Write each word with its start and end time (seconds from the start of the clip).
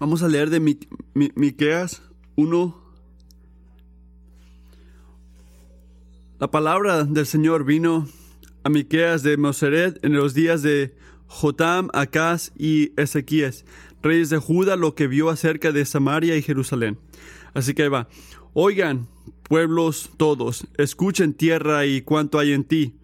Vamos 0.00 0.22
a 0.22 0.28
leer 0.28 0.50
de 0.50 0.60
Mi- 0.60 0.78
Mi- 1.14 1.30
Miqueas 1.34 2.02
1. 2.36 2.76
La 6.38 6.50
palabra 6.50 7.04
del 7.04 7.26
Señor 7.26 7.64
vino 7.64 8.08
a 8.64 8.70
Miqueas 8.70 9.22
de 9.22 9.36
Moseret 9.36 10.02
en 10.02 10.14
los 10.14 10.32
días 10.32 10.62
de 10.62 10.94
Jotam, 11.26 11.90
Acaz 11.92 12.50
y 12.56 12.92
Ezequías, 13.00 13.66
reyes 14.02 14.30
de 14.30 14.38
Judá, 14.38 14.76
lo 14.76 14.94
que 14.94 15.06
vio 15.06 15.28
acerca 15.28 15.70
de 15.70 15.84
Samaria 15.84 16.34
y 16.36 16.42
Jerusalén. 16.42 16.98
Así 17.52 17.74
que 17.74 17.82
ahí 17.82 17.88
va. 17.90 18.08
Oigan, 18.54 19.06
pueblos 19.42 20.10
todos, 20.16 20.66
escuchen 20.78 21.34
tierra 21.34 21.84
y 21.84 22.00
cuanto 22.00 22.38
hay 22.38 22.52
en 22.52 22.64
ti. 22.64 22.94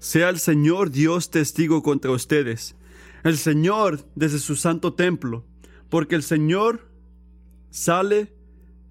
Sea 0.00 0.30
el 0.30 0.40
Señor 0.40 0.90
Dios 0.90 1.30
testigo 1.30 1.82
contra 1.84 2.10
ustedes. 2.10 2.74
El 3.22 3.38
Señor 3.38 4.04
desde 4.16 4.38
su 4.40 4.56
santo 4.56 4.92
templo, 4.94 5.44
porque 5.94 6.16
el 6.16 6.24
Señor 6.24 6.90
sale 7.70 8.34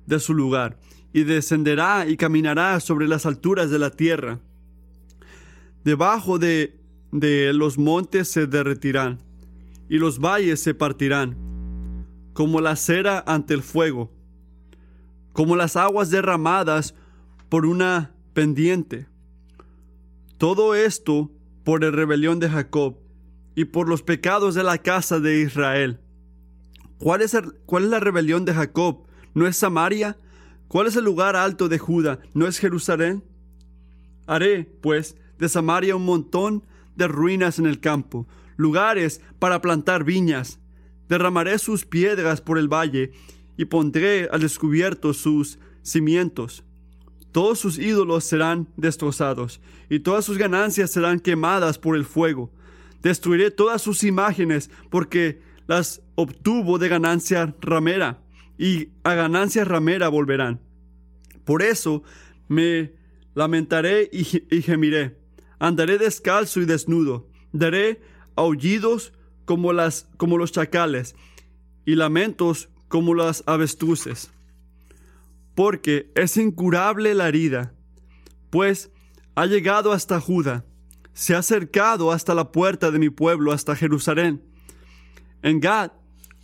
de 0.05 0.21
su 0.21 0.33
lugar 0.33 0.79
y 1.11 1.25
descenderá 1.25 2.07
y 2.07 2.15
caminará 2.15 2.79
sobre 2.79 3.09
las 3.09 3.25
alturas 3.25 3.69
de 3.69 3.77
la 3.77 3.89
tierra. 3.89 4.39
Debajo 5.83 6.39
de, 6.39 6.79
de 7.11 7.51
los 7.51 7.77
montes 7.77 8.29
se 8.29 8.47
derretirán 8.47 9.19
y 9.89 9.97
los 9.97 10.19
valles 10.19 10.63
se 10.63 10.73
partirán, 10.73 11.35
como 12.31 12.61
la 12.61 12.77
cera 12.77 13.21
ante 13.27 13.53
el 13.53 13.63
fuego, 13.63 14.09
como 15.33 15.57
las 15.57 15.75
aguas 15.75 16.09
derramadas 16.09 16.95
por 17.49 17.65
una 17.65 18.15
pendiente. 18.33 19.07
Todo 20.37 20.73
esto 20.73 21.29
por 21.65 21.83
la 21.83 21.91
rebelión 21.91 22.39
de 22.39 22.49
Jacob 22.49 22.95
y 23.55 23.65
por 23.65 23.89
los 23.89 24.03
pecados 24.03 24.55
de 24.55 24.63
la 24.63 24.77
casa 24.77 25.19
de 25.19 25.41
Israel. 25.41 25.99
¿Cuál 27.03 27.21
es, 27.21 27.33
el- 27.33 27.53
¿Cuál 27.65 27.83
es 27.83 27.89
la 27.89 27.99
rebelión 27.99 28.45
de 28.45 28.53
Jacob? 28.53 29.05
¿No 29.33 29.45
es 29.45 29.57
Samaria? 29.57 30.17
¿Cuál 30.69 30.87
es 30.87 30.95
el 30.95 31.03
lugar 31.03 31.35
alto 31.35 31.67
de 31.67 31.77
Judá? 31.77 32.19
¿No 32.33 32.47
es 32.47 32.59
Jerusalén? 32.59 33.25
Haré, 34.25 34.63
pues, 34.81 35.17
de 35.37 35.49
Samaria 35.49 35.97
un 35.97 36.05
montón 36.05 36.63
de 36.95 37.09
ruinas 37.09 37.59
en 37.59 37.65
el 37.65 37.81
campo, 37.81 38.25
lugares 38.55 39.19
para 39.37 39.59
plantar 39.61 40.05
viñas. 40.05 40.61
Derramaré 41.09 41.59
sus 41.59 41.83
piedras 41.85 42.39
por 42.39 42.57
el 42.57 42.69
valle 42.71 43.11
y 43.57 43.65
pondré 43.65 44.29
al 44.31 44.39
descubierto 44.39 45.13
sus 45.13 45.59
cimientos. 45.81 46.63
Todos 47.33 47.59
sus 47.59 47.79
ídolos 47.79 48.23
serán 48.23 48.69
destrozados 48.77 49.59
y 49.89 49.99
todas 49.99 50.23
sus 50.23 50.37
ganancias 50.37 50.91
serán 50.91 51.19
quemadas 51.19 51.77
por 51.79 51.97
el 51.97 52.05
fuego. 52.05 52.49
Destruiré 53.01 53.51
todas 53.51 53.81
sus 53.81 54.05
imágenes 54.05 54.71
porque 54.89 55.41
las 55.67 56.01
obtuvo 56.15 56.77
de 56.77 56.89
ganancia 56.89 57.55
ramera 57.61 58.21
y 58.57 58.89
a 59.03 59.13
ganancia 59.13 59.65
ramera 59.65 60.09
volverán. 60.09 60.61
Por 61.45 61.61
eso 61.61 62.03
me 62.47 62.93
lamentaré 63.35 64.09
y, 64.11 64.43
y 64.49 64.61
gemiré. 64.61 65.17
Andaré 65.59 65.97
descalzo 65.97 66.61
y 66.61 66.65
desnudo. 66.65 67.27
Daré 67.51 68.01
aullidos 68.35 69.13
como, 69.45 69.73
las, 69.73 70.07
como 70.17 70.37
los 70.37 70.51
chacales 70.51 71.15
y 71.85 71.95
lamentos 71.95 72.69
como 72.87 73.13
las 73.13 73.43
avestruces. 73.45 74.31
Porque 75.55 76.11
es 76.15 76.37
incurable 76.37 77.13
la 77.13 77.27
herida, 77.27 77.73
pues 78.49 78.91
ha 79.35 79.45
llegado 79.45 79.91
hasta 79.91 80.19
Judá, 80.19 80.65
se 81.13 81.35
ha 81.35 81.39
acercado 81.39 82.11
hasta 82.11 82.33
la 82.33 82.51
puerta 82.51 82.91
de 82.91 82.99
mi 82.99 83.09
pueblo, 83.09 83.51
hasta 83.51 83.75
Jerusalén. 83.75 84.41
En 85.43 85.59
Gad 85.59 85.91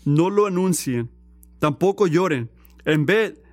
no 0.05 0.29
lo 0.29 0.45
anuncien, 0.45 1.09
tampoco 1.57 2.05
lloren. 2.07 2.49
En 2.85 3.05
Bet 3.05 3.43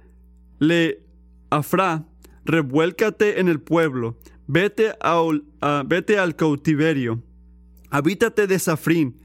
le 0.59 1.03
Afra, 1.51 2.05
revuélcate 2.45 3.41
en 3.41 3.49
el 3.49 3.61
pueblo, 3.61 4.19
vete, 4.47 4.93
a- 5.01 5.83
vete 5.87 6.19
al 6.19 6.35
cautiverio, 6.37 7.23
habítate 7.91 8.47
de 8.47 8.59
Safrín, 8.59 9.17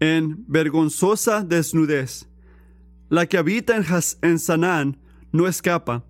en 0.00 0.44
vergonzosa 0.48 1.42
desnudez. 1.44 2.26
La 3.10 3.26
que 3.26 3.36
habita 3.38 3.76
en, 3.76 3.82
Has- 3.84 4.18
Sanán 4.38 4.98
no 5.32 5.46
escapa. 5.48 6.04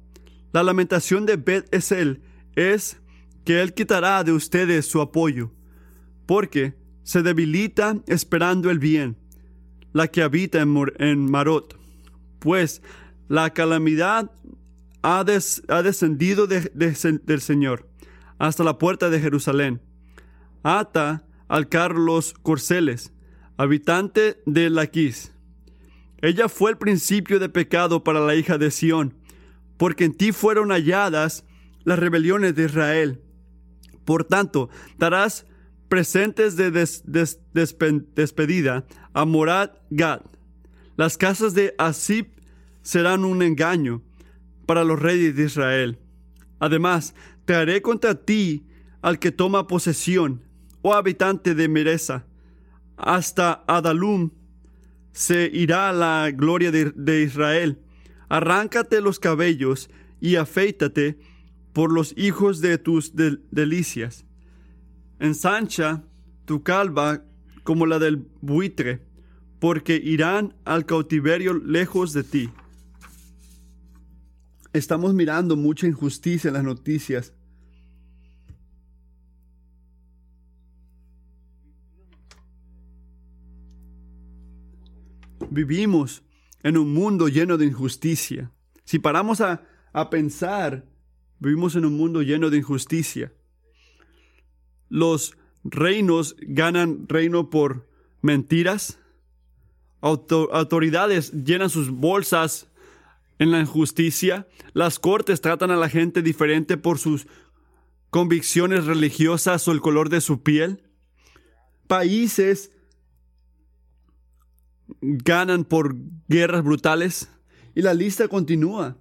La 0.52 0.62
lamentación 0.62 1.24
de 1.26 1.36
Bet 1.36 1.74
Esel 1.74 2.20
es 2.54 3.00
que 3.44 3.62
él 3.62 3.72
quitará 3.72 4.22
de 4.22 4.32
ustedes 4.32 4.86
su 4.86 5.00
apoyo, 5.00 5.50
porque 6.26 6.74
se 7.02 7.22
debilita 7.22 7.96
esperando 8.06 8.70
el 8.70 8.78
bien. 8.78 9.16
La 9.92 10.08
que 10.08 10.22
habita 10.22 10.60
en, 10.60 11.30
Marot, 11.30 11.76
pues 12.38 12.82
la 13.28 13.50
calamidad 13.50 14.30
ha, 15.02 15.24
des- 15.24 15.62
ha 15.68 15.82
descendido 15.82 16.46
de- 16.46 16.70
de- 16.74 17.20
del 17.24 17.40
Señor 17.40 17.88
hasta 18.38 18.64
la 18.64 18.78
puerta 18.78 19.10
de 19.10 19.20
Jerusalén. 19.20 19.80
Ata 20.62 21.24
al 21.48 21.68
Carlos 21.68 22.34
Corceles, 22.42 23.12
habitante 23.56 24.40
de 24.46 24.70
Laquis. 24.70 25.32
Ella 26.22 26.48
fue 26.48 26.70
el 26.70 26.78
principio 26.78 27.38
de 27.38 27.48
pecado 27.48 28.04
para 28.04 28.20
la 28.20 28.34
hija 28.34 28.58
de 28.58 28.70
Sión, 28.70 29.14
porque 29.76 30.04
en 30.04 30.14
ti 30.14 30.32
fueron 30.32 30.70
halladas 30.70 31.44
las 31.84 31.98
rebeliones 31.98 32.54
de 32.54 32.64
Israel. 32.66 33.22
Por 34.04 34.24
tanto, 34.24 34.68
darás 34.98 35.46
presentes 35.90 36.56
de 36.56 36.70
des- 36.70 37.02
des- 37.04 37.40
despe- 37.52 38.06
despedida 38.14 38.86
a 39.12 39.24
Morad 39.26 39.72
Gad. 39.90 40.22
Las 40.96 41.18
casas 41.18 41.52
de 41.52 41.74
Asip 41.78 42.38
serán 42.82 43.24
un 43.24 43.42
engaño 43.42 44.00
para 44.66 44.84
los 44.84 44.98
reyes 44.98 45.34
de 45.36 45.44
Israel. 45.44 45.98
Además, 46.60 47.14
te 47.44 47.54
haré 47.54 47.82
contra 47.82 48.14
ti 48.14 48.64
al 49.02 49.18
que 49.18 49.32
toma 49.32 49.66
posesión, 49.66 50.42
oh 50.82 50.94
habitante 50.94 51.54
de 51.54 51.68
Mereza. 51.68 52.24
Hasta 52.96 53.64
Adalum 53.66 54.30
se 55.12 55.50
irá 55.52 55.92
la 55.92 56.30
gloria 56.30 56.70
de, 56.70 57.22
Israel. 57.22 57.78
Arráncate 58.28 59.00
los 59.00 59.18
cabellos 59.18 59.90
y 60.20 60.36
afeítate 60.36 61.18
por 61.72 61.92
los 61.92 62.14
hijos 62.16 62.60
de 62.60 62.78
tus 62.78 63.16
del- 63.16 63.42
delicias. 63.50 64.24
Ensancha 65.20 66.02
tu 66.46 66.62
calva 66.62 67.22
como 67.62 67.84
la 67.84 67.98
del 67.98 68.26
buitre, 68.40 69.06
porque 69.60 69.94
irán 69.96 70.56
al 70.64 70.86
cautiverio 70.86 71.52
lejos 71.54 72.14
de 72.14 72.24
ti. 72.24 72.50
Estamos 74.72 75.12
mirando 75.12 75.56
mucha 75.56 75.86
injusticia 75.86 76.48
en 76.48 76.54
las 76.54 76.64
noticias. 76.64 77.34
Vivimos 85.50 86.22
en 86.62 86.78
un 86.78 86.94
mundo 86.94 87.28
lleno 87.28 87.58
de 87.58 87.66
injusticia. 87.66 88.52
Si 88.84 88.98
paramos 88.98 89.42
a, 89.42 89.66
a 89.92 90.08
pensar, 90.08 90.86
vivimos 91.40 91.76
en 91.76 91.84
un 91.84 91.96
mundo 91.98 92.22
lleno 92.22 92.48
de 92.48 92.56
injusticia. 92.56 93.34
Los 94.90 95.36
reinos 95.64 96.36
ganan 96.40 97.06
reino 97.08 97.48
por 97.48 97.88
mentiras. 98.20 98.98
Auto- 100.02 100.50
autoridades 100.52 101.32
llenan 101.32 101.70
sus 101.70 101.90
bolsas 101.90 102.66
en 103.38 103.50
la 103.50 103.60
injusticia. 103.60 104.46
Las 104.74 104.98
cortes 104.98 105.40
tratan 105.40 105.70
a 105.70 105.76
la 105.76 105.88
gente 105.88 106.20
diferente 106.20 106.76
por 106.76 106.98
sus 106.98 107.26
convicciones 108.10 108.84
religiosas 108.84 109.66
o 109.68 109.72
el 109.72 109.80
color 109.80 110.10
de 110.10 110.20
su 110.20 110.42
piel. 110.42 110.82
Países 111.86 112.72
ganan 115.00 115.64
por 115.64 115.94
guerras 116.28 116.64
brutales 116.64 117.30
y 117.74 117.82
la 117.82 117.94
lista 117.94 118.28
continúa. 118.28 118.96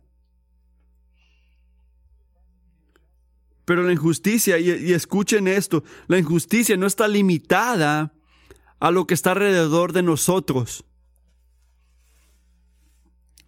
Pero 3.70 3.84
la 3.84 3.92
injusticia, 3.92 4.58
y, 4.58 4.94
escuchen 4.94 5.48
esto, 5.48 5.84
la 6.08 6.18
injusticia 6.18 6.76
no 6.76 6.88
está 6.88 7.08
limitada 7.08 8.12
a 8.80 8.90
lo 8.90 9.06
que 9.06 9.14
está 9.14 9.34
alrededor 9.34 9.94
de 9.94 10.02
nosotros. 10.02 10.84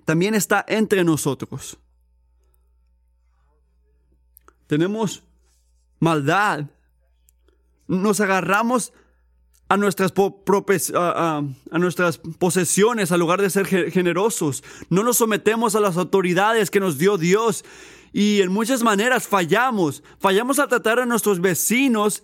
También 0.05 0.35
está 0.35 0.63
entre 0.67 1.03
nosotros. 1.03 1.79
Tenemos 4.67 5.23
maldad. 5.99 6.65
Nos 7.87 8.19
agarramos 8.19 8.93
a 9.69 9.77
nuestras, 9.77 10.13
a, 10.93 11.39
a- 11.71 11.77
nuestras 11.79 12.19
posesiones, 12.19 13.11
al 13.11 13.21
lugar 13.21 13.41
de 13.41 13.49
ser 13.49 13.65
ge- 13.65 13.89
generosos. 13.89 14.63
No 14.91 15.01
nos 15.01 15.17
sometemos 15.17 15.73
a 15.73 15.79
las 15.79 15.97
autoridades 15.97 16.69
que 16.69 16.79
nos 16.79 16.99
dio 16.99 17.17
Dios. 17.17 17.65
Y 18.13 18.41
en 18.41 18.51
muchas 18.51 18.83
maneras 18.83 19.27
fallamos. 19.27 20.03
Fallamos 20.19 20.59
a 20.59 20.67
tratar 20.67 20.99
a 20.99 21.05
nuestros 21.05 21.39
vecinos 21.39 22.23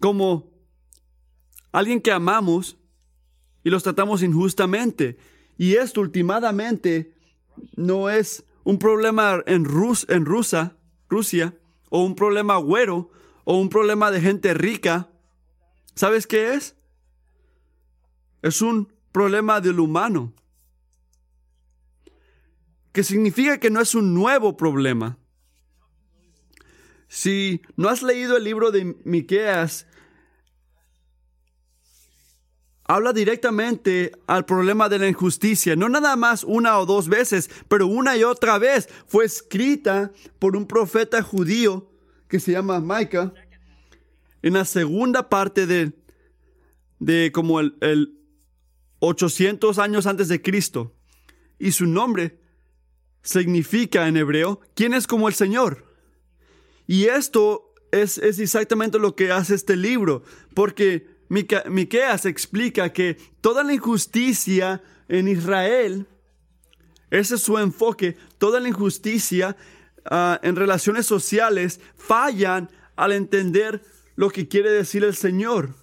como 0.00 0.50
alguien 1.72 2.00
que 2.00 2.12
amamos 2.12 2.76
y 3.62 3.70
los 3.70 3.82
tratamos 3.82 4.22
injustamente. 4.22 5.16
Y 5.56 5.74
esto 5.74 6.00
últimamente 6.00 7.14
no 7.76 8.10
es 8.10 8.44
un 8.64 8.78
problema 8.78 9.42
en, 9.46 9.64
Rus 9.64 10.06
en 10.08 10.24
Rusia, 10.24 10.76
Rusia, 11.08 11.54
o 11.90 12.02
un 12.02 12.16
problema 12.16 12.56
güero, 12.56 13.10
o 13.44 13.58
un 13.58 13.68
problema 13.68 14.10
de 14.10 14.20
gente 14.20 14.54
rica. 14.54 15.10
¿Sabes 15.94 16.26
qué 16.26 16.54
es? 16.54 16.76
Es 18.42 18.62
un 18.62 18.92
problema 19.12 19.60
del 19.60 19.78
humano. 19.78 20.32
Que 22.94 23.02
significa 23.02 23.58
que 23.58 23.70
no 23.70 23.80
es 23.80 23.96
un 23.96 24.14
nuevo 24.14 24.56
problema. 24.56 25.18
Si 27.08 27.60
no 27.76 27.88
has 27.88 28.04
leído 28.04 28.36
el 28.36 28.44
libro 28.44 28.70
de 28.70 28.96
Miqueas, 29.04 29.88
habla 32.84 33.12
directamente 33.12 34.12
al 34.28 34.44
problema 34.44 34.88
de 34.88 35.00
la 35.00 35.08
injusticia, 35.08 35.74
no 35.74 35.88
nada 35.88 36.14
más 36.14 36.44
una 36.44 36.78
o 36.78 36.86
dos 36.86 37.08
veces, 37.08 37.50
pero 37.66 37.88
una 37.88 38.16
y 38.16 38.22
otra 38.22 38.58
vez 38.58 38.88
fue 39.08 39.24
escrita 39.24 40.12
por 40.38 40.56
un 40.56 40.64
profeta 40.64 41.20
judío 41.20 41.90
que 42.28 42.38
se 42.38 42.52
llama 42.52 42.80
Micah 42.80 43.34
en 44.40 44.52
la 44.52 44.64
segunda 44.64 45.28
parte 45.28 45.66
de, 45.66 45.92
de 47.00 47.32
como 47.32 47.58
el, 47.58 47.76
el 47.80 48.20
800 49.00 49.80
años 49.80 50.06
antes 50.06 50.28
de 50.28 50.40
Cristo. 50.40 50.94
Y 51.58 51.72
su 51.72 51.86
nombre 51.86 52.43
significa 53.24 54.06
en 54.06 54.16
hebreo, 54.16 54.60
¿quién 54.74 54.94
es 54.94 55.08
como 55.08 55.26
el 55.26 55.34
Señor? 55.34 55.84
Y 56.86 57.06
esto 57.06 57.74
es, 57.90 58.18
es 58.18 58.38
exactamente 58.38 58.98
lo 59.00 59.16
que 59.16 59.32
hace 59.32 59.54
este 59.54 59.76
libro, 59.76 60.22
porque 60.54 61.08
Miqueas 61.28 62.26
explica 62.26 62.92
que 62.92 63.16
toda 63.40 63.64
la 63.64 63.72
injusticia 63.72 64.82
en 65.08 65.26
Israel, 65.26 66.06
ese 67.10 67.36
es 67.36 67.40
su 67.40 67.58
enfoque, 67.58 68.16
toda 68.38 68.60
la 68.60 68.68
injusticia 68.68 69.56
ah, 70.04 70.38
en 70.42 70.54
relaciones 70.54 71.06
sociales 71.06 71.80
fallan 71.96 72.70
al 72.94 73.12
entender 73.12 73.82
lo 74.16 74.30
que 74.30 74.48
quiere 74.48 74.70
decir 74.70 75.02
el 75.02 75.16
Señor. 75.16 75.74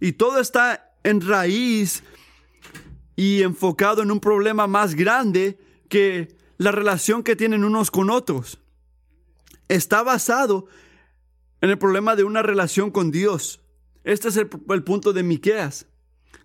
Y 0.00 0.12
todo 0.12 0.40
está 0.40 0.92
en 1.04 1.20
raíz 1.20 2.02
y 3.14 3.42
enfocado 3.42 4.02
en 4.02 4.10
un 4.10 4.18
problema 4.18 4.66
más 4.66 4.96
grande 4.96 5.58
que 5.92 6.34
la 6.56 6.72
relación 6.72 7.22
que 7.22 7.36
tienen 7.36 7.64
unos 7.64 7.90
con 7.90 8.08
otros. 8.08 8.58
Está 9.68 10.02
basado 10.02 10.66
en 11.60 11.68
el 11.68 11.76
problema 11.76 12.16
de 12.16 12.24
una 12.24 12.40
relación 12.40 12.90
con 12.90 13.10
Dios. 13.10 13.60
Este 14.02 14.28
es 14.28 14.38
el, 14.38 14.48
punto 14.48 15.12
de 15.12 15.22
Miqueas. 15.22 15.86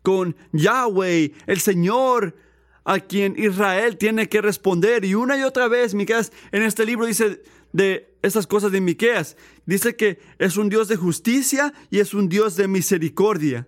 Con 0.03 0.35
Yahweh, 0.51 1.31
el 1.45 1.61
Señor, 1.61 2.35
a 2.83 2.99
quien 2.99 3.35
Israel 3.39 3.95
tiene 3.95 4.27
que 4.27 4.41
responder. 4.41 5.05
Y 5.05 5.15
una 5.15 5.37
y 5.37 5.43
otra 5.43 5.69
vez, 5.69 5.93
Miqueas 5.93 6.33
en 6.51 6.63
este 6.63 6.85
libro 6.85 7.05
dice 7.05 7.41
de 7.71 8.17
estas 8.23 8.47
cosas 8.47 8.73
de 8.73 8.81
Miqueas. 8.81 9.37
Dice 9.65 9.95
que 9.95 10.19
es 10.39 10.57
un 10.57 10.67
Dios 10.67 10.89
de 10.89 10.97
justicia 10.97 11.73
y 11.89 11.99
es 11.99 12.13
un 12.13 12.27
Dios 12.27 12.57
de 12.57 12.67
misericordia. 12.67 13.65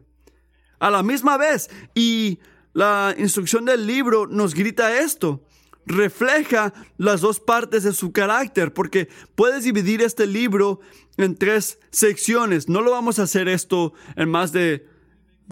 A 0.77 0.89
la 0.89 1.03
misma 1.03 1.37
vez. 1.37 1.69
Y 1.95 2.39
la 2.73 3.15
instrucción 3.17 3.63
del 3.63 3.87
libro 3.87 4.27
nos 4.27 4.53
grita 4.53 4.99
esto 4.99 5.45
refleja 5.89 6.71
las 6.97 7.19
dos 7.19 7.39
partes 7.39 7.83
de 7.83 7.94
su 7.94 8.12
carácter, 8.13 8.74
porque 8.74 9.09
puedes 9.36 9.63
dividir 9.63 10.01
este 10.01 10.27
libro 10.27 10.80
en 11.18 11.36
tres 11.36 11.80
secciones. 11.91 12.69
No 12.69 12.81
lo 12.81 12.91
vamos 12.91 13.19
a 13.19 13.24
hacer 13.24 13.50
esto 13.50 13.94
en 14.15 14.30
más 14.30 14.51
de 14.51 14.88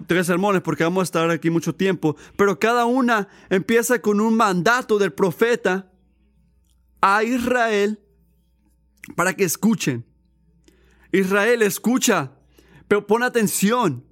tres 0.05 0.27
sermones 0.27 0.61
porque 0.61 0.83
vamos 0.83 1.01
a 1.01 1.03
estar 1.05 1.29
aquí 1.31 1.49
mucho 1.49 1.73
tiempo, 1.73 2.15
pero 2.35 2.59
cada 2.59 2.85
una 2.85 3.27
empieza 3.49 3.99
con 3.99 4.21
un 4.21 4.37
mandato 4.37 4.99
del 4.99 5.11
profeta 5.11 5.91
a 7.01 7.23
Israel 7.23 7.99
para 9.15 9.33
que 9.33 9.43
escuchen. 9.43 10.05
Israel 11.11 11.63
escucha, 11.63 12.33
pero 12.87 13.07
pon 13.07 13.23
atención. 13.23 14.05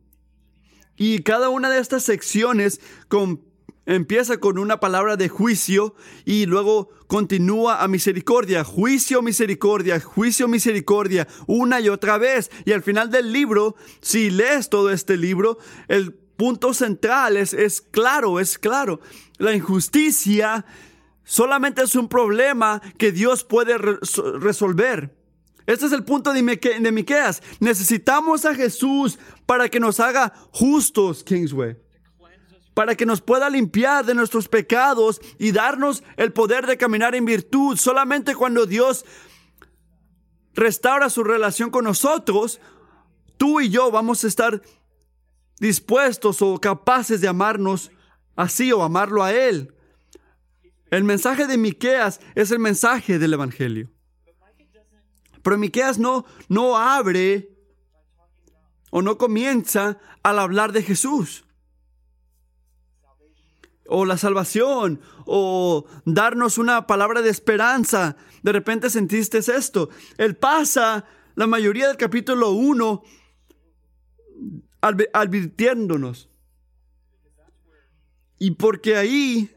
Y 0.97 1.21
cada 1.23 1.49
una 1.49 1.69
de 1.69 1.79
estas 1.79 2.03
secciones 2.03 2.81
con 3.09 3.43
empieza 3.85 4.37
con 4.37 4.57
una 4.57 4.79
palabra 4.79 5.15
de 5.15 5.29
juicio 5.29 5.95
y 6.25 6.45
luego 6.45 6.89
continúa 7.07 7.83
a 7.83 7.87
misericordia, 7.87 8.63
juicio, 8.63 9.21
misericordia, 9.21 9.99
juicio, 9.99 10.47
misericordia, 10.47 11.27
una 11.47 11.79
y 11.79 11.89
otra 11.89 12.17
vez. 12.17 12.49
Y 12.65 12.71
al 12.71 12.83
final 12.83 13.11
del 13.11 13.31
libro, 13.31 13.75
si 14.01 14.29
lees 14.29 14.69
todo 14.69 14.91
este 14.91 15.17
libro, 15.17 15.57
el 15.87 16.13
punto 16.13 16.73
central 16.73 17.37
es, 17.37 17.53
es 17.53 17.81
claro, 17.81 18.39
es 18.39 18.57
claro. 18.57 18.99
La 19.37 19.53
injusticia 19.53 20.65
solamente 21.23 21.83
es 21.83 21.95
un 21.95 22.09
problema 22.09 22.81
que 22.97 23.11
Dios 23.11 23.43
puede 23.43 23.77
resolver. 23.77 25.15
Este 25.67 25.87
es 25.87 25.91
el 25.93 26.03
punto 26.03 26.31
de, 26.31 26.43
Miqueas. 26.43 27.41
Necesitamos 27.59 28.45
a 28.45 28.53
Jesús 28.53 29.17
para 29.47 29.67
que 29.69 29.79
nos 29.79 29.99
haga 29.99 30.33
justos, 30.51 31.23
Kingsway 31.23 31.84
para 32.75 32.95
que 32.95 33.05
nos 33.05 33.21
pueda 33.21 33.49
limpiar 33.49 34.05
de 34.05 34.13
nuestros 34.13 34.49
pecados 34.49 35.21
y 35.39 35.53
darnos 35.53 36.03
el 36.17 36.33
poder 36.33 36.67
de 36.67 36.77
caminar 36.77 37.15
en 37.15 37.23
virtud. 37.23 37.77
Solamente 37.77 38.35
cuando 38.35 38.65
Dios 38.65 39.05
restaura 40.53 41.09
su 41.09 41.23
relación 41.23 41.71
con 41.71 41.85
nosotros, 41.85 42.59
tú 43.37 43.61
y 43.61 43.69
yo 43.69 43.91
vamos 43.91 44.23
a 44.23 44.27
estar 44.27 44.61
dispuestos 45.57 46.41
o 46.41 46.59
capaces 46.59 47.21
de 47.21 47.29
amarnos 47.29 47.91
así 48.35 48.73
o 48.73 48.83
amarlo 48.83 49.23
a 49.23 49.33
Él. 49.33 49.73
El 50.91 51.05
mensaje 51.05 51.47
de 51.47 51.57
Miqueas 51.57 52.19
es 52.35 52.51
el 52.51 52.59
mensaje 52.59 53.17
del 53.19 53.33
Evangelio. 53.33 53.89
Pero 55.41 55.57
Miqueas 55.57 55.97
no, 55.97 56.25
no 56.49 56.77
abre 56.77 57.55
o 58.91 59.01
no 59.01 59.17
comienza 59.17 59.97
al 60.23 60.39
hablar 60.39 60.73
de 60.73 60.83
Jesús 60.83 61.44
o 63.87 64.05
la 64.05 64.17
salvación, 64.17 64.99
o 65.25 65.85
darnos 66.05 66.57
una 66.57 66.87
palabra 66.87 67.21
de 67.21 67.29
esperanza. 67.29 68.17
De 68.43 68.51
repente 68.51 68.89
sentiste 68.89 69.39
esto. 69.39 69.89
Él 70.17 70.35
pasa 70.35 71.05
la 71.35 71.47
mayoría 71.47 71.87
del 71.87 71.97
capítulo 71.97 72.51
1 72.51 73.03
advirtiéndonos. 75.13 76.29
Y 78.37 78.51
porque 78.51 78.95
ahí, 78.97 79.55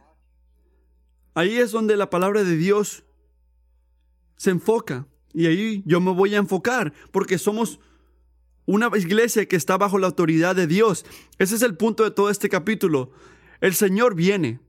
ahí 1.35 1.59
es 1.59 1.73
donde 1.73 1.97
la 1.97 2.11
palabra 2.11 2.45
de 2.45 2.57
Dios 2.57 3.05
se 4.37 4.51
enfoca. 4.51 5.07
Y 5.35 5.47
ahí 5.47 5.83
yo 5.85 6.01
me 6.01 6.13
voy 6.13 6.35
a 6.35 6.39
enfocar, 6.39 6.93
porque 7.11 7.39
somos 7.39 7.81
una 8.67 8.91
iglesia 8.97 9.47
que 9.47 9.57
está 9.57 9.77
bajo 9.77 9.99
la 9.99 10.07
autoridad 10.07 10.55
de 10.57 10.67
Dios. 10.67 11.05
Ese 11.39 11.57
es 11.57 11.63
el 11.63 11.77
punto 11.77 12.05
de 12.05 12.11
todo 12.11 12.31
este 12.31 12.49
capítulo. 12.49 13.13
El 13.61 13.75
Señor 13.75 14.15
viene 14.15 14.61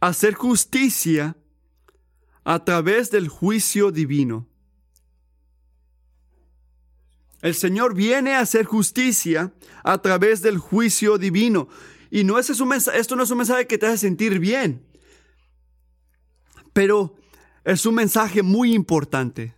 a 0.00 0.08
hacer 0.08 0.34
justicia 0.34 1.36
a 2.44 2.64
través 2.64 3.10
del 3.10 3.28
juicio 3.28 3.90
divino. 3.90 4.48
El 7.42 7.54
Señor 7.54 7.94
viene 7.94 8.34
a 8.34 8.40
hacer 8.40 8.66
justicia 8.66 9.52
a 9.82 9.98
través 9.98 10.42
del 10.42 10.58
juicio 10.58 11.18
divino. 11.18 11.68
Y 12.10 12.24
no 12.24 12.38
es 12.38 12.48
un 12.60 12.72
esto 12.72 13.16
no 13.16 13.22
es 13.22 13.30
un 13.30 13.38
mensaje 13.38 13.66
que 13.66 13.78
te 13.78 13.86
hace 13.86 13.98
sentir 13.98 14.38
bien, 14.40 14.84
pero 16.72 17.16
es 17.64 17.86
un 17.86 17.94
mensaje 17.94 18.42
muy 18.42 18.74
importante. 18.74 19.54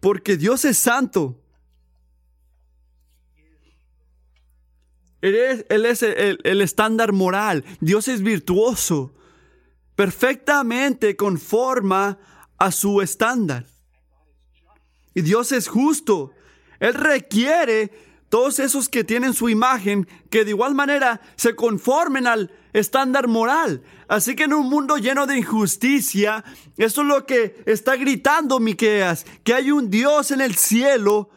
Porque 0.00 0.36
Dios 0.36 0.64
es 0.64 0.78
santo 0.78 1.42
Él 5.20 5.86
es, 5.86 6.02
el, 6.02 6.60
estándar 6.60 7.12
moral. 7.12 7.64
Dios 7.80 8.08
es 8.08 8.22
virtuoso. 8.22 9.14
Perfectamente 9.94 11.16
conforma 11.16 12.18
a 12.58 12.70
su 12.70 13.00
estándar. 13.00 13.66
Y 15.14 15.22
Dios 15.22 15.52
es 15.52 15.68
justo. 15.68 16.32
Él 16.78 16.94
requiere 16.94 17.90
todos 18.28 18.58
esos 18.58 18.88
que 18.88 19.04
tienen 19.04 19.32
su 19.32 19.48
imagen 19.48 20.06
que 20.30 20.44
de 20.44 20.50
igual 20.50 20.74
manera 20.74 21.20
se 21.36 21.54
conformen 21.54 22.26
al 22.26 22.50
estándar 22.72 23.28
moral. 23.28 23.82
Así 24.08 24.36
que 24.36 24.44
en 24.44 24.52
un 24.52 24.68
mundo 24.68 24.98
lleno 24.98 25.26
de 25.26 25.38
injusticia, 25.38 26.44
eso 26.76 27.00
es 27.00 27.06
lo 27.06 27.24
que 27.24 27.62
está 27.64 27.96
gritando 27.96 28.60
Miqueas, 28.60 29.24
que 29.42 29.54
hay 29.54 29.70
un 29.70 29.90
Dios 29.90 30.30
en 30.30 30.42
el 30.42 30.54
cielo 30.56 31.30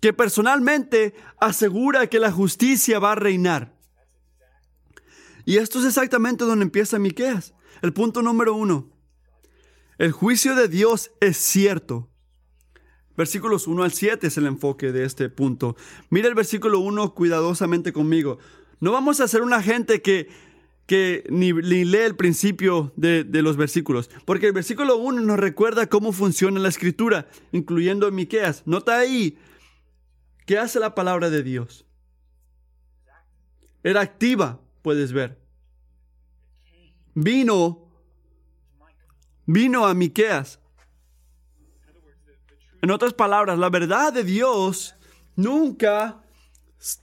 que 0.00 0.12
personalmente 0.12 1.14
asegura 1.40 2.06
que 2.08 2.18
la 2.18 2.32
justicia 2.32 2.98
va 2.98 3.12
a 3.12 3.16
reinar. 3.16 3.76
Y 5.44 5.58
esto 5.58 5.78
es 5.78 5.84
exactamente 5.86 6.44
donde 6.44 6.64
empieza 6.64 6.98
Miqueas. 6.98 7.54
El 7.82 7.92
punto 7.92 8.22
número 8.22 8.54
uno. 8.54 8.90
El 9.98 10.12
juicio 10.12 10.54
de 10.54 10.68
Dios 10.68 11.12
es 11.20 11.36
cierto. 11.36 12.10
Versículos 13.16 13.66
1 13.66 13.82
al 13.82 13.92
7 13.92 14.26
es 14.26 14.36
el 14.36 14.46
enfoque 14.46 14.92
de 14.92 15.04
este 15.04 15.30
punto. 15.30 15.76
Mira 16.10 16.28
el 16.28 16.34
versículo 16.34 16.80
1 16.80 17.14
cuidadosamente 17.14 17.92
conmigo. 17.92 18.38
No 18.80 18.92
vamos 18.92 19.20
a 19.20 19.28
ser 19.28 19.40
una 19.40 19.62
gente 19.62 20.02
que, 20.02 20.28
que 20.86 21.24
ni, 21.30 21.52
lee 21.52 21.96
el 21.98 22.16
principio 22.16 22.92
de, 22.96 23.24
de, 23.24 23.40
los 23.40 23.56
versículos, 23.56 24.10
porque 24.26 24.48
el 24.48 24.52
versículo 24.52 24.98
1 24.98 25.22
nos 25.22 25.38
recuerda 25.38 25.88
cómo 25.88 26.12
funciona 26.12 26.60
la 26.60 26.68
escritura, 26.68 27.26
incluyendo 27.52 28.10
Miqueas. 28.12 28.64
Nota 28.66 28.98
ahí, 28.98 29.38
¿qué 30.46 30.58
hace 30.58 30.80
la 30.80 30.94
palabra 30.94 31.28
de 31.28 31.42
Dios? 31.42 31.84
Era 33.82 34.00
activa, 34.00 34.60
puedes 34.82 35.12
ver. 35.12 35.38
Vino, 37.14 37.88
vino 39.44 39.86
a 39.86 39.94
Miqueas. 39.94 40.58
En 42.82 42.90
otras 42.90 43.14
palabras, 43.14 43.58
la 43.58 43.68
verdad 43.68 44.12
de 44.12 44.24
Dios 44.24 44.94
nunca 45.34 46.22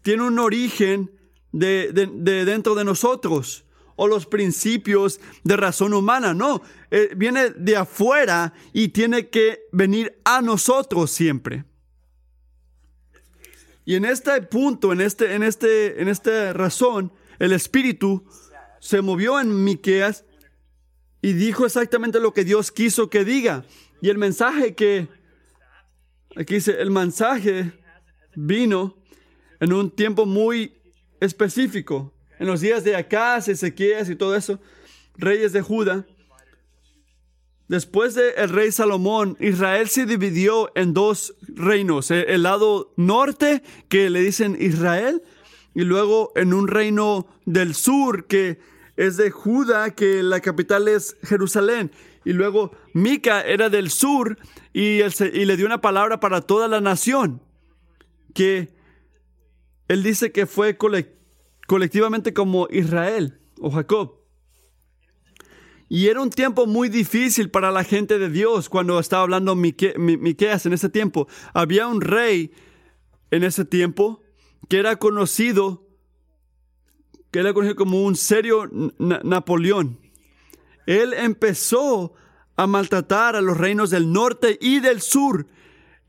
tiene 0.02 0.24
un 0.24 0.40
origen 0.40 1.12
de, 1.52 1.92
dentro 1.92 2.76
de 2.76 2.84
nosotros 2.84 3.66
o 3.96 4.08
los 4.08 4.26
principios 4.26 5.20
de 5.44 5.56
razón 5.56 5.94
humana, 5.94 6.34
no, 6.34 6.62
eh, 6.90 7.12
viene 7.16 7.52
de 7.52 7.78
afuera 7.78 8.54
y 8.74 8.90
tiene 8.90 9.30
que 9.30 9.68
venir 9.72 10.20
a 10.26 10.42
nosotros 10.42 11.12
siempre. 11.12 11.64
Y 13.86 13.96
en 13.96 14.06
este 14.06 14.42
punto, 14.44 14.94
en, 14.94 15.02
este, 15.02 15.36
en, 15.36 15.44
este, 15.44 16.02
en 16.02 16.08
esta 16.08 16.54
razón, 16.54 17.12
el 17.40 17.52
Espíritu 17.52 18.26
se 18.80 19.02
movió 19.02 19.40
en 19.40 19.64
Miqueas 19.64 20.26
y 21.22 21.34
dijo 21.34 21.66
exactamente 21.66 22.20
lo 22.20 22.34
que 22.34 22.44
Dios 22.44 22.72
quiso 22.72 23.10
que 23.10 23.26
diga. 23.26 23.66
Y 24.02 24.10
el 24.10 24.18
mensaje 24.18 24.76
que, 24.76 25.08
aquí 26.36 26.56
dice, 26.56 26.82
el 26.82 26.92
mensaje 26.92 27.72
vino 28.36 28.98
en 29.60 29.74
un 29.74 29.92
tiempo 29.92 30.26
muy 30.26 30.82
específico, 31.20 32.14
en 32.40 32.48
los 32.48 32.62
días 32.62 32.84
de 32.84 32.96
Acaz, 32.96 33.48
Ezequías 33.48 34.10
y 34.10 34.16
todo 34.16 34.36
eso, 34.36 34.60
reyes 35.16 35.54
de 35.54 35.62
Judá. 35.62 36.06
Después 37.68 38.14
del 38.14 38.50
rey 38.50 38.72
Salomón, 38.72 39.38
Israel 39.40 39.88
se 39.88 40.06
dividió 40.06 40.72
en 40.76 40.94
dos 40.94 41.36
reinos, 41.48 42.12
eh, 42.12 42.26
el 42.28 42.44
lado 42.44 42.94
norte 42.98 43.64
que 43.88 44.10
le 44.10 44.22
dicen 44.22 44.58
Israel 44.60 45.24
y 45.74 45.84
luego 45.84 46.34
en 46.36 46.54
un 46.54 46.68
reino 46.68 47.26
del 47.46 47.74
sur 47.74 48.28
que 48.28 48.60
es 48.96 49.18
de 49.18 49.32
Judá, 49.32 49.92
que 49.92 50.22
la 50.22 50.40
capital 50.40 50.88
es 50.88 51.18
Jerusalén. 51.24 51.92
Y 52.26 52.34
luego 52.34 52.72
Mica 52.94 53.42
era 53.42 53.70
del 53.70 53.90
sur 53.90 54.38
y, 54.72 55.02
y 55.02 55.46
le 55.46 55.58
dio 55.58 55.66
una 55.66 55.82
palabra 55.82 56.20
para 56.20 56.42
toda 56.42 56.68
la 56.68 56.80
nación 56.80 57.42
que 58.34 58.74
él 59.88 60.04
dice 60.04 60.32
que 60.32 60.46
fue 60.46 60.78
colectivamente 61.68 62.34
como 62.34 62.68
Israel 62.70 63.40
o 63.60 63.72
Jacob. 63.72 64.23
Y 65.94 66.08
era 66.08 66.22
un 66.22 66.32
tiempo 66.32 66.66
muy 66.66 66.90
difícil 66.90 67.52
para 67.52 67.72
la 67.72 67.84
gente 67.84 68.18
de 68.18 68.28
Dios 68.28 68.68
cuando 68.68 69.00
estaba 69.00 69.22
hablando 69.22 69.56
Miqueas 69.56 70.66
en 70.66 70.74
ese 70.74 70.90
tiempo. 70.90 71.28
Había 71.54 71.86
un 71.86 72.02
rey 72.02 72.52
en 73.30 73.44
ese 73.44 73.64
tiempo 73.64 74.20
que 74.70 74.80
era 74.80 74.96
conocido, 74.96 75.86
que 77.30 77.38
era 77.38 77.54
conocido 77.54 77.76
como 77.76 78.04
un 78.06 78.16
serio 78.16 78.68
Napoleón. 78.98 80.00
Él 80.88 81.14
empezó 81.14 82.16
a 82.56 82.66
maltratar 82.66 83.36
a 83.36 83.42
los 83.42 83.56
reinos 83.56 83.92
del 83.92 84.12
norte 84.12 84.58
y 84.60 84.80
del 84.80 85.00
sur. 85.00 85.46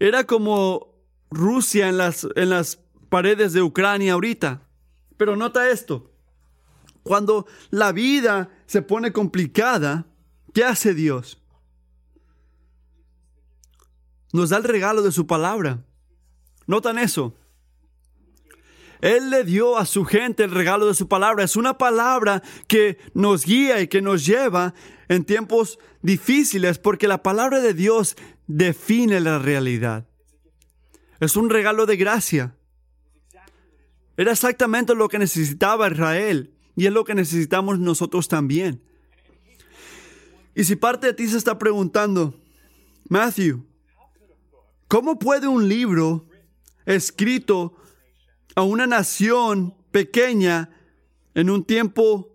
Era 0.01 0.25
como 0.25 0.95
Rusia 1.31 1.91
en 1.91 1.99
las, 1.99 2.27
en 2.37 2.49
las 2.49 2.81
paredes 3.11 3.53
de 3.53 3.61
Ucrania 3.61 4.15
ahorita. 4.15 4.67
Pero 5.19 5.37
nota 5.37 5.69
esto. 5.69 6.14
Cuando 7.05 7.47
la 7.71 7.93
vida 7.93 8.49
se 8.67 8.83
pone 8.83 9.13
complicada, 9.13 10.07
¿qué 10.55 10.65
hace 10.65 10.95
Dios? 10.95 11.39
Nos 14.33 14.49
da 14.49 14.57
el 14.57 14.65
regalo 14.65 15.03
de 15.03 15.13
su 15.13 15.27
palabra. 15.27 15.85
¿Notan 16.67 16.99
eso? 16.99 17.37
Él 19.03 19.29
le 19.29 19.45
dio 19.45 19.77
a 19.77 19.85
su 19.85 20.07
gente 20.07 20.45
el 20.45 20.51
regalo 20.51 20.87
de 20.87 20.95
su 20.95 21.07
palabra. 21.07 21.45
Es 21.45 21.57
una 21.57 21.77
palabra 21.77 22.43
que 22.69 22.97
nos 23.13 23.45
guía 23.45 23.83
y 23.83 23.87
que 23.87 24.01
nos 24.01 24.25
lleva 24.25 24.73
en 25.09 25.25
tiempos 25.25 25.79
difíciles 26.01 26.79
porque 26.79 27.07
la 27.07 27.23
palabra 27.23 27.61
de 27.61 27.75
Dios 27.75 28.17
define 28.47 29.21
la 29.21 29.39
realidad. 29.39 30.09
Es 31.21 31.37
un 31.37 31.51
regalo 31.51 31.85
de 31.85 31.97
gracia. 31.99 32.57
Era 34.17 34.33
exactamente 34.33 34.95
lo 34.95 35.11
que 35.11 35.19
necesitaba 35.19 35.89
Israel 35.89 36.54
y 36.77 36.87
es 36.87 36.93
lo 36.93 37.05
que 37.05 37.15
necesitamos 37.15 37.79
nosotros 37.79 38.29
también. 38.29 38.83
Y 40.55 40.65
si 40.65 40.77
parte 40.77 41.09
de 41.09 41.15
ti 41.15 41.27
se 41.29 41.37
está 41.37 41.59
preguntando, 41.59 42.41
Matthew, 43.09 43.65
¿cómo 44.89 45.19
puede 45.19 45.49
un 45.49 45.69
libro 45.69 46.29
escrito 46.87 47.77
a 48.55 48.63
una 48.63 48.87
nación 48.87 49.75
pequeña 49.91 50.71
en 51.35 51.51
un 51.51 51.65
tiempo 51.65 52.35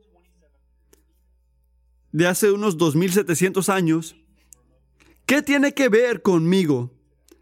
de 2.12 2.28
hace 2.28 2.52
unos 2.52 2.78
2700 2.78 3.70
años, 3.70 4.16
¿qué 5.26 5.42
tiene 5.42 5.74
que 5.74 5.90
ver 5.90 6.22
conmigo? 6.22 6.92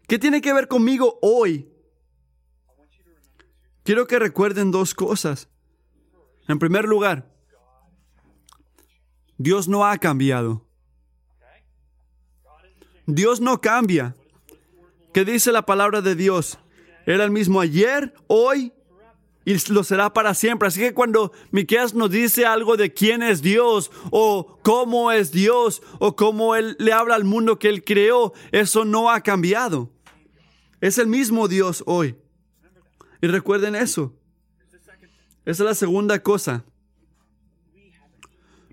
¿Qué 0.06 0.18
tiene 0.18 0.40
que 0.40 0.52
ver 0.52 0.68
conmigo 0.68 1.18
hoy? 1.22 1.68
Quiero 3.82 4.06
que 4.06 4.18
recuerden 4.18 4.70
dos 4.70 4.94
cosas. 4.94 5.48
En 6.48 6.58
primer 6.58 6.86
lugar, 6.86 7.30
Dios 9.36 9.68
no 9.68 9.86
ha 9.86 9.96
cambiado. 9.98 10.66
Dios 13.06 13.40
no 13.40 13.60
cambia. 13.60 14.16
¿Qué 15.12 15.24
dice 15.24 15.52
la 15.52 15.64
palabra 15.64 16.00
de 16.00 16.14
Dios? 16.14 16.58
Era 17.06 17.24
el 17.24 17.30
mismo 17.30 17.60
ayer, 17.60 18.14
hoy 18.26 18.72
y 19.48 19.56
lo 19.72 19.82
será 19.82 20.12
para 20.12 20.34
siempre. 20.34 20.68
Así 20.68 20.80
que 20.80 20.92
cuando 20.92 21.32
Miqueas 21.52 21.94
nos 21.94 22.10
dice 22.10 22.44
algo 22.44 22.76
de 22.76 22.92
quién 22.92 23.22
es 23.22 23.40
Dios 23.40 23.90
o 24.10 24.58
cómo 24.62 25.10
es 25.10 25.32
Dios 25.32 25.80
o 26.00 26.16
cómo 26.16 26.54
él 26.54 26.76
le 26.78 26.92
habla 26.92 27.14
al 27.14 27.24
mundo 27.24 27.58
que 27.58 27.70
él 27.70 27.82
creó, 27.82 28.34
eso 28.52 28.84
no 28.84 29.10
ha 29.10 29.22
cambiado. 29.22 29.90
Es 30.82 30.98
el 30.98 31.06
mismo 31.06 31.48
Dios 31.48 31.82
hoy. 31.86 32.16
Y 33.22 33.26
recuerden 33.28 33.74
eso. 33.74 34.17
Esa 35.48 35.62
es 35.62 35.66
la 35.66 35.74
segunda 35.74 36.22
cosa. 36.22 36.62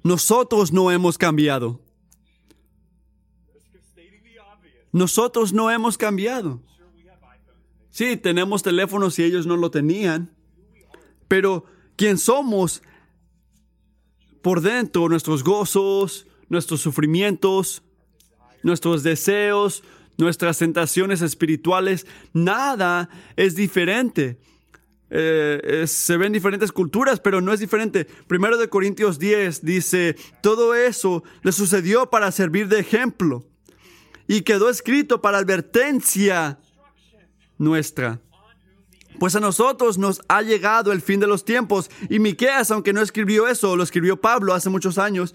Nosotros 0.04 0.74
no 0.74 0.92
hemos 0.92 1.18
cambiado. 1.18 1.80
Nosotros 4.92 5.54
no 5.54 5.72
hemos 5.72 5.98
cambiado. 5.98 6.62
Sí, 7.92 8.18
tenemos 8.18 8.62
teléfonos 8.62 9.18
y 9.20 9.24
ellos 9.24 9.48
no 9.48 9.56
lo 9.56 9.72
tenían. 9.72 10.36
Pero 11.30 11.64
quién 11.96 12.18
somos 12.18 12.82
por 14.42 14.60
dentro, 14.60 15.08
nuestros 15.08 15.46
gozos, 15.46 16.28
nuestros 16.50 16.82
sufrimientos, 16.82 17.84
nuestros 18.64 19.02
deseos, 19.02 19.82
nuestras 20.18 20.58
tentaciones 20.58 21.22
espirituales, 21.22 22.06
nada 22.34 23.08
es 23.38 23.56
diferente. 23.56 24.42
Eh, 25.10 25.86
se 25.88 26.18
ven 26.18 26.34
diferentes 26.34 26.72
culturas, 26.72 27.20
pero 27.20 27.42
no 27.42 27.54
es 27.54 27.60
diferente. 27.60 28.06
Primero 28.28 28.58
de 28.58 28.70
Corintios 28.70 29.20
10 29.20 29.64
dice, 29.64 30.16
todo 30.42 30.76
eso 30.76 31.24
le 31.44 31.52
sucedió 31.52 32.10
para 32.10 32.32
servir 32.32 32.68
de 32.68 32.80
ejemplo 32.80 33.46
y 34.28 34.42
quedó 34.42 34.70
escrito 34.70 35.22
para 35.22 35.38
advertencia 35.38 36.60
nuestra. 37.58 38.20
Pues 39.20 39.36
a 39.36 39.40
nosotros 39.40 39.98
nos 39.98 40.22
ha 40.28 40.42
llegado 40.42 40.92
el 40.92 41.02
fin 41.02 41.20
de 41.20 41.28
los 41.28 41.46
tiempos. 41.46 41.90
Y 42.10 42.20
Miqueas, 42.20 42.70
aunque 42.72 42.92
no 42.92 43.02
escribió 43.02 43.48
eso, 43.48 43.76
lo 43.76 43.84
escribió 43.84 44.20
Pablo 44.20 44.54
hace 44.54 44.70
muchos 44.70 44.98
años, 44.98 45.34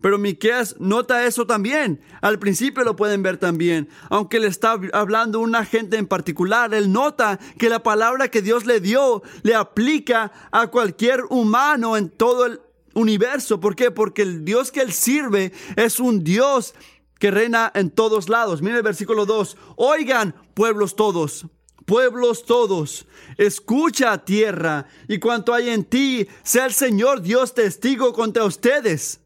pero 0.00 0.18
Miqueas 0.18 0.76
nota 0.78 1.26
eso 1.26 1.46
también. 1.46 2.00
Al 2.22 2.38
principio 2.38 2.84
lo 2.84 2.96
pueden 2.96 3.22
ver 3.22 3.36
también. 3.36 3.88
Aunque 4.08 4.40
le 4.40 4.46
está 4.46 4.78
hablando 4.92 5.40
una 5.40 5.64
gente 5.64 5.96
en 5.98 6.06
particular, 6.06 6.72
él 6.74 6.90
nota 6.92 7.38
que 7.58 7.68
la 7.68 7.82
palabra 7.82 8.28
que 8.28 8.42
Dios 8.42 8.66
le 8.66 8.80
dio 8.80 9.22
le 9.42 9.54
aplica 9.54 10.32
a 10.50 10.68
cualquier 10.68 11.24
humano 11.28 11.96
en 11.96 12.08
todo 12.08 12.46
el 12.46 12.60
universo. 12.94 13.60
¿Por 13.60 13.76
qué? 13.76 13.90
Porque 13.90 14.22
el 14.22 14.44
Dios 14.44 14.72
que 14.72 14.80
él 14.80 14.92
sirve 14.92 15.52
es 15.76 16.00
un 16.00 16.24
Dios 16.24 16.74
que 17.18 17.30
reina 17.30 17.70
en 17.74 17.90
todos 17.90 18.28
lados. 18.28 18.62
Mire 18.62 18.78
el 18.78 18.82
versículo 18.82 19.26
2. 19.26 19.56
Oigan, 19.76 20.34
pueblos 20.54 20.96
todos 20.96 21.46
pueblos 21.90 22.44
todos, 22.44 23.04
escucha 23.36 24.24
tierra, 24.24 24.86
y 25.08 25.18
cuanto 25.18 25.52
hay 25.52 25.70
en 25.70 25.84
ti, 25.84 26.28
sea 26.44 26.66
el 26.66 26.72
Señor 26.72 27.20
Dios 27.20 27.52
testigo 27.52 28.12
contra 28.12 28.44
ustedes. 28.44 29.19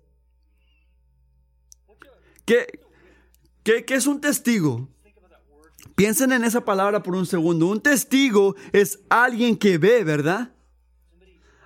¿Qué, 2.45 2.81
qué, 3.63 3.85
qué 3.85 3.95
es 3.95 4.07
un 4.07 4.21
testigo? 4.21 4.89
Piensen 5.95 6.33
en 6.33 6.45
esa 6.45 6.65
palabra 6.65 7.03
por 7.03 7.15
un 7.15 7.27
segundo. 7.27 7.67
Un 7.67 7.81
testigo 7.81 8.57
es 8.73 9.01
alguien 9.09 9.57
que 9.57 9.79
ve, 9.79 10.05
¿verdad? 10.05 10.55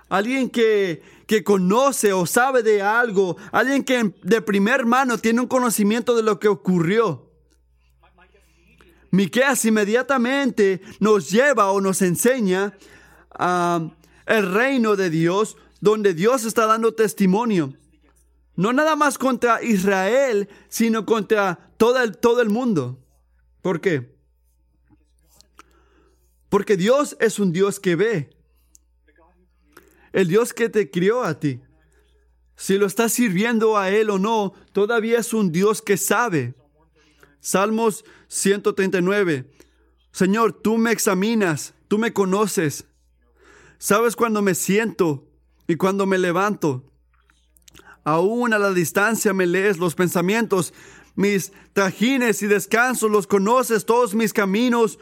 alguien 0.08 0.50
que, 0.50 1.02
que 1.26 1.44
conoce 1.44 2.12
o 2.12 2.26
sabe 2.26 2.62
de 2.62 2.82
algo, 2.82 3.36
alguien 3.52 3.84
que 3.84 4.14
de 4.22 4.40
primer 4.42 4.86
mano 4.86 5.18
tiene 5.18 5.40
un 5.40 5.46
conocimiento 5.46 6.16
de 6.16 6.22
lo 6.22 6.38
que 6.38 6.48
ocurrió. 6.48 7.26
Miqueas 9.10 9.64
inmediatamente 9.64 10.82
nos 11.00 11.30
lleva 11.30 11.70
o 11.70 11.80
nos 11.80 12.02
enseña 12.02 12.76
a 13.30 13.90
el 14.26 14.52
reino 14.52 14.96
de 14.96 15.08
Dios, 15.08 15.56
donde 15.80 16.12
Dios 16.12 16.44
está 16.44 16.66
dando 16.66 16.92
testimonio. 16.92 17.72
No 18.58 18.72
nada 18.72 18.96
más 18.96 19.18
contra 19.18 19.62
Israel, 19.62 20.48
sino 20.68 21.06
contra 21.06 21.70
todo 21.76 22.02
el, 22.02 22.18
todo 22.18 22.42
el 22.42 22.48
mundo. 22.48 22.98
¿Por 23.62 23.80
qué? 23.80 24.12
Porque 26.48 26.76
Dios 26.76 27.16
es 27.20 27.38
un 27.38 27.52
Dios 27.52 27.78
que 27.78 27.94
ve. 27.94 28.30
El 30.12 30.26
Dios 30.26 30.52
que 30.52 30.68
te 30.68 30.90
crió 30.90 31.22
a 31.22 31.38
ti. 31.38 31.60
Si 32.56 32.78
lo 32.78 32.86
estás 32.86 33.12
sirviendo 33.12 33.78
a 33.78 33.90
Él 33.90 34.10
o 34.10 34.18
no, 34.18 34.54
todavía 34.72 35.20
es 35.20 35.32
un 35.32 35.52
Dios 35.52 35.80
que 35.80 35.96
sabe. 35.96 36.56
Salmos 37.38 38.04
139. 38.26 39.48
Señor, 40.10 40.52
tú 40.52 40.78
me 40.78 40.90
examinas, 40.90 41.74
tú 41.86 41.96
me 41.96 42.12
conoces. 42.12 42.88
Sabes 43.78 44.16
cuando 44.16 44.42
me 44.42 44.56
siento 44.56 45.28
y 45.68 45.76
cuando 45.76 46.06
me 46.06 46.18
levanto. 46.18 46.87
Aún 48.08 48.54
a 48.54 48.58
la 48.58 48.72
distancia 48.72 49.34
me 49.34 49.46
lees 49.46 49.76
los 49.76 49.94
pensamientos, 49.94 50.72
mis 51.14 51.52
trajines 51.74 52.40
y 52.40 52.46
descansos 52.46 53.10
los 53.10 53.26
conoces, 53.26 53.84
todos 53.84 54.14
mis 54.14 54.32
caminos 54.32 54.98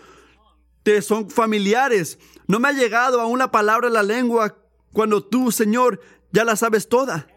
te 0.83 1.01
son 1.03 1.31
familiares. 1.31 2.19
No 2.49 2.59
me 2.59 2.67
ha 2.67 2.73
llegado 2.73 3.21
a 3.21 3.27
una 3.27 3.53
palabra 3.53 3.87
en 3.87 3.93
la 3.93 4.03
lengua 4.03 4.59
cuando 4.93 5.23
tú, 5.23 5.53
Señor, 5.53 6.01
ya 6.33 6.43
la 6.43 6.57
sabes 6.57 6.89
toda. 6.89 7.29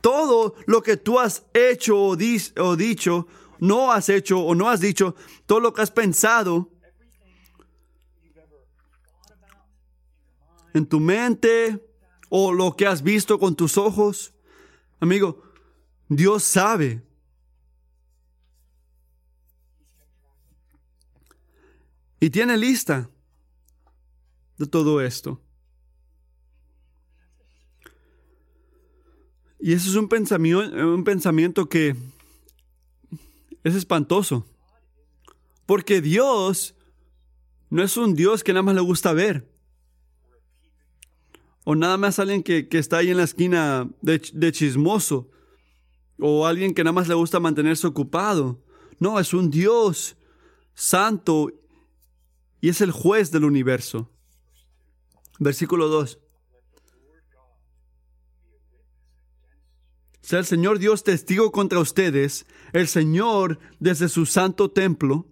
Todo 0.00 0.54
lo 0.64 0.82
que 0.82 0.96
tú 0.96 1.20
has 1.20 1.44
hecho 1.52 1.98
o, 1.98 2.16
o 2.16 2.76
dicho 2.76 3.26
no 3.58 3.92
has 3.92 4.08
hecho 4.08 4.40
o 4.40 4.54
no 4.54 4.70
has 4.70 4.80
dicho, 4.80 5.14
todo 5.44 5.60
lo 5.60 5.74
que 5.74 5.82
has 5.82 5.90
pensado 5.90 6.70
en 10.72 10.86
tu 10.86 10.98
mente 10.98 11.86
o 12.30 12.54
lo 12.54 12.74
que 12.74 12.86
has 12.86 13.02
visto 13.02 13.38
con 13.38 13.54
tus 13.54 13.76
ojos. 13.76 14.32
Amigo, 15.02 15.42
Dios 16.08 16.44
sabe. 16.44 17.02
Y 22.20 22.30
tiene 22.30 22.56
lista 22.56 23.10
de 24.58 24.66
todo 24.68 25.00
esto. 25.00 25.42
Y 29.58 29.72
eso 29.72 29.90
es 29.90 29.96
un 29.96 30.08
pensamiento, 30.08 30.72
un 30.86 31.02
pensamiento 31.02 31.68
que 31.68 31.96
es 33.64 33.74
espantoso. 33.74 34.46
Porque 35.66 36.00
Dios 36.00 36.76
no 37.70 37.82
es 37.82 37.96
un 37.96 38.14
Dios 38.14 38.44
que 38.44 38.52
nada 38.52 38.62
más 38.62 38.76
le 38.76 38.82
gusta 38.82 39.12
ver. 39.12 39.51
O 41.64 41.74
nada 41.74 41.96
más 41.96 42.18
alguien 42.18 42.42
que, 42.42 42.66
está 42.72 42.98
ahí 42.98 43.10
en 43.10 43.16
la 43.16 43.24
esquina 43.24 43.88
de, 44.00 44.20
de 44.32 44.52
chismoso. 44.52 45.30
O 46.18 46.46
alguien 46.46 46.74
que 46.74 46.84
nada 46.84 46.92
más 46.92 47.08
le 47.08 47.14
gusta 47.14 47.40
mantenerse 47.40 47.86
ocupado. 47.86 48.62
No, 48.98 49.18
es 49.18 49.34
un 49.34 49.50
Dios 49.50 50.16
santo 50.74 51.50
y 52.60 52.68
es 52.68 52.80
el 52.80 52.90
juez 52.90 53.30
del 53.30 53.44
universo. 53.44 54.10
Versículo 55.38 55.88
2. 55.88 56.18
sea 60.22 60.38
el 60.38 60.46
Señor 60.46 60.78
Dios 60.78 61.02
testigo 61.02 61.50
contra 61.50 61.80
ustedes, 61.80 62.46
el 62.72 62.88
Señor 62.88 63.58
desde 63.80 64.08
su 64.08 64.24
santo 64.24 64.70
templo. 64.70 65.26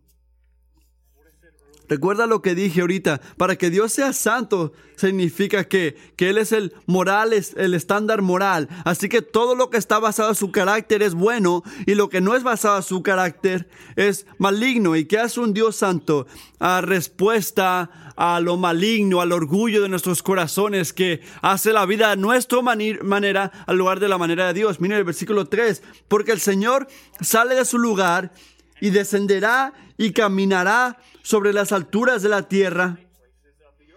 Recuerda 1.90 2.28
lo 2.28 2.40
que 2.40 2.54
dije 2.54 2.82
ahorita, 2.82 3.20
para 3.36 3.56
que 3.56 3.68
Dios 3.68 3.92
sea 3.92 4.12
santo 4.12 4.72
significa 4.94 5.64
que, 5.64 5.96
que 6.14 6.30
Él 6.30 6.38
es 6.38 6.52
el 6.52 6.72
moral, 6.86 7.32
es 7.32 7.52
el 7.56 7.74
estándar 7.74 8.22
moral. 8.22 8.68
Así 8.84 9.08
que 9.08 9.22
todo 9.22 9.56
lo 9.56 9.70
que 9.70 9.76
está 9.76 9.98
basado 9.98 10.28
en 10.28 10.36
su 10.36 10.52
carácter 10.52 11.02
es 11.02 11.14
bueno 11.14 11.64
y 11.86 11.96
lo 11.96 12.08
que 12.08 12.20
no 12.20 12.36
es 12.36 12.44
basado 12.44 12.76
en 12.76 12.84
su 12.84 13.02
carácter 13.02 13.68
es 13.96 14.24
maligno. 14.38 14.94
¿Y 14.94 15.06
que 15.06 15.18
hace 15.18 15.40
un 15.40 15.52
Dios 15.52 15.74
santo? 15.74 16.28
A 16.60 16.80
respuesta 16.80 18.12
a 18.16 18.38
lo 18.38 18.56
maligno, 18.56 19.20
al 19.20 19.32
orgullo 19.32 19.82
de 19.82 19.88
nuestros 19.88 20.22
corazones 20.22 20.92
que 20.92 21.22
hace 21.42 21.72
la 21.72 21.86
vida 21.86 22.12
a 22.12 22.16
nuestra 22.16 22.60
manera 22.62 23.50
al 23.66 23.78
lugar 23.78 23.98
de 23.98 24.08
la 24.08 24.18
manera 24.18 24.46
de 24.46 24.54
Dios. 24.54 24.78
Miren 24.78 24.98
el 24.98 25.04
versículo 25.04 25.46
3, 25.46 25.82
porque 26.06 26.30
el 26.30 26.40
Señor 26.40 26.86
sale 27.20 27.56
de 27.56 27.64
su 27.64 27.78
lugar 27.78 28.32
y 28.80 28.90
descenderá 28.90 29.72
y 29.96 30.12
caminará 30.12 30.98
sobre 31.22 31.52
las 31.52 31.72
alturas 31.72 32.22
de 32.22 32.28
la 32.28 32.48
tierra, 32.48 32.98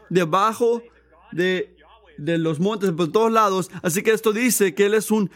debajo 0.10 0.84
de, 1.32 1.76
los 2.18 2.60
montes, 2.60 2.92
por 2.92 3.12
todos 3.12 3.32
lados. 3.32 3.72
Así 3.82 4.04
que 4.04 4.12
esto 4.12 4.34
dice 4.34 4.76
que 4.76 4.86
Él 4.86 4.94
es 4.94 5.12
un 5.12 5.32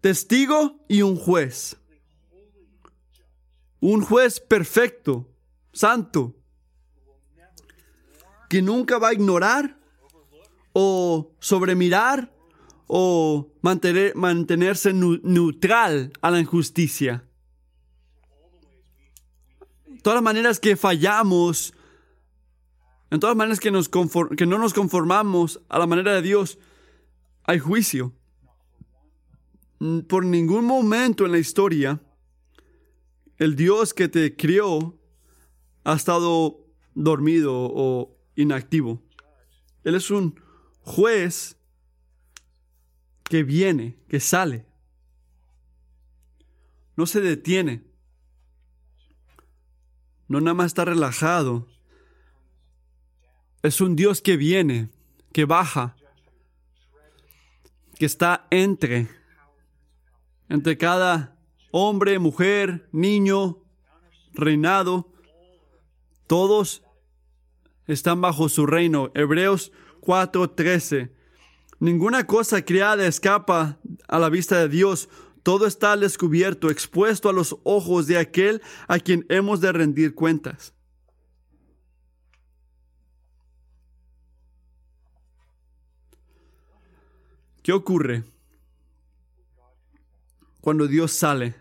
testigo 0.00 0.84
y 0.88 1.02
un 1.02 1.16
juez. 1.16 1.76
Un 3.80 4.02
juez 4.02 4.40
perfecto, 4.40 5.28
santo 5.72 6.34
que 8.54 8.62
nunca 8.62 8.98
va 8.98 9.08
a 9.08 9.12
ignorar 9.12 9.76
o 10.72 11.32
sobremirar 11.40 12.32
o 12.86 13.48
mantener, 13.62 14.14
mantenerse 14.14 14.92
neutral 14.92 16.12
a 16.20 16.30
la 16.30 16.38
injusticia. 16.38 17.24
Todas 20.04 20.18
las 20.18 20.22
maneras 20.22 20.60
que 20.60 20.76
fallamos, 20.76 21.72
en 23.10 23.20
todas 23.20 23.30
las 23.30 23.38
maneras 23.38 23.58
que, 23.58 23.70
nos 23.70 23.88
que 23.88 24.44
no 24.44 24.58
nos 24.58 24.74
conformamos 24.74 25.62
a 25.70 25.78
la 25.78 25.86
manera 25.86 26.12
de 26.12 26.20
Dios, 26.20 26.58
hay 27.44 27.58
juicio. 27.58 28.12
Por 30.06 30.26
ningún 30.26 30.66
momento 30.66 31.24
en 31.24 31.32
la 31.32 31.38
historia, 31.38 32.02
el 33.38 33.56
Dios 33.56 33.94
que 33.94 34.08
te 34.08 34.36
crió 34.36 35.00
ha 35.84 35.94
estado 35.94 36.66
dormido 36.94 37.54
o 37.54 38.14
inactivo. 38.36 39.02
Él 39.84 39.94
es 39.94 40.10
un 40.10 40.38
juez 40.82 41.56
que 43.22 43.42
viene, 43.42 43.96
que 44.06 44.20
sale. 44.20 44.66
No 46.94 47.06
se 47.06 47.22
detiene. 47.22 47.93
No 50.34 50.40
nada 50.40 50.54
más 50.54 50.66
está 50.66 50.84
relajado. 50.84 51.68
Es 53.62 53.80
un 53.80 53.94
Dios 53.94 54.20
que 54.20 54.36
viene, 54.36 54.90
que 55.32 55.44
baja, 55.44 55.94
que 57.96 58.04
está 58.04 58.48
entre, 58.50 59.06
entre 60.48 60.76
cada 60.76 61.38
hombre, 61.70 62.18
mujer, 62.18 62.88
niño, 62.90 63.62
reinado. 64.32 65.12
Todos 66.26 66.82
están 67.86 68.20
bajo 68.20 68.48
su 68.48 68.66
reino. 68.66 69.12
Hebreos 69.14 69.70
4:13. 70.00 71.12
Ninguna 71.78 72.26
cosa 72.26 72.64
creada 72.64 73.06
escapa 73.06 73.78
a 74.08 74.18
la 74.18 74.30
vista 74.30 74.58
de 74.58 74.68
Dios. 74.68 75.08
Todo 75.44 75.66
está 75.66 75.92
al 75.92 76.00
descubierto, 76.00 76.70
expuesto 76.70 77.28
a 77.28 77.32
los 77.34 77.58
ojos 77.64 78.06
de 78.06 78.16
aquel 78.16 78.62
a 78.88 78.98
quien 78.98 79.26
hemos 79.28 79.60
de 79.60 79.72
rendir 79.72 80.14
cuentas. 80.14 80.72
¿Qué 87.62 87.72
ocurre 87.72 88.24
cuando 90.62 90.86
Dios 90.86 91.12
sale? 91.12 91.54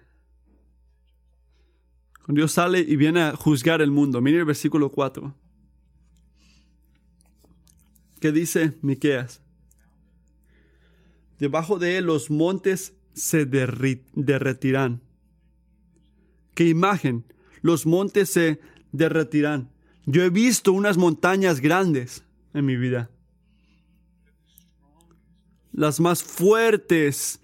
Cuando 2.24 2.40
Dios 2.40 2.54
sale 2.54 2.80
y 2.80 2.96
viene 2.96 3.22
a 3.22 3.36
juzgar 3.36 3.82
el 3.82 3.92
mundo. 3.92 4.22
Mire 4.22 4.40
el 4.40 4.46
versículo 4.46 4.92
4. 4.92 5.36
¿Qué 8.22 8.32
dice 8.32 8.78
Miqueas? 8.82 9.42
Debajo 11.38 11.80
de 11.80 11.98
él 11.98 12.06
los 12.06 12.30
montes 12.30 12.94
se 13.14 13.46
derretirán. 13.46 15.02
¿Qué 16.56 16.68
imagen? 16.68 17.26
Los 17.62 17.86
montes 17.86 18.30
se 18.30 18.60
derretirán. 18.92 19.70
Yo 20.06 20.24
he 20.24 20.30
visto 20.30 20.74
unas 20.74 20.98
montañas 20.98 21.60
grandes 21.62 22.24
en 22.54 22.66
mi 22.66 22.76
vida. 22.76 23.10
Las 25.72 26.00
más 26.00 26.24
fuertes, 26.24 27.40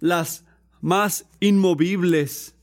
las 0.00 0.44
más 0.80 1.26
inmovibles, 1.40 2.54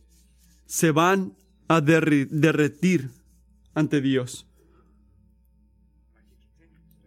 se 0.66 0.92
van 0.92 1.36
a 1.68 1.82
derretir 1.82 3.10
ante 3.74 4.02
Dios. 4.02 4.46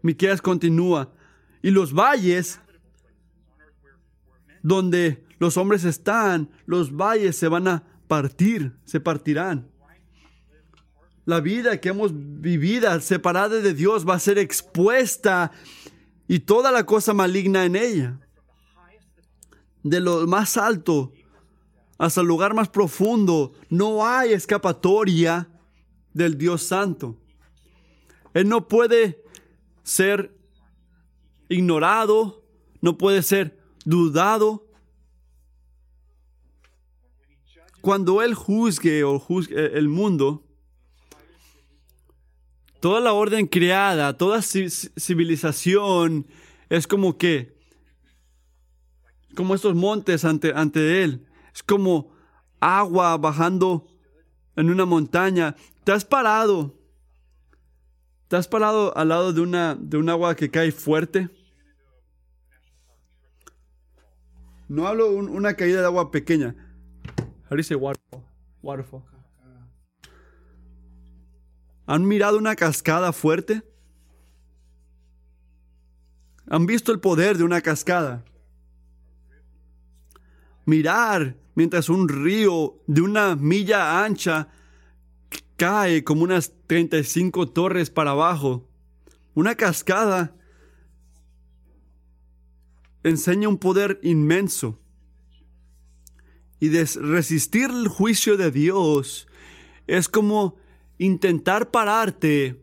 Miqueas 0.02 0.40
continúa, 0.40 1.12
Y 1.60 1.70
los 1.70 1.92
valles 1.92 2.60
donde 4.68 5.24
los 5.38 5.56
hombres 5.56 5.84
están, 5.84 6.50
los 6.66 6.94
valles 6.94 7.36
se 7.36 7.48
van 7.48 7.66
a 7.68 7.84
partir, 8.06 8.76
se 8.84 9.00
partirán. 9.00 9.66
La 11.24 11.40
vida 11.40 11.80
que 11.80 11.88
hemos 11.88 12.10
vivido 12.14 13.00
separada 13.00 13.60
de 13.60 13.72
Dios 13.72 14.06
va 14.06 14.14
a 14.14 14.18
ser 14.18 14.38
expuesta 14.38 15.52
y 16.26 16.40
toda 16.40 16.70
la 16.70 16.84
cosa 16.84 17.14
maligna 17.14 17.64
en 17.64 17.76
ella. 17.76 18.20
De 19.82 20.00
lo 20.00 20.26
más 20.26 20.58
alto 20.58 21.14
hasta 21.96 22.20
el 22.20 22.26
lugar 22.26 22.52
más 22.52 22.68
profundo, 22.68 23.54
no 23.70 24.06
hay 24.06 24.32
escapatoria 24.32 25.48
del 26.12 26.36
Dios 26.36 26.62
Santo. 26.62 27.16
Él 28.34 28.48
no 28.48 28.68
puede 28.68 29.24
ser 29.82 30.30
ignorado, 31.48 32.44
no 32.82 32.98
puede 32.98 33.22
ser 33.22 33.57
dudado. 33.88 34.66
Cuando 37.80 38.22
Él 38.22 38.34
juzgue 38.34 39.02
o 39.02 39.18
juzgue 39.18 39.78
el 39.78 39.88
mundo, 39.88 40.44
toda 42.80 43.00
la 43.00 43.14
orden 43.14 43.46
creada, 43.46 44.16
toda 44.16 44.42
civilización 44.42 46.26
es 46.68 46.86
como 46.86 47.16
que, 47.16 47.56
como 49.34 49.54
estos 49.54 49.74
montes 49.74 50.24
ante, 50.24 50.52
ante 50.54 51.02
Él. 51.02 51.26
Es 51.54 51.62
como 51.62 52.12
agua 52.60 53.16
bajando 53.16 53.86
en 54.54 54.68
una 54.68 54.84
montaña. 54.84 55.56
Te 55.84 55.92
has 55.92 56.04
parado. 56.04 56.74
Te 58.26 58.36
has 58.36 58.48
parado 58.48 58.94
al 58.98 59.08
lado 59.08 59.32
de 59.32 59.40
una 59.40 59.74
de 59.74 59.96
un 59.96 60.10
agua 60.10 60.34
que 60.34 60.50
cae 60.50 60.72
fuerte. 60.72 61.30
No 64.68 64.86
hablo 64.86 65.10
de 65.10 65.16
una 65.16 65.54
caída 65.54 65.80
de 65.80 65.86
agua 65.86 66.10
pequeña. 66.10 66.54
How 67.50 67.56
waterfall? 67.78 68.24
Waterfall. 68.62 69.02
¿Han 71.86 72.06
mirado 72.06 72.36
una 72.36 72.54
cascada 72.54 73.14
fuerte? 73.14 73.62
¿Han 76.50 76.66
visto 76.66 76.92
el 76.92 77.00
poder 77.00 77.38
de 77.38 77.44
una 77.44 77.62
cascada? 77.62 78.24
Mirar 80.66 81.36
mientras 81.54 81.88
un 81.88 82.08
río 82.08 82.82
de 82.86 83.00
una 83.00 83.36
milla 83.36 84.04
ancha 84.04 84.48
cae 85.56 86.04
como 86.04 86.24
unas 86.24 86.52
35 86.66 87.48
torres 87.48 87.88
para 87.88 88.10
abajo. 88.10 88.68
Una 89.34 89.54
cascada 89.54 90.34
enseña 93.02 93.48
un 93.48 93.58
poder 93.58 93.98
inmenso. 94.02 94.78
Y 96.60 96.70
resistir 96.70 97.70
el 97.70 97.88
juicio 97.88 98.36
de 98.36 98.50
Dios 98.50 99.28
es 99.86 100.08
como 100.08 100.56
intentar 100.98 101.70
pararte 101.70 102.60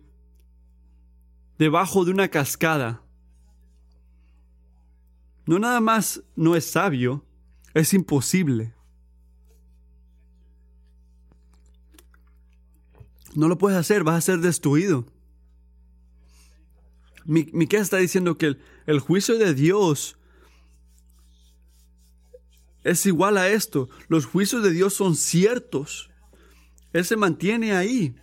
debajo 1.58 2.04
de 2.04 2.12
una 2.12 2.28
cascada. 2.28 3.02
No 5.46 5.60
nada 5.60 5.80
más 5.80 6.24
no 6.36 6.56
es 6.56 6.66
sabio, 6.66 7.24
es 7.74 7.94
imposible. 7.94 8.74
No 13.36 13.48
lo 13.48 13.58
puedes 13.58 13.78
hacer, 13.78 14.04
vas 14.04 14.18
a 14.18 14.22
ser 14.22 14.40
destruido. 14.40 15.06
Miquel 17.26 17.82
está 17.82 17.98
diciendo 17.98 18.38
que 18.38 18.48
el, 18.48 18.62
el 18.86 19.00
juicio 19.00 19.38
de 19.38 19.54
Dios 19.54 20.18
es 22.86 23.04
igual 23.08 23.38
a 23.38 23.50
esto. 23.50 23.90
Los 24.08 24.28
juicios 24.28 24.64
de 24.64 24.70
Dios 24.70 24.94
son 24.94 25.16
ciertos. 25.16 26.12
Él 26.94 27.04
se 27.04 27.18
mantiene 27.18 27.76
ahí. 27.76 28.16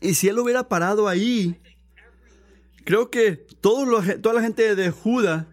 Y 0.00 0.14
si 0.14 0.28
él 0.28 0.38
hubiera 0.38 0.68
parado 0.68 1.08
ahí, 1.08 1.60
creo 2.84 3.10
que 3.10 3.32
toda 3.60 4.32
la 4.32 4.40
gente 4.40 4.76
de 4.76 4.90
Judá 4.92 5.48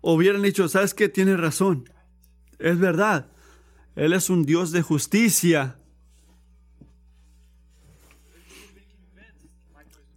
hubieran 0.00 0.40
dicho, 0.40 0.66
¿sabes 0.66 0.94
qué? 0.94 1.10
Tiene 1.10 1.36
razón. 1.36 1.90
Es 2.58 2.78
verdad. 2.78 3.30
Él 3.96 4.14
es 4.14 4.30
un 4.30 4.46
Dios 4.46 4.72
de 4.72 4.80
justicia. 4.80 5.76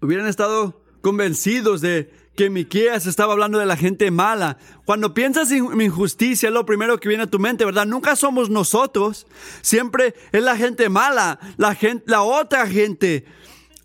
Hubieran 0.01 0.27
estado 0.27 0.81
convencidos 1.01 1.81
de 1.81 2.13
que 2.35 2.49
Miqueas 2.49 3.05
estaba 3.05 3.33
hablando 3.33 3.59
de 3.59 3.65
la 3.65 3.77
gente 3.77 4.09
mala. 4.11 4.57
Cuando 4.85 5.13
piensas 5.13 5.51
en 5.51 5.79
injusticia 5.79 6.49
es 6.49 6.53
lo 6.53 6.65
primero 6.65 6.99
que 6.99 7.07
viene 7.07 7.23
a 7.23 7.29
tu 7.29 7.39
mente, 7.39 7.65
¿verdad? 7.65 7.85
Nunca 7.85 8.15
somos 8.15 8.49
nosotros. 8.49 9.27
Siempre 9.61 10.15
es 10.31 10.43
la 10.43 10.57
gente 10.57 10.89
mala, 10.89 11.39
la 11.57 12.23
otra 12.23 12.67
gente. 12.67 13.25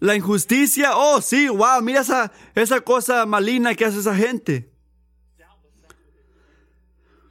La 0.01 0.15
injusticia, 0.15 0.97
oh 0.97 1.21
sí, 1.21 1.49
wow, 1.49 1.83
mira 1.83 2.01
esa, 2.01 2.33
esa 2.55 2.81
cosa 2.81 3.27
maligna 3.27 3.75
que 3.75 3.85
hace 3.85 3.99
esa 3.99 4.15
gente. 4.15 4.71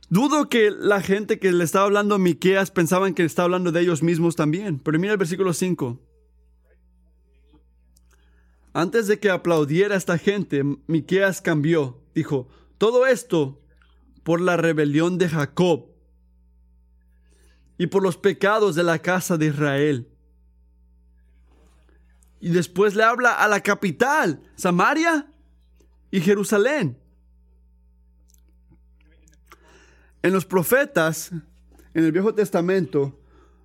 Dudo 0.10 0.48
que 0.48 0.72
la 0.72 1.02
gente 1.02 1.38
que 1.40 1.52
le 1.52 1.64
estaba 1.64 1.86
hablando 1.86 2.16
a 2.16 2.18
Miqueas 2.18 2.72
pensaban 2.72 3.14
que 3.14 3.26
estaba 3.26 3.46
hablando 3.46 3.72
de 3.72 3.82
ellos 3.82 4.04
mismos 4.04 4.36
también. 4.36 4.80
Pero 4.80 5.00
mira 5.00 5.14
el 5.14 5.18
versículo 5.18 5.54
5. 5.54 6.00
Antes 8.74 9.08
de 9.08 9.20
que 9.20 9.30
aplaudiera 9.30 9.96
esta 9.96 10.18
gente, 10.18 10.64
Miqueas 10.88 11.42
cambió. 11.42 12.00
Dijo, 12.14 12.48
todo 12.78 13.08
esto 13.08 13.60
por 14.24 14.42
la 14.42 14.58
rebelión 14.58 15.18
de 15.18 15.30
Jacob 15.30 15.86
y 17.78 17.88
por 17.88 18.04
los 18.04 18.18
pecados 18.18 18.76
de 18.76 18.84
la 18.84 19.00
casa 19.00 19.38
de 19.38 19.48
Israel. 19.48 20.08
Y 22.40 22.50
después 22.50 22.96
le 22.96 23.04
habla 23.04 23.34
a 23.34 23.48
la 23.48 23.62
capital, 23.62 24.42
Samaria 24.56 25.28
y 26.12 26.22
Jerusalén. 26.22 26.98
En 30.22 30.34
los 30.34 30.46
profetas, 30.46 31.32
en 31.94 32.04
el 32.04 32.12
Viejo 32.12 32.34
Testamento, 32.34 33.20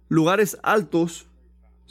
lugares 0.09 0.59
altos, 0.63 1.27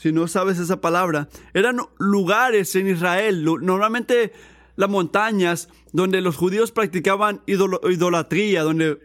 si 0.02 0.12
no 0.12 0.28
sabes 0.28 0.58
esa 0.58 0.82
palabra, 0.82 1.30
eran 1.54 1.78
lugares 2.00 2.76
en 2.76 2.88
Israel, 2.88 3.46
normalmente 3.46 4.34
las 4.76 4.90
montañas 4.90 5.70
donde 5.94 6.22
los 6.22 6.36
judíos 6.36 6.72
practicaban 6.72 7.44
idolatría, 7.46 8.64
donde 8.64 9.00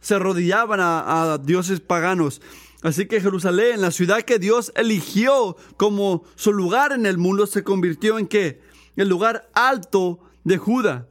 se 0.00 0.16
arrodillaban 0.16 0.78
a 0.82 1.38
dioses 1.42 1.80
paganos. 1.80 2.42
Así 2.82 3.06
que 3.06 3.22
Jerusalén, 3.22 3.80
la 3.80 3.90
ciudad 3.92 4.20
que 4.24 4.38
Dios 4.38 4.72
eligió 4.76 5.56
como 5.78 6.24
su 6.34 6.52
lugar 6.52 6.92
en 6.92 7.06
el 7.06 7.16
mundo, 7.16 7.46
se 7.46 7.64
convirtió 7.64 8.18
en 8.18 8.26
qué? 8.26 8.60
El 8.96 9.08
lugar 9.08 9.48
alto 9.54 10.20
de 10.44 10.58
Judá. 10.58 11.08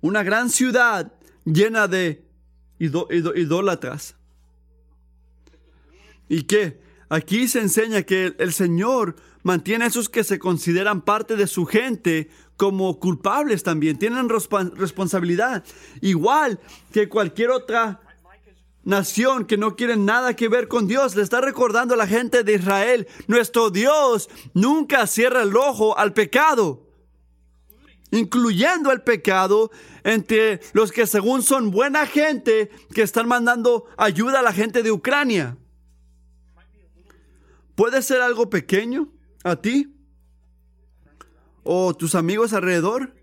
Una 0.00 0.22
gran 0.22 0.48
ciudad 0.48 1.12
llena 1.44 1.86
de 1.86 2.24
idólatras. 2.78 4.16
¿Y 6.26 6.44
qué? 6.44 6.88
Aquí 7.10 7.48
se 7.48 7.58
enseña 7.58 8.04
que 8.04 8.36
el 8.38 8.52
Señor 8.52 9.16
mantiene 9.42 9.84
a 9.84 9.88
esos 9.88 10.08
que 10.08 10.22
se 10.22 10.38
consideran 10.38 11.02
parte 11.02 11.34
de 11.34 11.48
su 11.48 11.66
gente 11.66 12.30
como 12.56 13.00
culpables 13.00 13.64
también, 13.64 13.98
tienen 13.98 14.28
responsabilidad, 14.28 15.64
igual 16.00 16.60
que 16.92 17.08
cualquier 17.08 17.50
otra 17.50 18.00
nación 18.84 19.44
que 19.44 19.56
no 19.56 19.74
quiere 19.74 19.96
nada 19.96 20.36
que 20.36 20.48
ver 20.48 20.68
con 20.68 20.86
Dios. 20.86 21.16
Le 21.16 21.22
está 21.22 21.40
recordando 21.40 21.94
a 21.94 21.96
la 21.96 22.06
gente 22.06 22.44
de 22.44 22.54
Israel, 22.54 23.08
nuestro 23.26 23.70
Dios 23.70 24.30
nunca 24.54 25.06
cierra 25.08 25.42
el 25.42 25.56
ojo 25.56 25.98
al 25.98 26.12
pecado, 26.12 26.86
incluyendo 28.12 28.92
el 28.92 29.02
pecado 29.02 29.72
entre 30.04 30.60
los 30.74 30.92
que 30.92 31.08
según 31.08 31.42
son 31.42 31.72
buena 31.72 32.06
gente 32.06 32.70
que 32.94 33.02
están 33.02 33.26
mandando 33.26 33.86
ayuda 33.96 34.38
a 34.38 34.42
la 34.42 34.52
gente 34.52 34.84
de 34.84 34.92
Ucrania. 34.92 35.56
Puede 37.80 38.02
ser 38.02 38.20
algo 38.20 38.50
pequeño 38.50 39.08
a 39.42 39.56
ti 39.56 39.96
o 41.62 41.94
tus 41.94 42.14
amigos 42.14 42.52
alrededor, 42.52 43.14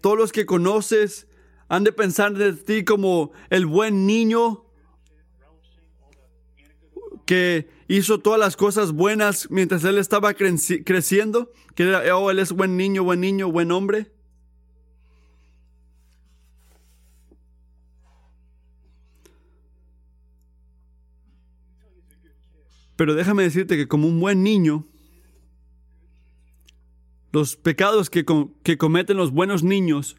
todos 0.00 0.18
los 0.18 0.32
que 0.32 0.46
conoces 0.46 1.28
han 1.68 1.84
de 1.84 1.92
pensar 1.92 2.32
de 2.32 2.54
ti 2.54 2.82
como 2.82 3.30
el 3.50 3.66
buen 3.66 4.04
niño 4.04 4.64
que 7.24 7.68
hizo 7.86 8.18
todas 8.18 8.40
las 8.40 8.56
cosas 8.56 8.90
buenas 8.90 9.48
mientras 9.48 9.84
él 9.84 9.98
estaba 9.98 10.34
creciendo, 10.34 11.52
que 11.76 11.84
era, 11.84 12.16
oh, 12.16 12.32
él 12.32 12.40
es 12.40 12.50
buen 12.50 12.76
niño, 12.76 13.04
buen 13.04 13.20
niño, 13.20 13.52
buen 13.52 13.70
hombre. 13.70 14.11
Pero 22.96 23.14
déjame 23.14 23.42
decirte 23.42 23.76
que 23.76 23.88
como 23.88 24.08
un 24.08 24.20
buen 24.20 24.42
niño, 24.42 24.86
los 27.32 27.56
pecados 27.56 28.10
que, 28.10 28.24
que 28.62 28.78
cometen 28.78 29.16
los 29.16 29.30
buenos 29.30 29.62
niños 29.62 30.16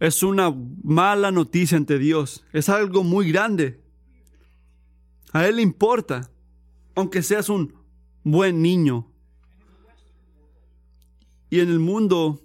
es 0.00 0.24
una 0.24 0.52
mala 0.82 1.30
noticia 1.30 1.76
ante 1.76 1.98
Dios. 1.98 2.44
Es 2.52 2.68
algo 2.68 3.04
muy 3.04 3.30
grande. 3.30 3.80
A 5.32 5.46
Él 5.46 5.56
le 5.56 5.62
importa, 5.62 6.28
aunque 6.96 7.22
seas 7.22 7.48
un 7.48 7.72
buen 8.24 8.60
niño. 8.60 9.08
Y 11.50 11.60
en 11.60 11.68
el 11.68 11.78
mundo 11.78 12.42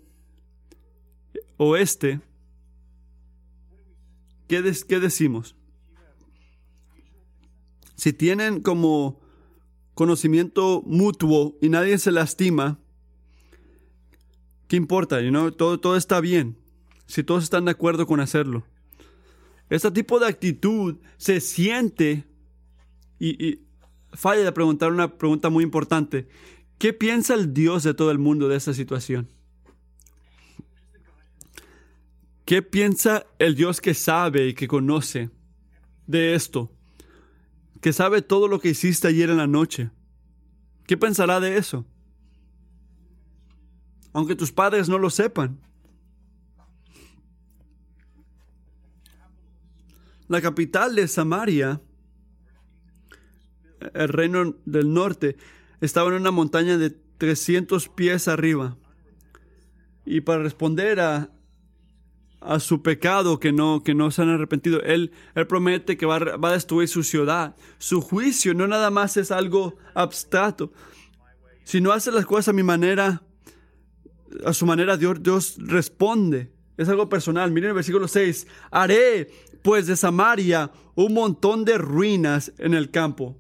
oeste, 1.58 2.22
¿qué, 4.48 4.74
qué 4.88 5.00
decimos? 5.00 5.56
Si 7.96 8.14
tienen 8.14 8.62
como 8.62 9.20
conocimiento 9.98 10.84
mutuo 10.86 11.58
y 11.60 11.70
nadie 11.70 11.98
se 11.98 12.12
lastima, 12.12 12.78
¿qué 14.68 14.76
importa? 14.76 15.18
todo, 15.58 15.80
todo 15.80 15.98
está 15.98 16.22
bien, 16.22 16.56
si 17.08 17.24
todos 17.24 17.44
están 17.44 17.66
de 17.66 17.72
acuerdo 17.72 18.06
con 18.06 18.20
hacerlo. 18.20 18.64
Este 19.72 19.90
tipo 19.90 20.20
de 20.20 20.28
actitud 20.28 20.98
se 21.18 21.42
siente 21.42 22.26
y, 23.18 23.44
y 23.44 23.66
falla 24.14 24.44
de 24.44 24.52
preguntar 24.52 24.92
una 24.92 25.18
pregunta 25.18 25.50
muy 25.50 25.64
importante. 25.64 26.28
¿Qué 26.78 26.94
piensa 26.94 27.34
el 27.34 27.56
Dios 27.56 27.82
de 27.82 27.96
todo 27.96 28.12
el 28.12 28.20
mundo 28.20 28.48
de 28.48 28.56
esta 28.56 28.76
situación? 28.76 29.28
¿Qué 32.46 32.62
piensa 32.62 33.26
el 33.40 33.56
Dios 33.56 33.82
que 33.82 33.96
sabe 33.96 34.50
y 34.50 34.54
que 34.54 34.68
conoce 34.68 35.32
de 36.06 36.36
esto? 36.36 36.72
Que 37.82 37.94
sabe 37.94 38.22
todo 38.22 38.48
lo 38.48 38.60
que 38.60 38.70
hiciste 38.70 39.08
ayer 39.08 39.30
en 39.30 39.38
la 39.38 39.48
noche. 39.48 39.92
¿Qué 40.86 40.98
pensará 40.98 41.40
de 41.40 41.58
eso? 41.58 41.86
Aunque 44.14 44.36
tus 44.36 44.52
padres 44.52 44.90
no 44.90 44.98
lo 44.98 45.10
sepan. 45.10 45.60
La 50.28 50.42
capital 50.42 50.96
de 50.96 51.08
Samaria, 51.08 51.82
el 53.94 54.10
reino 54.10 54.56
del 54.66 54.94
norte, 54.94 55.38
estaba 55.80 56.10
en 56.10 56.16
una 56.16 56.32
montaña 56.32 56.78
de 56.78 56.90
300 56.90 57.90
pies 57.90 58.28
arriba. 58.28 58.78
Y 60.06 60.22
para 60.22 60.44
responder 60.44 61.00
a, 61.00 61.32
a 62.40 62.60
su 62.60 62.82
pecado 62.82 63.40
que 63.40 63.52
no, 63.52 63.84
que 63.84 63.96
no 63.96 64.12
se 64.12 64.22
han 64.22 64.30
arrepentido, 64.30 64.82
él, 64.82 65.12
él 65.36 65.48
promete 65.48 65.98
que 65.98 66.06
va, 66.06 66.20
va, 66.20 66.50
a 66.50 66.54
destruir 66.54 66.88
su 66.88 67.04
ciudad. 67.04 67.56
Su 67.78 68.02
juicio 68.02 68.54
no 68.54 68.68
nada 68.68 68.90
más 68.90 69.18
es 69.18 69.32
algo 69.32 69.76
abstracto. 69.94 70.72
Si 71.64 71.82
no 71.82 71.92
hace 71.92 72.12
las 72.12 72.26
cosas 72.26 72.50
a 72.50 72.54
mi 72.54 72.64
manera, 72.64 73.24
a 74.46 74.54
su 74.54 74.66
manera, 74.66 74.98
Dios, 74.98 75.22
Dios 75.22 75.56
responde. 75.58 76.52
Es 76.78 76.88
algo 76.90 77.10
personal. 77.10 77.52
Miren 77.52 77.70
el 77.70 77.76
versículo 77.76 78.08
6. 78.08 78.48
Haré 78.72 79.30
pues 79.64 79.88
de 79.88 79.96
Samaria 79.96 80.72
un 80.96 81.14
montón 81.14 81.66
de 81.66 81.78
ruinas 81.78 82.54
en 82.58 82.74
el 82.74 82.92
campo 82.92 83.38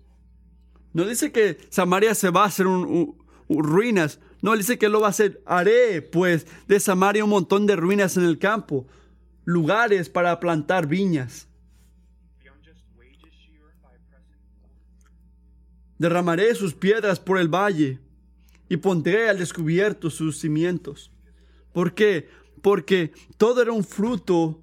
no 0.97 1.05
dice 1.05 1.31
que 1.31 1.59
Samaria 1.69 2.15
se 2.15 2.31
va 2.31 2.41
a 2.41 2.47
hacer 2.47 2.65
un, 2.65 3.15
ruinas. 3.47 4.19
No, 4.41 4.55
dice 4.55 4.77
que 4.77 4.89
lo 4.89 5.01
va 5.01 5.07
a 5.07 5.09
hacer. 5.11 5.41
Haré, 5.45 6.01
pues, 6.01 6.47
de 6.67 6.79
Samaria 6.79 7.23
un 7.23 7.29
montón 7.29 7.65
de 7.65 7.75
ruinas 7.75 8.17
en 8.17 8.23
el 8.23 8.37
campo. 8.37 8.87
Lugares 9.45 10.09
para 10.09 10.39
plantar 10.39 10.87
viñas. 10.87 11.47
Derramaré 15.97 16.53
sus 16.53 16.75
piedras 16.75 17.19
por 17.19 17.39
el 17.39 17.47
valle 17.47 17.99
y 18.69 18.77
pondré 18.77 19.29
al 19.29 19.39
descubierto 19.39 20.09
sus 20.09 20.37
cimientos. 20.37 21.11
¿Por 21.73 21.95
qué? 21.95 22.29
Porque 22.61 23.13
todo 23.37 23.61
era 23.61 23.71
un 23.71 23.83
fruto 23.83 24.61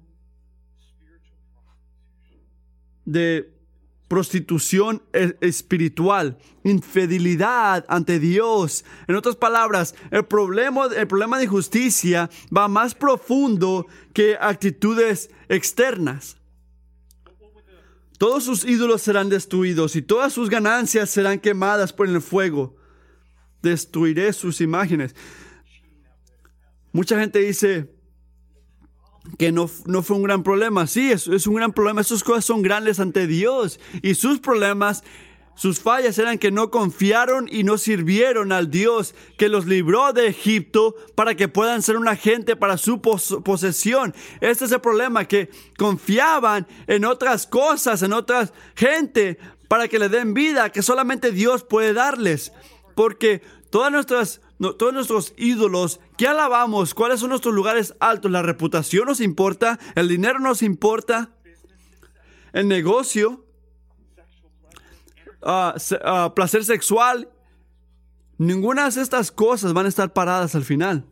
de 3.03 3.54
prostitución 4.07 5.01
e-, 5.13 5.35
espiritual, 5.41 6.37
infidelidad 6.63 7.85
ante 7.87 8.19
Dios. 8.19 8.85
En 9.07 9.15
otras 9.15 9.35
palabras, 9.35 9.95
el 10.11 10.25
problema, 10.25 10.87
el 10.95 11.07
problema 11.07 11.37
de 11.37 11.45
injusticia 11.45 12.29
va 12.55 12.67
más 12.67 12.93
profundo 12.95 13.87
que 14.13 14.37
actitudes 14.39 15.29
externas. 15.49 16.37
Todos 18.17 18.45
sus 18.45 18.63
ídolos 18.63 19.01
serán 19.01 19.29
destruidos 19.29 19.95
y 19.95 20.01
todas 20.01 20.31
sus 20.31 20.49
ganancias 20.49 21.09
serán 21.09 21.39
quemadas 21.39 21.91
por 21.91 22.07
el 22.07 22.21
fuego. 22.21 22.75
Destruiré 23.61 24.31
sus 24.31 24.61
imágenes. 24.61 25.15
Mucha 26.93 27.19
gente 27.19 27.39
dice, 27.39 27.93
que 29.37 29.51
no, 29.51 29.69
no, 29.85 30.01
fue 30.01 30.17
un 30.17 30.23
gran 30.23 30.43
problema. 30.43 30.87
Sí, 30.87 31.11
es, 31.11 31.27
es 31.27 31.47
un 31.47 31.55
gran 31.55 31.73
problema. 31.73 32.01
Esas 32.01 32.23
cosas 32.23 32.45
son 32.45 32.61
grandes 32.61 32.99
ante 32.99 33.27
Dios. 33.27 33.79
Y 34.01 34.15
sus 34.15 34.39
problemas, 34.39 35.03
sus 35.55 35.79
fallas 35.79 36.17
eran 36.17 36.37
que 36.37 36.51
no 36.51 36.71
confiaron 36.71 37.47
y 37.51 37.63
no 37.63 37.77
sirvieron 37.77 38.51
al 38.51 38.69
Dios 38.71 39.15
que 39.37 39.49
los 39.49 39.65
libró 39.65 40.13
de 40.13 40.27
Egipto 40.27 40.95
para 41.15 41.35
que 41.35 41.47
puedan 41.47 41.81
ser 41.81 41.97
una 41.97 42.15
gente 42.15 42.55
para 42.55 42.77
su 42.77 43.01
posesión. 43.01 44.13
Este 44.41 44.65
es 44.65 44.71
el 44.71 44.81
problema, 44.81 45.25
que 45.25 45.49
confiaban 45.77 46.67
en 46.87 47.05
otras 47.05 47.47
cosas, 47.47 48.01
en 48.03 48.13
otras 48.13 48.53
gente 48.75 49.37
para 49.67 49.87
que 49.87 49.99
le 49.99 50.09
den 50.09 50.33
vida 50.33 50.71
que 50.71 50.81
solamente 50.81 51.31
Dios 51.31 51.63
puede 51.63 51.93
darles. 51.93 52.51
Porque 52.95 53.41
todas 53.69 53.91
nuestras 53.91 54.41
todos 54.57 54.93
nuestros 54.93 55.33
ídolos, 55.37 55.99
¿qué 56.17 56.27
alabamos? 56.27 56.93
¿Cuáles 56.93 57.19
son 57.19 57.29
nuestros 57.29 57.53
lugares 57.53 57.95
altos? 57.99 58.31
¿La 58.31 58.41
reputación 58.41 59.05
nos 59.05 59.21
importa? 59.21 59.79
¿El 59.95 60.07
dinero 60.07 60.39
nos 60.39 60.61
importa? 60.61 61.31
¿El 62.53 62.67
negocio? 62.67 63.45
Uh, 65.41 66.33
placer 66.33 66.65
sexual? 66.65 67.29
Ninguna 68.37 68.89
de 68.89 69.01
estas 69.01 69.31
cosas 69.31 69.73
van 69.73 69.85
a 69.85 69.89
estar 69.89 70.13
paradas 70.13 70.55
al 70.55 70.63
final. 70.63 71.05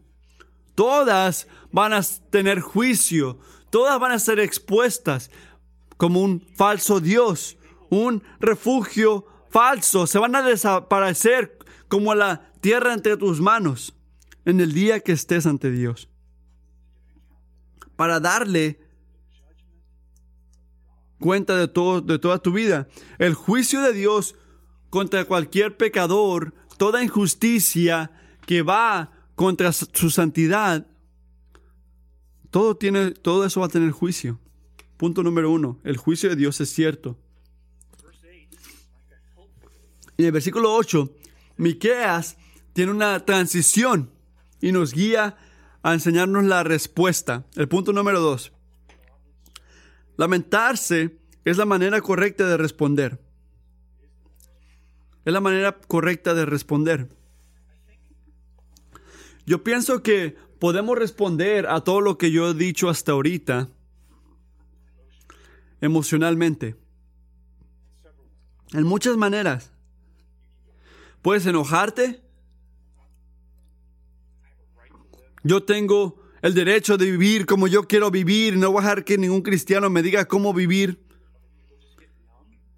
Todas 0.76 1.48
van 1.72 1.94
a 1.94 2.02
tener 2.30 2.60
juicio. 2.60 3.40
Todas 3.70 4.00
van 4.00 4.12
a 4.12 4.20
ser 4.20 4.40
expuestas 4.40 5.32
como 5.98 6.22
un 6.22 6.46
falso 6.56 7.00
Dios, 7.00 7.58
un 7.90 8.24
refugio 8.40 9.26
falso. 9.50 10.08
Se 10.08 10.20
van 10.20 10.36
a 10.36 10.42
desaparecer 10.42 11.58
como 11.88 12.16
la 12.16 12.52
tierra 12.60 12.94
entre 12.94 13.18
tus 13.18 13.40
manos 13.40 13.93
en 14.46 14.60
el 14.60 14.74
día 14.74 15.00
que 15.00 15.12
estés 15.12 15.46
ante 15.46 15.72
Dios. 15.72 16.10
Para 17.96 18.20
darle 18.20 18.80
cuenta 21.20 21.56
de, 21.56 21.68
todo, 21.68 22.02
de 22.02 22.20
toda 22.20 22.40
tu 22.40 22.52
vida. 22.52 22.88
El 23.18 23.34
juicio 23.34 23.82
de 23.82 23.94
Dios 23.94 24.36
contra 24.90 25.26
cualquier 25.26 25.78
pecador, 25.78 26.54
toda 26.78 27.04
injusticia 27.04 28.12
que 28.46 28.62
va 28.62 29.12
contra 29.36 29.72
su 29.72 30.10
santidad, 30.10 30.86
todo, 32.52 32.76
tiene, 32.78 33.12
todo 33.12 33.46
eso 33.46 33.62
va 33.62 33.68
a 33.68 33.70
tener 33.70 33.92
juicio. 33.92 34.40
Punto 34.98 35.24
número 35.24 35.50
uno, 35.50 35.80
el 35.84 35.98
juicio 35.98 36.30
de 36.30 36.36
Dios 36.36 36.62
es 36.62 36.70
cierto. 36.70 37.18
En 40.18 40.26
el 40.26 40.32
versículo 40.32 40.76
8, 40.76 41.10
Miqueas 41.58 42.38
tiene 42.74 42.92
una 42.92 43.26
transición 43.26 44.13
y 44.64 44.72
nos 44.72 44.94
guía 44.94 45.36
a 45.82 45.94
enseñarnos 45.94 46.46
la 46.46 46.64
respuesta. 46.64 47.44
El 47.56 47.68
punto 47.68 47.92
número 47.92 48.22
dos. 48.22 48.54
Lamentarse 50.16 51.20
es 51.44 51.58
la 51.58 51.66
manera 51.66 52.00
correcta 52.00 52.48
de 52.48 52.56
responder. 52.56 53.20
Es 55.26 55.34
la 55.34 55.42
manera 55.42 55.78
correcta 55.90 56.34
de 56.34 56.46
responder. 56.46 57.10
Yo 59.46 59.66
pienso 59.66 60.02
que 60.02 60.38
podemos 60.60 60.98
responder 60.98 61.68
a 61.68 61.82
todo 61.82 62.00
lo 62.00 62.18
que 62.18 62.32
yo 62.32 62.52
he 62.52 62.54
dicho 62.54 62.88
hasta 62.88 63.12
ahorita 63.12 63.68
emocionalmente. 65.82 66.78
En 68.72 68.84
muchas 68.84 69.18
maneras. 69.18 69.74
Puedes 71.22 71.46
enojarte, 71.48 72.24
Yo 75.44 75.64
tengo 75.64 76.22
el 76.42 76.54
derecho 76.54 76.98
de 76.98 77.10
vivir 77.10 77.46
como 77.46 77.68
yo 77.68 77.88
quiero 77.88 78.12
vivir. 78.12 78.58
No 78.58 78.72
voy 78.72 78.80
a 78.80 78.82
dejar 78.84 79.06
que 79.06 79.18
ningún 79.18 79.42
cristiano 79.42 79.90
me 79.90 80.02
diga 80.02 80.26
cómo 80.26 80.54
vivir. 80.54 81.02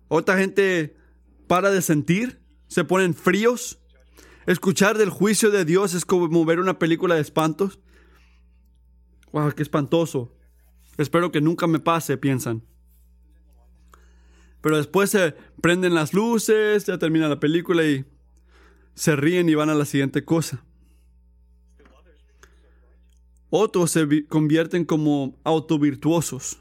Otra 0.07 0.37
gente 0.37 0.95
para 1.47 1.71
de 1.71 1.81
sentir, 1.81 2.41
se 2.67 2.83
ponen 2.83 3.13
fríos. 3.13 3.79
Escuchar 4.45 4.97
del 4.97 5.09
juicio 5.09 5.51
de 5.51 5.65
Dios 5.65 5.93
es 5.93 6.05
como 6.05 6.45
ver 6.45 6.59
una 6.59 6.77
película 6.77 7.15
de 7.15 7.21
espantos. 7.21 7.79
¡Wow, 9.31 9.51
qué 9.53 9.63
espantoso! 9.63 10.35
Espero 10.97 11.31
que 11.31 11.41
nunca 11.41 11.67
me 11.67 11.79
pase, 11.79 12.17
piensan. 12.17 12.63
Pero 14.61 14.77
después 14.77 15.09
se 15.09 15.35
prenden 15.61 15.93
las 15.93 16.13
luces, 16.13 16.85
ya 16.85 16.97
termina 16.97 17.27
la 17.27 17.39
película 17.39 17.83
y 17.83 18.05
se 18.93 19.15
ríen 19.15 19.49
y 19.49 19.55
van 19.55 19.69
a 19.69 19.75
la 19.75 19.85
siguiente 19.85 20.23
cosa. 20.23 20.63
Otros 23.49 23.91
se 23.91 24.05
vi- 24.05 24.23
convierten 24.25 24.85
como 24.85 25.39
autovirtuosos. 25.43 26.59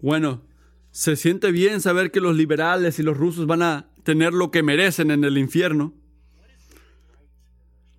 Bueno, 0.00 0.42
se 0.90 1.16
siente 1.16 1.50
bien 1.50 1.80
saber 1.80 2.10
que 2.10 2.20
los 2.20 2.36
liberales 2.36 2.98
y 2.98 3.02
los 3.02 3.16
rusos 3.16 3.46
van 3.46 3.62
a 3.62 3.90
tener 4.04 4.32
lo 4.32 4.50
que 4.50 4.62
merecen 4.62 5.10
en 5.10 5.24
el 5.24 5.38
infierno. 5.38 5.92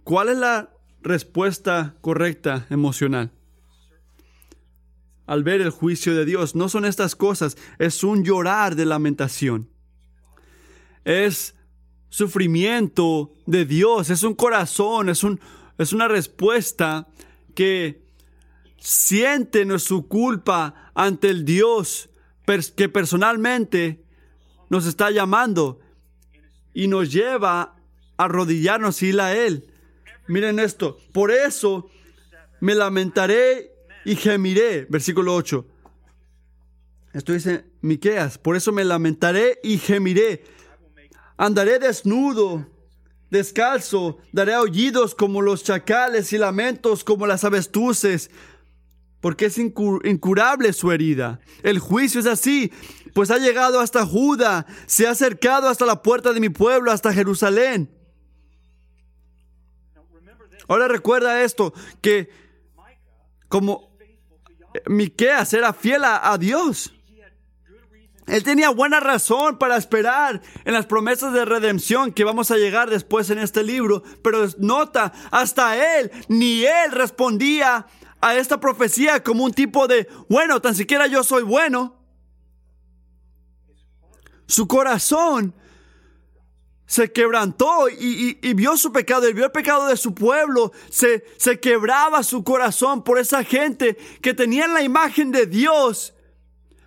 ¿Cuál 0.04 0.30
es 0.30 0.38
la 0.38 0.74
respuesta 1.02 1.96
correcta 2.02 2.66
emocional? 2.70 3.32
Al 5.28 5.44
ver 5.44 5.62
el 5.62 5.70
juicio 5.70 6.16
de 6.16 6.26
Dios, 6.26 6.56
no 6.56 6.70
son 6.70 6.86
estas 6.86 7.16
cosas, 7.16 7.58
es 7.78 8.04
un 8.04 8.24
llorar 8.24 8.76
de 8.76 8.86
lamentación. 8.86 9.70
Es 11.06 11.56
sufrimiento 12.10 13.32
de 13.46 13.66
Dios, 13.66 14.10
es 14.10 14.24
un 14.24 14.34
corazón, 14.34 15.10
es, 15.10 15.24
un, 15.24 15.40
es 15.80 15.94
una 15.94 16.08
respuesta 16.08 17.08
que 17.56 18.04
siente 18.78 19.80
su 19.80 20.08
culpa 20.08 20.92
ante 20.94 21.30
el 21.30 21.46
Dios 21.46 22.10
que 22.76 22.90
personalmente 22.90 24.04
nos 24.70 24.86
está 24.86 25.10
llamando 25.12 25.80
y 26.74 26.88
nos 26.88 27.12
lleva 27.12 27.62
a 27.62 27.76
arrodillarnos 28.18 29.02
y 29.02 29.08
ir 29.08 29.22
a 29.22 29.34
Él. 29.36 29.72
Miren 30.28 30.60
esto, 30.60 31.00
por 31.14 31.32
eso 31.32 31.90
me 32.60 32.76
lamentaré 32.76 33.72
y 34.04 34.16
gemiré, 34.16 34.86
versículo 34.90 35.34
8. 35.36 35.66
Esto 37.14 37.34
dice 37.34 37.66
Miqueas, 37.82 38.38
por 38.38 38.56
eso 38.56 38.72
me 38.72 38.84
lamentaré 38.84 39.60
y 39.64 39.78
gemiré. 39.78 40.44
Andaré 41.38 41.80
desnudo, 41.80 42.68
descalzo, 43.30 44.18
daré 44.32 44.54
aullidos 44.54 45.16
como 45.16 45.42
los 45.42 45.64
chacales 45.64 46.34
y 46.34 46.38
lamentos 46.38 47.04
como 47.04 47.28
las 47.28 47.44
avestruces, 47.44 48.32
porque 49.22 49.46
es 49.46 49.58
incu- 49.58 50.06
incurable 50.08 50.74
su 50.74 50.92
herida. 50.92 51.40
El 51.64 51.80
juicio 51.80 52.20
es 52.20 52.26
así, 52.26 52.72
pues 53.14 53.32
ha 53.32 53.38
llegado 53.38 53.80
hasta 53.80 54.06
Judá, 54.06 54.66
se 54.86 55.08
ha 55.08 55.12
acercado 55.12 55.68
hasta 55.68 55.86
la 55.86 56.02
puerta 56.02 56.34
de 56.34 56.40
mi 56.40 56.50
pueblo, 56.50 56.92
hasta 56.92 57.14
Jerusalén. 57.14 57.90
Ahora 60.68 60.88
recuerda 60.88 61.44
esto, 61.44 61.74
que 62.02 62.30
como 63.48 63.98
Miqueas 64.88 65.54
era 65.54 65.74
fiel 65.74 66.04
a 66.06 66.38
Dios. 66.38 66.94
Él 68.30 68.44
tenía 68.44 68.70
buena 68.70 69.00
razón 69.00 69.58
para 69.58 69.78
esperar 69.78 70.42
en 70.66 70.74
las 70.74 70.86
promesas 70.86 71.34
de 71.34 71.46
redención 71.46 72.14
que 72.14 72.24
vamos 72.24 72.52
a 72.52 72.58
llegar 72.58 72.90
después 72.90 73.30
en 73.30 73.40
este 73.40 73.64
libro, 73.64 74.04
pero 74.24 74.48
nota, 74.58 75.14
hasta 75.32 76.00
él, 76.00 76.12
ni 76.28 76.64
él 76.64 76.92
respondía 76.92 77.88
a 78.22 78.36
esta 78.36 78.60
profecía 78.60 79.24
como 79.24 79.44
un 79.44 79.54
tipo 79.54 79.88
de, 79.88 80.08
bueno, 80.28 80.62
tan 80.62 80.76
siquiera 80.76 81.08
yo 81.08 81.24
soy 81.24 81.44
bueno. 81.44 81.96
Su 84.46 84.68
corazón 84.68 85.54
se 86.86 87.12
quebrantó 87.12 87.88
y, 87.88 88.34
vio 88.54 88.76
su 88.76 88.92
pecado, 88.92 89.30
y 89.30 89.34
vio 89.34 89.46
el 89.46 89.52
pecado 89.52 89.86
de 89.88 89.96
su 89.96 90.16
pueblo, 90.16 90.72
se, 90.90 91.24
se 91.38 91.60
quebraba 91.60 92.24
su 92.24 92.44
corazón 92.44 93.04
por 93.04 93.20
esa 93.20 93.44
gente 93.44 93.96
que 94.22 94.34
tenían 94.34 94.74
la 94.74 94.82
imagen 94.82 95.32
de 95.32 95.46
Dios, 95.46 96.16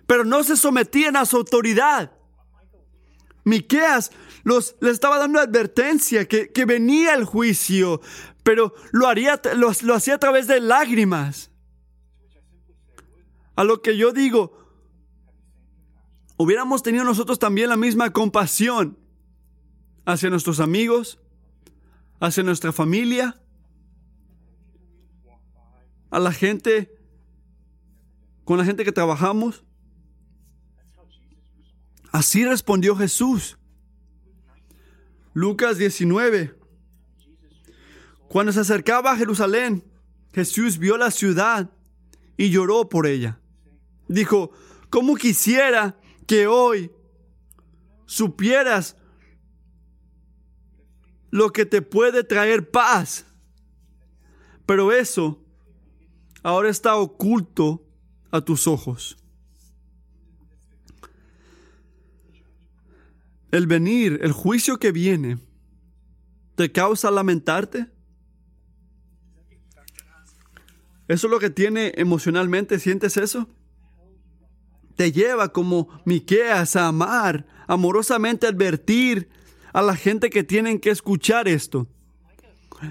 pero 0.07 0.23
no 0.25 0.43
se 0.43 0.55
sometían 0.55 1.15
a 1.15 1.25
su 1.25 1.37
autoridad. 1.37 2.11
Miqueas 3.43 4.11
los, 4.43 4.75
le 4.81 4.91
estaba 4.91 5.17
dando 5.17 5.39
advertencia 5.39 6.27
que, 6.27 6.51
que 6.51 6.65
venía 6.65 7.13
el 7.13 7.23
juicio, 7.25 8.01
pero 8.43 8.73
lo, 8.91 9.07
haría, 9.07 9.41
lo, 9.55 9.71
lo 9.81 9.95
hacía 9.95 10.15
a 10.15 10.19
través 10.19 10.47
de 10.47 10.59
lágrimas. 10.59 11.49
A 13.55 13.63
lo 13.63 13.81
que 13.81 13.97
yo 13.97 14.11
digo, 14.11 14.57
hubiéramos 16.37 16.83
tenido 16.83 17.03
nosotros 17.03 17.39
también 17.39 17.69
la 17.69 17.77
misma 17.77 18.11
compasión 18.11 18.97
hacia 20.05 20.29
nuestros 20.29 20.59
amigos, 20.59 21.19
hacia 22.19 22.43
nuestra 22.43 22.71
familia, 22.71 23.39
a 26.09 26.19
la 26.19 26.31
gente, 26.31 26.95
con 28.43 28.57
la 28.57 28.65
gente 28.65 28.83
que 28.83 28.91
trabajamos. 28.91 29.63
Así 32.13 32.45
respondió 32.45 32.95
Jesús. 32.95 33.57
Lucas 35.33 35.79
19. 35.79 36.55
Cuando 38.29 38.51
se 38.51 38.59
acercaba 38.59 39.11
a 39.11 39.17
Jerusalén, 39.17 39.83
Jesús 40.31 40.77
vio 40.77 40.95
la 40.97 41.09
ciudad 41.09 41.71
y 42.37 42.51
lloró 42.51 42.87
por 42.87 43.07
ella. 43.07 43.39
Dijo, 44.07 44.51
¿cómo 44.91 45.15
quisiera 45.15 45.97
que 46.27 46.45
hoy 46.45 46.91
supieras 48.05 48.95
lo 51.31 51.51
que 51.51 51.65
te 51.65 51.81
puede 51.81 52.23
traer 52.23 52.69
paz? 52.69 53.25
Pero 54.67 54.91
eso 54.91 55.43
ahora 56.43 56.69
está 56.69 56.95
oculto 56.95 57.87
a 58.29 58.41
tus 58.41 58.67
ojos. 58.67 59.17
El 63.53 63.67
venir, 63.67 64.19
el 64.23 64.31
juicio 64.31 64.79
que 64.79 64.91
viene, 64.91 65.37
¿te 66.55 66.71
causa 66.71 67.11
lamentarte? 67.11 67.85
¿Eso 71.07 71.27
es 71.27 71.31
lo 71.31 71.37
que 71.37 71.51
tiene 71.51 71.93
emocionalmente? 71.97 72.79
¿Sientes 72.79 73.15
eso? 73.15 73.47
Te 74.95 75.11
lleva 75.11 75.49
como 75.49 75.87
Miqueas 76.03 76.75
a 76.75 76.87
amar, 76.87 77.45
amorosamente 77.67 78.47
advertir 78.47 79.29
a 79.71 79.83
la 79.83 79.95
gente 79.95 80.31
que 80.31 80.43
tienen 80.43 80.79
que 80.79 80.89
escuchar 80.89 81.47
esto. 81.47 81.85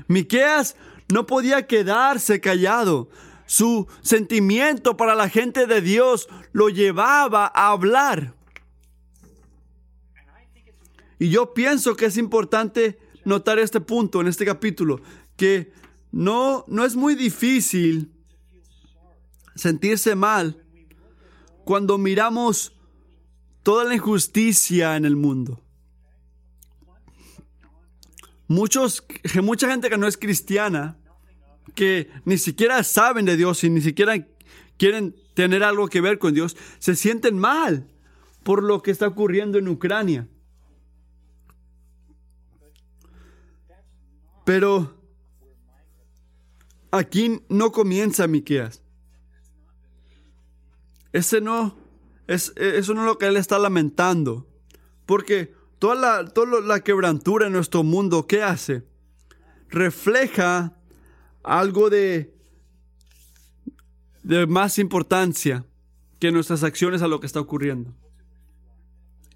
Miqueas 0.07 0.77
no 1.13 1.27
podía 1.27 1.67
quedarse 1.67 2.41
callado. 2.41 3.11
Su 3.47 3.89
sentimiento 4.03 4.97
para 4.97 5.17
la 5.17 5.29
gente 5.29 5.67
de 5.67 5.81
Dios 5.81 6.29
lo 6.53 6.69
llevaba 6.69 7.51
a 7.53 7.73
hablar. 7.73 8.37
Y 11.23 11.29
yo 11.29 11.55
pienso 11.55 11.95
que 11.95 12.07
es 12.07 12.17
importante 12.17 12.99
notar 13.25 13.61
este 13.61 13.81
punto 13.81 14.21
en 14.21 14.27
este 14.27 14.45
capítulo, 14.45 15.01
que 15.37 15.73
no, 16.11 16.65
no 16.67 16.85
es 16.85 16.97
muy 16.97 17.15
difícil 17.15 18.11
sentirse 19.55 20.17
mal 20.17 20.65
cuando 21.63 21.97
miramos 21.97 22.73
toda 23.63 23.85
la 23.85 23.95
injusticia 23.95 24.97
en 24.97 25.05
el 25.05 25.15
mundo. 25.15 25.63
Muchos, 28.49 29.05
mucha 29.45 29.71
gente 29.71 29.91
que 29.91 29.99
no 29.99 30.09
es 30.09 30.17
cristiana, 30.17 30.99
que 31.77 32.11
ni 32.25 32.37
siquiera 32.37 32.83
saben 32.83 33.27
de 33.27 33.37
Dios 33.37 33.63
y 33.63 33.71
ni 33.71 33.81
siquiera 33.81 34.27
quieren 34.77 35.15
tener 35.35 35.63
algo 35.63 35.87
que 35.87 36.01
ver 36.01 36.19
con 36.19 36.35
Dios, 36.35 36.57
se 36.81 36.97
sienten 36.97 37.39
mal 37.39 37.87
por 38.43 38.65
lo 38.65 38.83
que 38.83 38.91
está 38.91 39.07
ocurriendo 39.07 39.59
en 39.59 39.69
Ucrania. 39.69 40.27
Pero 44.45 44.95
aquí 46.91 47.43
no 47.49 47.73
comienza 47.73 48.27
Miqueas. 48.27 48.83
Ese 51.13 51.41
no 51.41 51.77
es 52.27 52.53
eso 52.57 52.95
no 52.95 53.03
es 53.03 53.07
lo 53.07 53.19
que 53.19 53.27
él 53.27 53.37
está 53.37 53.59
lamentando, 53.59 54.47
porque 55.07 55.55
toda 55.79 55.95
la 55.95 56.25
toda 56.25 56.61
la 56.61 56.81
quebrantura 56.81 57.47
en 57.47 57.53
nuestro 57.53 57.83
mundo 57.83 58.27
¿qué 58.27 58.43
hace? 58.43 58.85
Refleja 59.69 60.75
algo 61.43 61.91
de 61.91 62.35
de 64.23 64.47
más 64.47 64.79
importancia 64.79 65.67
que 66.21 66.31
nuestras 66.31 66.63
acciones 66.63 67.03
a 67.03 67.09
lo 67.09 67.21
que 67.21 67.27
está 67.27 67.41
ocurriendo. 67.41 67.93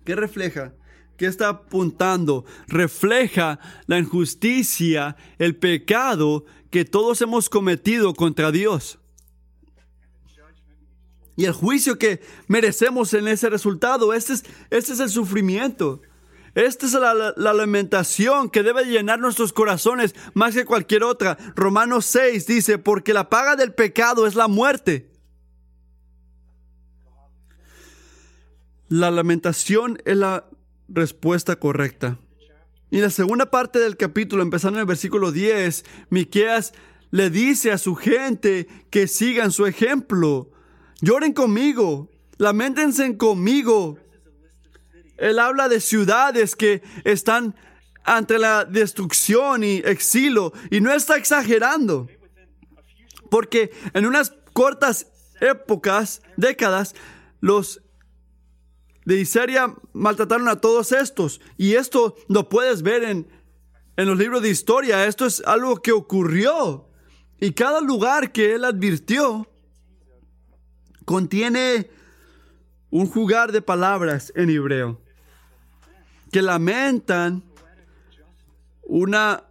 ¿Qué 0.05 0.15
refleja? 0.15 0.73
¿Qué 1.17 1.27
está 1.27 1.49
apuntando? 1.49 2.45
Refleja 2.69 3.59
la 3.87 3.99
injusticia, 3.99 5.17
el 5.39 5.57
pecado 5.57 6.45
que 6.71 6.85
todos 6.85 7.23
hemos 7.23 7.49
cometido 7.49 8.15
contra 8.15 8.53
Dios. 8.53 8.99
Y 11.37 11.45
el 11.45 11.53
juicio 11.53 11.99
que 11.99 12.21
merecemos 12.49 13.13
en 13.15 13.29
ese 13.29 13.51
resultado, 13.51 14.15
este 14.15 14.35
es, 14.35 14.45
este 14.71 14.93
es 14.93 15.01
el 15.01 15.11
sufrimiento. 15.11 16.01
Esta 16.55 16.87
es 16.87 16.95
la, 16.95 17.13
la, 17.13 17.35
la, 17.37 17.53
lamentación 17.53 18.49
que 18.49 18.63
debe 18.63 18.85
llenar 18.85 19.19
nuestros 19.19 19.53
corazones 19.53 20.15
más 20.33 20.55
que 20.55 20.65
cualquier 20.65 21.05
otra. 21.05 21.37
Romanos 21.55 22.07
6 22.07 22.47
dice, 22.47 22.79
porque 22.79 23.13
la 23.13 23.29
paga 23.29 23.57
del 23.57 23.75
pecado 23.75 24.27
es 24.27 24.35
la 24.35 24.49
muerte. 24.49 25.11
La 28.89 29.11
lamentación 29.11 29.99
es 30.07 30.17
la 30.17 30.47
respuesta 30.89 31.57
correcta. 31.57 32.19
Y 32.91 33.01
la 33.01 33.11
segunda 33.11 33.51
parte 33.51 33.79
del 33.79 33.97
capítulo, 33.97 34.43
empezando 34.43 34.79
en 34.79 34.83
el 34.83 34.87
versículo 34.87 35.33
10, 35.33 35.85
Miqueas 36.11 36.73
le 37.11 37.31
dice 37.31 37.73
a 37.73 37.79
su 37.79 37.95
gente 37.95 38.69
que 38.91 39.09
sigan 39.09 39.51
su 39.51 39.67
ejemplo. 39.67 40.51
Lloren 41.01 41.33
conmigo, 41.33 42.11
lamentense 42.39 43.17
conmigo. 43.17 43.99
Él 45.17 45.39
habla 45.39 45.69
de 45.69 45.81
ciudades 45.81 46.55
que 46.55 46.83
están 47.05 47.57
ante 48.05 48.39
la 48.39 48.65
destrucción 48.65 49.65
y 49.65 49.77
exilio 49.79 50.53
y 50.71 50.81
no 50.81 50.93
está 50.93 51.17
exagerando. 51.17 52.09
Porque 53.31 53.73
en 53.95 54.07
unas 54.07 54.33
cortas 54.53 55.09
épocas, 55.41 56.23
décadas, 56.37 56.95
los 57.41 57.83
de 59.07 59.21
Isaria 59.21 59.75
maltrataron 59.93 60.49
a 60.49 60.61
todos 60.61 60.93
estos. 60.93 61.41
Y 61.57 61.75
esto 61.75 62.17
lo 62.29 62.51
puedes 62.51 62.83
ver 62.83 63.05
en, 63.05 63.29
en 63.97 64.09
los 64.09 64.19
libros 64.19 64.43
de 64.43 64.51
historia. 64.51 65.07
Esto 65.07 65.25
es 65.25 65.43
algo 65.47 65.77
que 65.77 65.93
ocurrió. 65.93 66.91
Y 67.41 67.53
cada 67.53 67.81
lugar 67.81 68.33
que 68.33 68.55
él 68.55 68.65
advirtió 68.65 69.49
contiene 71.05 71.89
un 72.91 73.07
jugar 73.07 73.53
de 73.53 73.63
palabras 73.63 74.33
en 74.35 74.51
hebreo 74.51 75.01
que 76.33 76.43
lamentan 76.43 77.45
una, 78.83 79.45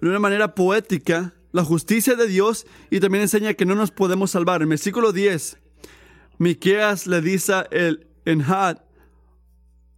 de 0.00 0.08
una 0.08 0.18
manera 0.18 0.54
poética 0.54 1.34
la 1.52 1.62
justicia 1.62 2.14
de 2.14 2.26
Dios 2.26 2.66
y 2.90 3.00
también 3.00 3.22
enseña 3.22 3.52
que 3.52 3.66
no 3.66 3.74
nos 3.74 3.90
podemos 3.90 4.30
salvar. 4.30 4.62
En 4.62 4.70
versículo 4.70 5.12
10, 5.12 5.58
Miqueas 6.38 7.06
le 7.06 7.20
dice 7.20 7.52
el 7.70 8.07
Enhad 8.28 8.78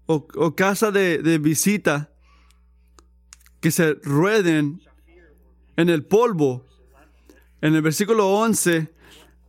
o, 0.07 0.27
o 0.37 0.55
casa 0.55 0.93
de, 0.93 1.19
de 1.19 1.39
visita 1.39 2.13
que 3.61 3.73
se 3.73 3.95
rueden 3.95 4.81
en 5.77 5.89
el 5.89 6.05
polvo. 6.05 6.65
En 7.61 7.75
el 7.75 7.83
versículo 7.83 8.29
11 8.29 8.89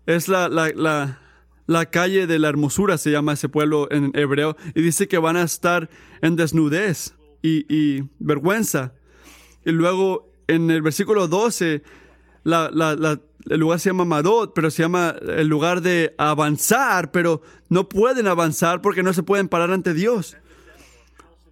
es 0.08 0.28
la, 0.28 0.50
la, 0.50 0.72
la, 0.76 1.20
la, 1.68 1.86
calle 1.86 2.26
de 2.26 2.40
la 2.40 2.50
hermosura, 2.50 2.98
se 2.98 3.12
llama 3.12 3.34
ese 3.34 3.50
pueblo 3.50 3.88
en 3.92 4.12
hebreo, 4.16 4.58
y 4.74 4.82
dice 4.82 5.08
que 5.08 5.20
van 5.20 5.38
a 5.38 5.44
estar 5.44 5.90
en 6.22 6.36
desnudez 6.36 7.14
y, 7.44 7.66
y 7.74 8.10
vergüenza. 8.18 8.94
Y 9.64 9.72
luego 9.72 10.34
en 10.48 10.72
el 10.72 10.82
versículo 10.82 11.28
12, 11.28 11.84
el 13.50 13.60
lugar 13.60 13.80
se 13.80 13.89
llama 13.89 14.06
Madot, 14.06 14.54
pero 14.54 14.70
se 14.72 14.84
llama 14.84 15.16
el 15.28 15.48
lugar 15.48 15.82
de 15.82 16.14
avanzar, 16.18 17.12
pero 17.12 17.42
no 17.70 17.89
pueden 17.89 18.28
avanzar 18.28 18.82
porque 18.82 19.04
no 19.04 19.14
se 19.14 19.24
pueden 19.24 19.48
parar 19.48 19.72
ante 19.72 19.94
Dios. 19.94 20.38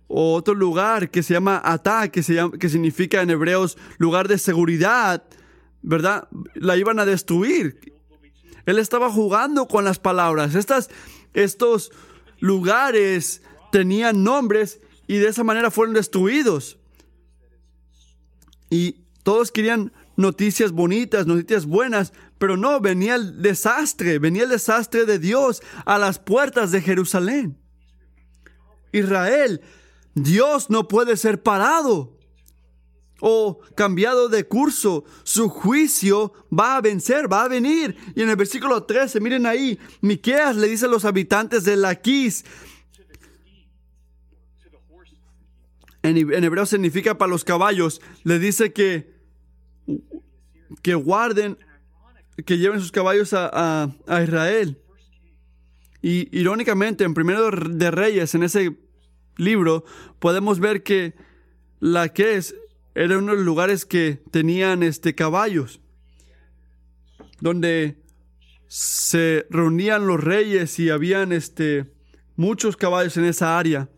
O 0.08 0.34
otro 0.34 0.56
lugar 0.56 1.12
que 1.12 1.24
se 1.24 1.34
llama 1.34 1.62
Atá, 1.64 2.10
que, 2.10 2.24
se 2.24 2.38
que 2.60 2.70
significa 2.70 3.22
en 3.22 3.30
hebreos 3.30 3.78
lugar 3.98 4.28
de 4.28 4.38
seguridad, 4.38 5.24
¿verdad? 5.82 6.28
La 6.56 6.78
iban 6.78 7.00
a 7.00 7.06
destruir. 7.06 7.94
Él 8.66 8.80
estaba 8.80 9.12
jugando 9.12 9.68
con 9.68 9.84
las 9.84 10.00
palabras. 10.00 10.56
Estas, 10.56 10.90
estos 11.34 11.92
lugares 12.40 13.42
tenían 13.72 14.24
nombres 14.24 14.82
y 15.08 15.18
de 15.18 15.28
esa 15.28 15.44
manera 15.44 15.72
fueron 15.72 15.94
destruidos. 15.94 16.78
Y 18.70 18.98
todos 19.24 19.52
querían 19.52 19.92
noticias 20.20 20.74
bonitas, 20.74 21.28
noticias 21.28 21.66
buenas, 21.66 22.12
pero 22.38 22.58
no, 22.58 22.82
venía 22.82 23.16
el 23.16 23.42
desastre, 23.42 24.20
venía 24.20 24.44
el 24.44 24.50
desastre 24.50 25.06
de 25.06 25.18
Dios 25.18 25.62
a 25.86 25.98
las 25.98 26.20
puertas 26.20 26.72
de 26.72 26.82
Jerusalén. 26.82 27.58
Israel, 28.92 29.62
Dios 30.16 30.70
no 30.70 30.90
puede 30.90 31.16
ser 31.16 31.42
parado 31.42 32.18
o 33.22 33.62
cambiado 33.76 34.28
de 34.28 34.44
curso. 34.44 35.06
Su 35.24 35.48
juicio 35.48 36.34
va 36.52 36.76
a 36.76 36.82
vencer, 36.82 37.32
va 37.32 37.44
a 37.44 37.48
venir. 37.48 37.96
Y 38.14 38.22
en 38.22 38.30
el 38.30 38.36
versículo 38.36 38.84
13, 38.84 39.22
miren 39.22 39.46
ahí, 39.46 39.80
Miqueas 40.02 40.58
le 40.58 40.68
dice 40.68 40.84
a 40.84 40.90
los 40.90 41.06
habitantes 41.06 41.64
de 41.64 41.78
Laquis, 41.78 42.44
en, 46.04 46.18
en 46.18 46.44
hebreo 46.44 46.66
significa 46.66 47.18
para 47.18 47.30
los 47.30 47.46
caballos, 47.46 48.02
le 48.24 48.38
dice 48.38 48.74
que 48.74 49.19
que 50.82 50.94
guarden, 50.96 51.58
que 52.46 52.58
lleven 52.58 52.80
sus 52.80 52.92
caballos 52.92 53.34
a, 53.34 53.90
Israel. 54.08 54.78
Y 56.02 56.36
irónicamente, 56.38 57.04
en 57.04 57.14
Primero 57.14 57.52
de 57.52 57.92
Reyes, 57.92 58.34
en 58.36 58.44
ese 58.44 58.78
libro, 59.38 59.84
podemos 60.20 60.60
ver 60.60 60.84
que 60.84 61.16
la 61.80 62.10
que 62.10 62.36
es 62.36 62.56
era 62.96 63.18
uno 63.18 63.32
de 63.32 63.38
los 63.38 63.46
lugares 63.46 63.86
que 63.86 64.22
tenían 64.32 64.84
este, 64.84 65.16
caballos, 65.16 65.80
donde 67.40 67.98
se 68.68 69.48
reunían 69.50 70.06
los 70.06 70.22
reyes 70.22 70.78
y 70.80 70.90
habían 70.90 71.32
este, 71.32 71.92
muchos 72.36 72.78
caballos 72.78 73.18
en 73.18 73.26
esa 73.26 73.58
área 73.58 73.90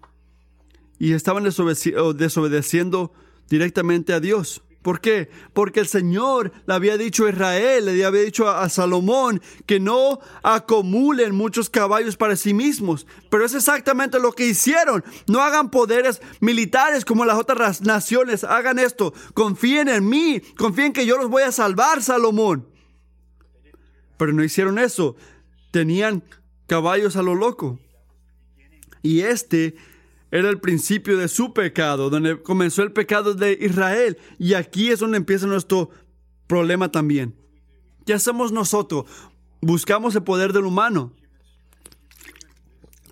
y 0.97 1.13
estaban 1.13 1.43
desobedeciendo 1.43 3.11
directamente 3.49 4.13
a 4.13 4.19
Dios. 4.19 4.63
¿Por 4.81 4.99
qué? 4.99 5.29
Porque 5.53 5.79
el 5.79 5.87
Señor 5.87 6.51
le 6.65 6.73
había 6.73 6.97
dicho 6.97 7.25
a 7.25 7.29
Israel, 7.29 7.85
le 7.85 8.03
había 8.03 8.23
dicho 8.23 8.49
a, 8.49 8.67
Salomón 8.67 9.41
que 9.67 9.79
no 9.79 10.19
acumulen 10.41 11.35
muchos 11.35 11.69
caballos 11.69 12.17
para 12.17 12.35
sí 12.35 12.53
mismos. 12.55 13.05
Pero 13.29 13.45
es 13.45 13.53
exactamente 13.53 14.19
lo 14.19 14.31
que 14.31 14.47
hicieron. 14.47 15.03
No 15.27 15.41
hagan 15.41 15.69
poderes 15.69 16.21
militares 16.39 17.05
como 17.05 17.25
las 17.25 17.37
otras 17.37 17.81
naciones. 17.81 18.43
Hagan 18.43 18.79
esto. 18.79 19.13
Confíen 19.35 19.87
en 19.87 20.09
mí. 20.09 20.41
Confíen 20.57 20.93
que 20.93 21.05
yo 21.05 21.17
los 21.17 21.29
voy 21.29 21.43
a 21.43 21.51
salvar, 21.51 22.01
Salomón. 22.01 22.67
Pero 24.17 24.33
no 24.33 24.43
hicieron 24.43 24.79
eso. 24.79 25.15
Tenían 25.69 26.23
caballos 26.65 27.15
a 27.17 27.21
lo 27.21 27.35
loco. 27.35 27.79
Y 29.03 29.21
este 29.21 29.75
era 30.31 30.49
el 30.49 30.59
principio 30.59 31.17
de 31.17 31.27
su 31.27 31.53
pecado, 31.53 32.09
donde 32.09 32.41
comenzó 32.41 32.83
el 32.83 32.93
pecado 32.93 33.33
de 33.33 33.57
Israel. 33.61 34.17
Y 34.39 34.53
aquí 34.53 34.89
es 34.89 34.99
donde 34.99 35.17
empieza 35.17 35.45
nuestro 35.45 35.89
problema 36.47 36.89
también. 36.89 37.35
¿Qué 38.05 38.13
hacemos 38.13 38.51
nosotros? 38.51 39.05
Buscamos 39.61 40.15
el 40.15 40.23
poder 40.23 40.53
del 40.53 40.65
humano. 40.65 41.13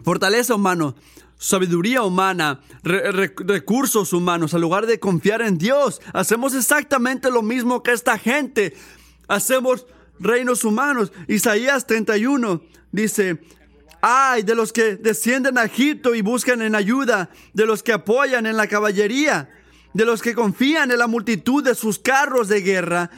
Fortaleza 0.03 0.55
humana, 0.55 0.95
sabiduría 1.37 2.03
humana, 2.03 2.61
recursos 2.83 4.13
humanos, 4.13 4.53
en 4.53 4.61
lugar 4.61 4.85
de 4.87 4.99
confiar 4.99 5.41
en 5.41 5.57
Dios. 5.57 6.01
Hacemos 6.13 6.55
exactamente 6.55 7.29
lo 7.29 7.41
mismo 7.41 7.83
que 7.83 7.91
esta 7.91 8.17
gente. 8.17 8.73
Hacemos 9.27 9.85
reinos 10.19 10.63
humanos. 10.63 11.11
Isaías 11.27 11.85
31 11.85 12.61
dice, 12.91 13.41
Ay 14.01 14.43
de 14.43 14.55
los 14.55 14.71
que 14.71 14.95
descienden 14.95 15.57
a 15.57 15.65
Egipto 15.65 16.15
y 16.15 16.21
buscan 16.21 16.61
en 16.61 16.75
ayuda, 16.75 17.29
de 17.53 17.65
los 17.65 17.83
que 17.83 17.91
apoyan 17.91 18.45
en 18.45 18.55
la 18.55 18.67
caballería, 18.67 19.49
de 19.93 20.05
los 20.05 20.21
que 20.21 20.33
confían 20.33 20.91
en 20.91 20.99
la 20.99 21.07
multitud 21.07 21.63
de 21.63 21.75
sus 21.75 21.99
carros 21.99 22.47
de 22.47 22.61
guerra 22.61 23.09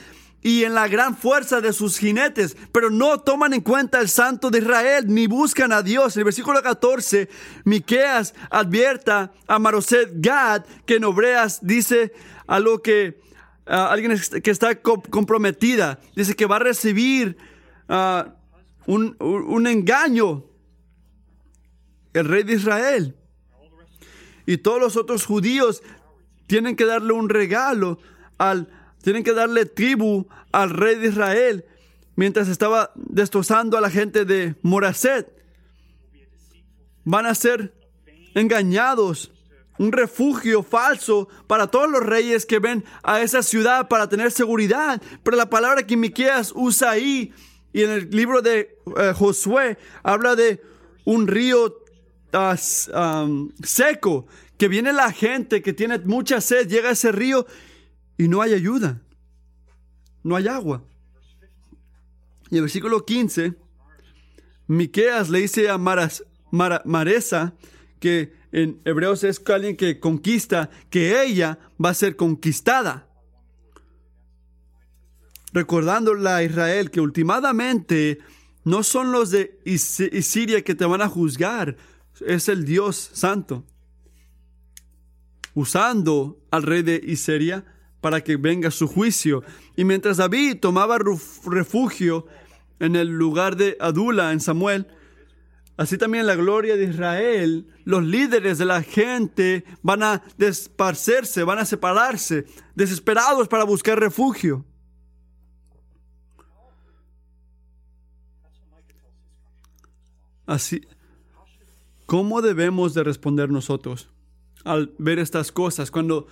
y 0.41 0.63
en 0.63 0.73
la 0.73 0.87
gran 0.87 1.15
fuerza 1.15 1.61
de 1.61 1.71
sus 1.71 1.99
jinetes, 1.99 2.57
pero 2.71 2.89
no 2.89 3.19
toman 3.19 3.53
en 3.53 3.61
cuenta 3.61 3.99
el 3.99 4.09
santo 4.09 4.49
de 4.49 4.57
Israel 4.57 5.05
ni 5.07 5.27
buscan 5.27 5.71
a 5.71 5.83
Dios. 5.83 6.15
En 6.15 6.21
el 6.21 6.25
versículo 6.25 6.63
14, 6.63 7.29
Miqueas 7.63 8.33
advierta 8.49 9.31
a 9.45 9.59
Maroset 9.59 10.09
Gad 10.15 10.65
que 10.87 10.95
en 10.95 11.03
Obreas 11.03 11.59
dice 11.61 12.11
a 12.47 12.59
lo 12.59 12.81
que 12.81 13.21
alguien 13.65 14.19
que 14.41 14.49
está 14.51 14.81
comprometida, 14.81 15.99
dice 16.15 16.35
que 16.35 16.47
va 16.47 16.55
a 16.55 16.59
recibir 16.59 17.37
ah, 17.87 18.33
un 18.87 19.67
engaño 19.67 20.50
el 22.13 22.25
rey 22.25 22.43
de 22.43 22.53
Israel. 22.53 23.15
Y 24.45 24.57
todos 24.57 24.79
los 24.79 24.97
otros 24.97 25.25
judíos 25.25 25.83
tienen 26.47 26.75
que 26.75 26.85
darle 26.85 27.13
un 27.13 27.29
regalo 27.29 27.99
al, 28.37 28.67
tienen 29.01 29.23
que 29.23 29.33
darle 29.33 29.65
tribu 29.65 30.27
al 30.51 30.71
rey 30.71 30.95
de 30.95 31.07
Israel 31.07 31.65
mientras 32.15 32.47
estaba 32.47 32.91
destrozando 32.95 33.77
a 33.77 33.81
la 33.81 33.89
gente 33.89 34.25
de 34.25 34.55
Moraset. 34.61 35.31
Van 37.03 37.25
a 37.25 37.35
ser 37.35 37.73
engañados, 38.35 39.31
un 39.79 39.91
refugio 39.91 40.61
falso 40.61 41.27
para 41.47 41.67
todos 41.67 41.89
los 41.89 42.03
reyes 42.03 42.45
que 42.45 42.59
ven 42.59 42.83
a 43.03 43.21
esa 43.21 43.41
ciudad 43.41 43.87
para 43.87 44.09
tener 44.09 44.31
seguridad. 44.31 45.01
Pero 45.23 45.37
la 45.37 45.49
palabra 45.49 45.87
que 45.87 45.97
Miqueas 45.97 46.51
usa 46.55 46.91
ahí 46.91 47.33
y 47.73 47.83
en 47.83 47.89
el 47.89 48.09
libro 48.09 48.41
de 48.41 48.77
eh, 48.97 49.13
Josué 49.15 49.77
habla 50.03 50.35
de 50.35 50.61
un 51.05 51.27
río 51.27 51.80
seco, 53.63 54.27
que 54.57 54.67
viene 54.67 54.93
la 54.93 55.11
gente 55.11 55.61
que 55.61 55.73
tiene 55.73 55.99
mucha 55.99 56.39
sed, 56.41 56.67
llega 56.67 56.89
a 56.89 56.93
ese 56.93 57.11
río 57.11 57.45
y 58.17 58.27
no 58.27 58.41
hay 58.41 58.53
ayuda, 58.53 59.01
no 60.23 60.35
hay 60.35 60.47
agua. 60.47 60.83
Y 62.49 62.57
el 62.57 62.61
versículo 62.61 63.05
15, 63.05 63.55
Miqueas 64.67 65.29
le 65.29 65.39
dice 65.39 65.69
a 65.69 65.77
Maras, 65.77 66.23
Maresa, 66.51 67.53
que 67.99 68.33
en 68.51 68.81
hebreos 68.83 69.23
es 69.23 69.41
alguien 69.47 69.77
que 69.77 69.99
conquista, 69.99 70.69
que 70.89 71.23
ella 71.23 71.59
va 71.83 71.89
a 71.89 71.93
ser 71.93 72.15
conquistada. 72.15 73.07
recordándole 75.53 76.29
a 76.29 76.43
Israel 76.43 76.91
que 76.91 77.01
últimamente 77.01 78.19
no 78.63 78.83
son 78.83 79.11
los 79.11 79.31
de 79.31 79.59
Siria 79.77 80.63
que 80.63 80.75
te 80.75 80.85
van 80.85 81.01
a 81.01 81.09
juzgar, 81.09 81.75
es 82.25 82.49
el 82.49 82.65
Dios 82.65 83.11
santo. 83.13 83.63
Usando 85.53 86.39
al 86.49 86.63
rey 86.63 86.81
de 86.81 87.01
Isiria 87.03 87.65
para 88.01 88.21
que 88.21 88.35
venga 88.35 88.71
su 88.71 88.87
juicio. 88.87 89.43
Y 89.75 89.85
mientras 89.85 90.17
David 90.17 90.57
tomaba 90.59 90.97
refugio 91.45 92.25
en 92.79 92.95
el 92.95 93.09
lugar 93.09 93.55
de 93.55 93.77
Adula, 93.79 94.31
en 94.31 94.39
Samuel, 94.39 94.87
así 95.77 95.97
también 95.97 96.25
la 96.25 96.35
gloria 96.35 96.75
de 96.75 96.85
Israel, 96.85 97.67
los 97.85 98.03
líderes 98.03 98.57
de 98.57 98.65
la 98.65 98.81
gente 98.81 99.63
van 99.83 100.03
a 100.03 100.23
desparcerse, 100.37 101.43
van 101.43 101.59
a 101.59 101.65
separarse, 101.65 102.45
desesperados 102.75 103.47
para 103.47 103.63
buscar 103.63 103.99
refugio. 103.99 104.65
Así, 110.47 110.81
¿cómo 112.11 112.41
debemos 112.41 112.93
de 112.93 113.05
responder 113.05 113.49
nosotros 113.51 114.09
al 114.65 114.93
ver 114.97 115.17
estas 115.17 115.53
cosas? 115.53 115.91
Cuando 115.91 116.27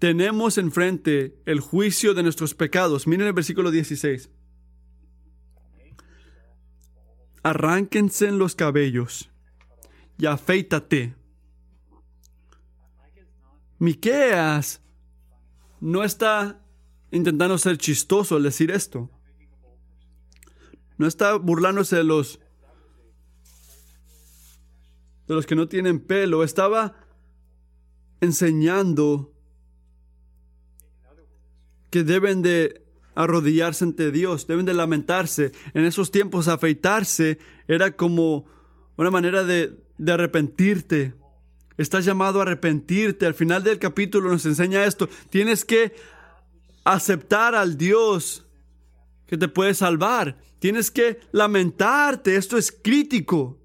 tenemos 0.00 0.58
enfrente 0.58 1.40
el 1.46 1.60
juicio 1.60 2.12
de 2.12 2.24
nuestros 2.24 2.56
pecados. 2.56 3.06
Miren 3.06 3.28
el 3.28 3.34
versículo 3.34 3.70
16. 3.70 4.28
Arránquense 7.44 8.26
en 8.26 8.38
los 8.38 8.56
cabellos 8.56 9.30
y 10.18 10.26
afeítate. 10.26 11.14
Miqueas 13.78 14.82
no 15.80 16.02
está 16.02 16.60
intentando 17.12 17.58
ser 17.58 17.78
chistoso 17.78 18.34
al 18.34 18.42
decir 18.42 18.72
esto. 18.72 19.08
No 20.96 21.06
está 21.06 21.36
burlándose 21.36 21.94
de 21.94 22.02
los 22.02 22.40
de 25.28 25.34
los 25.34 25.46
que 25.46 25.54
no 25.54 25.68
tienen 25.68 26.00
pelo, 26.00 26.42
estaba 26.42 26.96
enseñando 28.20 29.32
que 31.90 32.02
deben 32.02 32.42
de 32.42 32.82
arrodillarse 33.14 33.84
ante 33.84 34.10
Dios, 34.10 34.46
deben 34.46 34.66
de 34.66 34.74
lamentarse. 34.74 35.52
En 35.74 35.84
esos 35.84 36.10
tiempos 36.10 36.48
afeitarse 36.48 37.38
era 37.66 37.92
como 37.92 38.46
una 38.96 39.10
manera 39.10 39.44
de, 39.44 39.76
arrepentirte. 40.06 41.14
Estás 41.76 42.04
llamado 42.04 42.38
a 42.38 42.42
arrepentirte. 42.42 43.26
Al 43.26 43.34
final 43.34 43.62
del 43.62 43.78
capítulo 43.78 44.30
nos 44.30 44.46
enseña 44.46 44.84
esto. 44.84 45.08
Tienes 45.30 45.64
que 45.64 45.94
aceptar 46.84 47.54
al 47.54 47.76
Dios 47.76 48.46
que 49.26 49.36
te 49.36 49.48
puede 49.48 49.74
salvar. 49.74 50.38
Tienes 50.58 50.90
que 50.90 51.20
lamentarte. 51.32 52.36
Esto 52.36 52.56
es 52.56 52.72
crítico. 52.72 53.58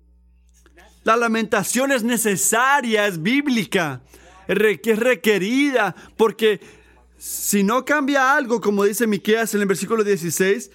La 1.03 1.17
lamentación 1.17 1.91
es 1.91 2.03
necesaria, 2.03 3.07
es 3.07 3.21
bíblica, 3.21 4.01
es 4.47 4.99
requerida, 4.99 5.95
porque 6.15 6.61
si 7.17 7.63
no 7.63 7.85
cambia 7.85 8.35
algo, 8.35 8.61
como 8.61 8.83
dice 8.83 9.07
Miqueas 9.07 9.53
en 9.53 9.61
el 9.61 9.67
versículo 9.67 10.03
16, 10.03 10.71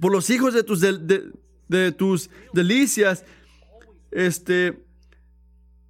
por 0.00 0.12
los 0.12 0.30
hijos 0.30 0.54
de 0.54 0.62
tus, 0.62 0.80
de, 0.80 1.92
tus 1.92 2.30
delicias, 2.52 3.24
este, 4.10 4.84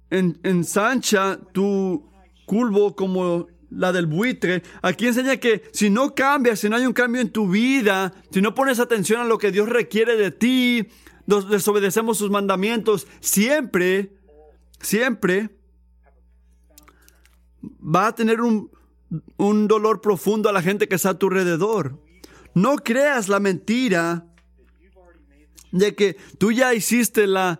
en, 0.09 0.39
ensancha 0.43 1.39
tu 1.53 2.09
culvo 2.45 2.95
como 2.95 3.47
la 3.69 3.91
del 3.91 4.07
buitre. 4.07 4.63
Aquí 4.81 5.07
enseña 5.07 5.37
que 5.37 5.63
si 5.71 5.89
no 5.89 6.15
cambias, 6.15 6.59
si 6.59 6.69
no 6.69 6.75
hay 6.75 6.85
un 6.85 6.93
cambio 6.93 7.21
en 7.21 7.29
tu 7.29 7.47
vida, 7.47 8.13
si 8.31 8.41
no 8.41 8.55
pones 8.55 8.79
atención 8.79 9.21
a 9.21 9.25
lo 9.25 9.37
que 9.37 9.51
Dios 9.51 9.69
requiere 9.69 10.17
de 10.17 10.31
ti, 10.31 10.87
desobedecemos 11.29 12.17
sus 12.17 12.31
mandamientos, 12.31 13.07
siempre, 13.19 14.17
siempre 14.81 15.49
va 17.63 18.07
a 18.07 18.15
tener 18.15 18.41
un, 18.41 18.71
dolor 19.67 20.01
profundo 20.01 20.49
a 20.49 20.53
la 20.53 20.61
gente 20.61 20.87
que 20.87 20.95
está 20.95 21.11
a 21.11 21.19
tu 21.19 21.27
alrededor. 21.27 21.99
No 22.53 22.77
creas 22.77 23.29
la 23.29 23.39
mentira 23.39 24.25
de 25.71 25.95
que 25.95 26.17
tú 26.37 26.51
ya 26.51 26.73
hiciste 26.73 27.27
la, 27.27 27.59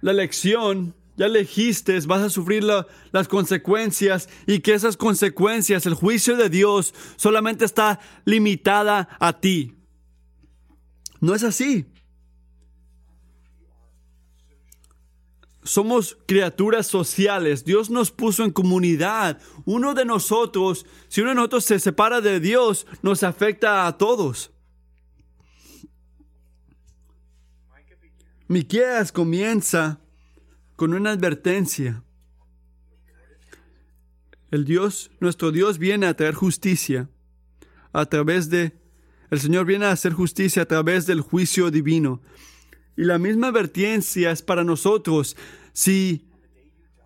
la 0.00 0.12
lección, 0.12 0.94
ya 1.16 1.26
elegiste, 1.26 1.98
vas 2.00 2.22
a 2.22 2.30
sufrir 2.30 2.64
las 2.64 3.28
consecuencias 3.28 4.28
y 4.46 4.60
que 4.60 4.74
esas 4.74 4.96
consecuencias, 4.96 5.86
el 5.86 5.94
juicio 5.94 6.36
de 6.36 6.50
Dios, 6.50 6.94
solamente 7.16 7.64
está 7.64 8.00
limitada 8.24 9.08
a 9.20 9.40
ti. 9.40 9.76
No 11.20 11.34
es 11.34 11.44
así. 11.44 11.86
Somos 15.64 16.18
criaturas 16.26 16.86
sociales. 16.86 17.64
Dios 17.64 17.90
nos 17.90 18.10
puso 18.10 18.44
en 18.44 18.52
comunidad. 18.52 19.40
Uno 19.64 19.94
de 19.94 20.04
nosotros, 20.04 20.86
si 21.08 21.22
uno 21.22 21.30
de 21.30 21.36
nosotros 21.36 21.64
se 21.64 21.80
separa 21.80 22.20
de 22.20 22.38
Dios, 22.38 22.86
nos 23.02 23.22
afecta 23.22 23.86
a 23.86 23.98
todos. 23.98 24.52
Miqueas 28.46 29.10
comienza 29.10 30.00
con 30.76 30.92
una 30.94 31.12
advertencia. 31.12 32.04
El 34.50 34.64
Dios, 34.64 35.10
nuestro 35.18 35.50
Dios 35.50 35.78
viene 35.78 36.06
a 36.06 36.14
traer 36.14 36.34
justicia 36.34 37.08
a 37.92 38.06
través 38.06 38.50
de 38.50 38.84
el 39.30 39.40
Señor 39.40 39.66
viene 39.66 39.86
a 39.86 39.90
hacer 39.90 40.12
justicia 40.12 40.62
a 40.62 40.66
través 40.66 41.06
del 41.06 41.20
juicio 41.20 41.72
divino. 41.72 42.20
Y 42.96 43.04
la 43.04 43.18
misma 43.18 43.48
advertencia 43.48 44.30
es 44.30 44.42
para 44.42 44.64
nosotros. 44.64 45.36
Si 45.72 46.24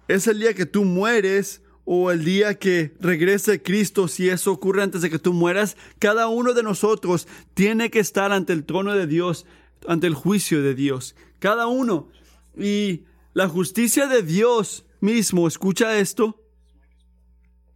es 0.09 0.27
el 0.27 0.41
día 0.41 0.55
que 0.55 0.67
tú 0.67 0.85
mueres 0.85 1.63
o 1.85 2.11
el 2.11 2.25
día 2.25 2.59
que 2.59 2.95
regrese 3.01 3.63
Cristo, 3.63 4.09
si 4.09 4.29
eso 4.29 4.53
ocurre 4.53 4.83
antes 4.83 5.01
de 5.01 5.11
que 5.11 5.19
tú 5.19 5.33
mueras, 5.33 5.77
cada 5.99 6.29
uno 6.29 6.53
de 6.53 6.63
nosotros 6.63 7.27
tiene 7.55 7.91
que 7.91 8.01
estar 8.01 8.33
ante 8.33 8.53
el 8.53 8.65
trono 8.65 8.95
de 8.95 9.07
Dios, 9.07 9.47
ante 9.87 10.07
el 10.07 10.15
juicio 10.15 10.63
de 10.63 10.75
Dios. 10.75 11.17
Cada 11.39 11.67
uno. 11.67 12.09
Y 12.57 13.05
la 13.33 13.49
justicia 13.49 14.07
de 14.07 14.23
Dios 14.23 14.85
mismo, 15.01 15.47
escucha 15.49 15.99
esto. 15.99 16.43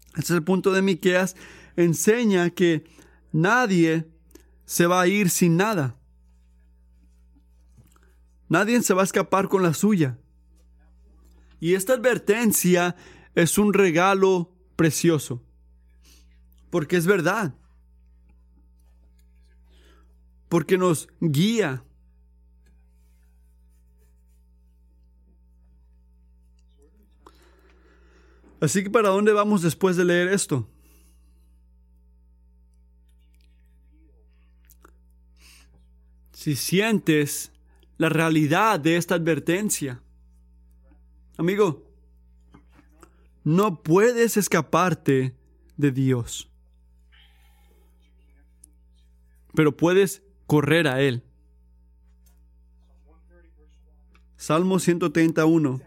Este 0.09 0.21
es 0.21 0.31
el 0.31 0.43
punto 0.43 0.73
de 0.73 0.83
Miqueas. 0.83 1.37
Enseña 1.77 2.51
que 2.51 2.85
nadie 3.33 4.07
se 4.67 4.87
va 4.87 5.01
a 5.01 5.07
ir 5.07 5.31
sin 5.31 5.57
nada. 5.57 5.97
Nadie 8.53 8.83
se 8.83 8.93
va 8.93 9.01
a 9.01 9.05
escapar 9.05 9.49
con 9.49 9.63
la 9.63 9.73
suya. 9.73 10.19
Y 11.59 11.73
esta 11.73 11.95
advertencia 11.95 12.97
es 13.35 13.57
un 13.57 13.73
regalo 13.73 14.55
precioso. 14.77 15.43
Porque 16.69 16.99
es 16.99 17.07
verdad. 17.07 17.55
Porque 20.51 20.77
nos 20.77 21.09
guía. 21.19 21.83
Así 28.61 28.85
que 28.85 28.91
¿para 28.91 29.09
dónde 29.09 29.33
vamos 29.33 29.63
después 29.63 29.97
de 29.97 30.05
leer 30.05 30.29
esto? 30.29 30.69
Si 36.33 36.55
sientes 36.55 37.52
la 38.03 38.09
realidad 38.09 38.81
de 38.81 38.97
esta 38.97 39.15
advertencia. 39.15 40.03
Amigo, 41.37 41.89
no 43.45 43.81
puedes 43.81 44.37
escaparte 44.37 45.37
de 45.77 45.93
Dios, 45.93 46.51
pero 49.55 49.77
puedes 49.77 50.21
correr 50.49 50.89
a 50.89 51.01
Él. 51.01 51.23
Salmo 54.37 54.81
131. 54.81 55.81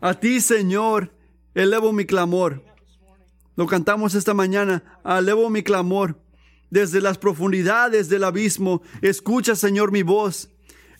A 0.00 0.14
ti, 0.14 0.40
Señor, 0.40 1.12
elevo 1.54 1.92
mi 1.92 2.06
clamor. 2.06 2.64
Lo 3.54 3.66
cantamos 3.66 4.14
esta 4.14 4.32
mañana. 4.32 4.82
Elevo 5.04 5.50
mi 5.50 5.62
clamor. 5.62 6.18
Desde 6.70 7.02
las 7.02 7.18
profundidades 7.18 8.08
del 8.08 8.24
abismo, 8.24 8.80
escucha, 9.02 9.54
Señor, 9.54 9.92
mi 9.92 10.02
voz. 10.02 10.48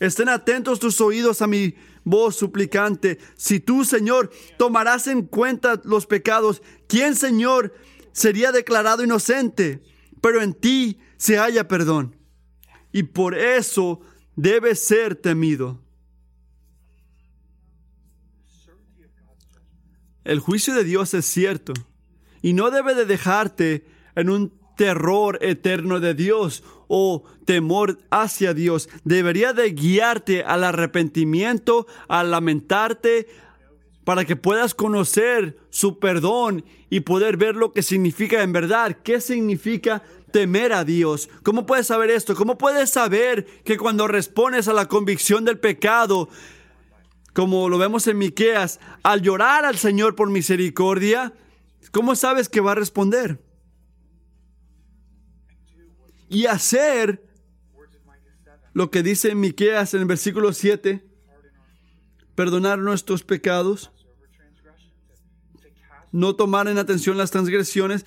Estén 0.00 0.30
atentos 0.30 0.80
tus 0.80 1.00
oídos 1.00 1.42
a 1.42 1.46
mi 1.46 1.74
voz 2.04 2.34
suplicante. 2.34 3.18
Si 3.36 3.60
tú, 3.60 3.84
Señor, 3.84 4.30
tomarás 4.58 5.06
en 5.06 5.26
cuenta 5.26 5.80
los 5.84 6.06
pecados, 6.06 6.62
¿quién, 6.88 7.14
Señor, 7.14 7.74
sería 8.12 8.50
declarado 8.50 9.04
inocente? 9.04 9.82
Pero 10.22 10.42
en 10.42 10.54
ti 10.54 10.98
se 11.18 11.36
halla 11.36 11.68
perdón. 11.68 12.16
Y 12.92 13.04
por 13.04 13.36
eso 13.36 14.00
debe 14.36 14.74
ser 14.74 15.16
temido. 15.16 15.78
El 20.24 20.40
juicio 20.40 20.74
de 20.74 20.84
Dios 20.84 21.12
es 21.12 21.26
cierto 21.26 21.72
y 22.40 22.54
no 22.54 22.70
debe 22.70 22.94
de 22.94 23.04
dejarte 23.04 23.86
en 24.14 24.30
un 24.30 24.58
terror 24.76 25.38
eterno 25.42 26.00
de 26.00 26.14
Dios 26.14 26.62
o 26.92 27.22
temor 27.44 27.98
hacia 28.10 28.52
Dios. 28.52 28.88
Debería 29.04 29.52
de 29.52 29.70
guiarte 29.70 30.42
al 30.42 30.64
arrepentimiento, 30.64 31.86
a 32.08 32.24
lamentarte, 32.24 33.28
para 34.02 34.24
que 34.24 34.34
puedas 34.34 34.74
conocer 34.74 35.56
su 35.70 36.00
perdón 36.00 36.64
y 36.90 37.00
poder 37.00 37.36
ver 37.36 37.54
lo 37.54 37.72
que 37.72 37.84
significa 37.84 38.42
en 38.42 38.52
verdad. 38.52 38.96
¿Qué 39.04 39.20
significa 39.20 40.02
temer 40.32 40.72
a 40.72 40.84
Dios? 40.84 41.30
¿Cómo 41.44 41.64
puedes 41.64 41.86
saber 41.86 42.10
esto? 42.10 42.34
¿Cómo 42.34 42.58
puedes 42.58 42.90
saber 42.90 43.46
que 43.62 43.78
cuando 43.78 44.08
respondes 44.08 44.66
a 44.66 44.72
la 44.72 44.88
convicción 44.88 45.44
del 45.44 45.60
pecado, 45.60 46.28
como 47.34 47.68
lo 47.68 47.78
vemos 47.78 48.08
en 48.08 48.18
Miqueas, 48.18 48.80
al 49.04 49.22
llorar 49.22 49.64
al 49.64 49.76
Señor 49.76 50.16
por 50.16 50.28
misericordia, 50.28 51.34
¿cómo 51.92 52.16
sabes 52.16 52.48
que 52.48 52.60
va 52.60 52.72
a 52.72 52.74
responder? 52.74 53.38
Y 56.30 56.46
hacer 56.46 57.22
lo 58.72 58.90
que 58.90 59.02
dice 59.02 59.34
Miqueas 59.34 59.94
en 59.94 60.00
el 60.00 60.06
versículo 60.06 60.52
7, 60.52 61.04
perdonar 62.36 62.78
nuestros 62.78 63.24
pecados, 63.24 63.90
no 66.12 66.36
tomar 66.36 66.68
en 66.68 66.78
atención 66.78 67.18
las 67.18 67.32
transgresiones 67.32 68.06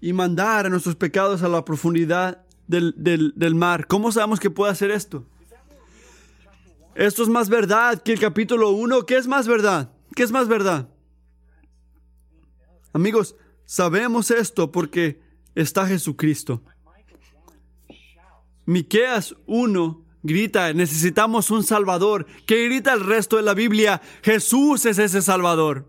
y 0.00 0.12
mandar 0.12 0.70
nuestros 0.70 0.94
pecados 0.94 1.42
a 1.42 1.48
la 1.48 1.64
profundidad 1.64 2.46
del, 2.68 2.94
del 2.96 3.54
mar. 3.56 3.88
¿Cómo 3.88 4.12
sabemos 4.12 4.38
que 4.38 4.48
puede 4.48 4.72
hacer 4.72 4.92
esto? 4.92 5.26
Esto 6.94 7.24
es 7.24 7.28
más 7.28 7.48
verdad 7.48 8.00
que 8.00 8.12
el 8.12 8.20
capítulo 8.20 8.70
1. 8.70 9.06
¿Qué 9.06 9.16
es 9.16 9.26
más 9.26 9.48
verdad? 9.48 9.92
¿Qué 10.14 10.22
es 10.22 10.30
más 10.30 10.46
verdad? 10.46 10.88
Amigos, 12.92 13.36
sabemos 13.64 14.30
esto 14.30 14.70
porque 14.70 15.20
está 15.60 15.86
Jesucristo. 15.86 16.62
Miqueas 18.66 19.34
1 19.46 20.10
grita, 20.22 20.72
necesitamos 20.72 21.50
un 21.50 21.64
Salvador. 21.64 22.26
¿Qué 22.46 22.64
grita 22.66 22.92
el 22.92 23.00
resto 23.00 23.36
de 23.36 23.42
la 23.42 23.54
Biblia? 23.54 24.00
Jesús 24.22 24.86
es 24.86 24.98
ese 24.98 25.22
Salvador. 25.22 25.88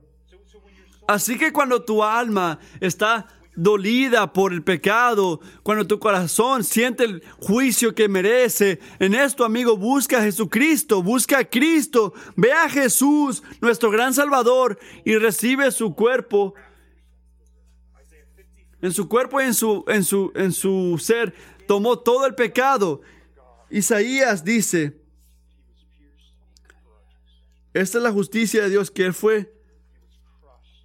Así 1.08 1.38
que 1.38 1.52
cuando 1.52 1.84
tu 1.84 2.04
alma 2.04 2.60
está 2.80 3.28
dolida 3.56 4.32
por 4.32 4.54
el 4.54 4.64
pecado, 4.64 5.42
cuando 5.62 5.86
tu 5.86 6.00
corazón 6.00 6.64
siente 6.64 7.04
el 7.04 7.24
juicio 7.40 7.94
que 7.94 8.08
merece, 8.08 8.80
en 9.00 9.14
esto, 9.14 9.44
amigo, 9.44 9.76
busca 9.76 10.20
a 10.20 10.24
Jesucristo, 10.24 11.04
busca 11.04 11.40
a 11.40 11.44
Cristo, 11.46 12.14
ve 12.36 12.54
a 12.54 12.70
Jesús, 12.70 13.44
nuestro 13.60 13.92
gran 13.92 14.14
Salvador, 14.14 14.80
y 15.04 15.18
recibe 15.18 15.72
su 15.72 15.96
cuerpo. 15.96 16.54
En 18.82 18.92
su 18.92 19.08
cuerpo 19.08 19.40
y 19.42 19.46
en 19.46 19.54
su, 19.54 19.84
en 19.88 20.04
su, 20.04 20.32
en 20.36 20.52
su 20.52 20.98
ser 21.00 21.34
tomó 21.68 22.00
todo 22.00 22.26
el 22.26 22.36
pecado 22.36 23.02
Isaías 23.72 24.44
dice, 24.44 25.02
esta 27.74 27.98
es 27.98 28.04
la 28.04 28.12
justicia 28.12 28.64
de 28.64 28.70
Dios, 28.70 28.92
que 28.92 29.06
Él 29.06 29.14
fue 29.14 29.56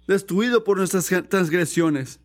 destruido 0.07 0.63
por 0.63 0.77
nuestras 0.77 1.05
transgresiones. 1.27 2.21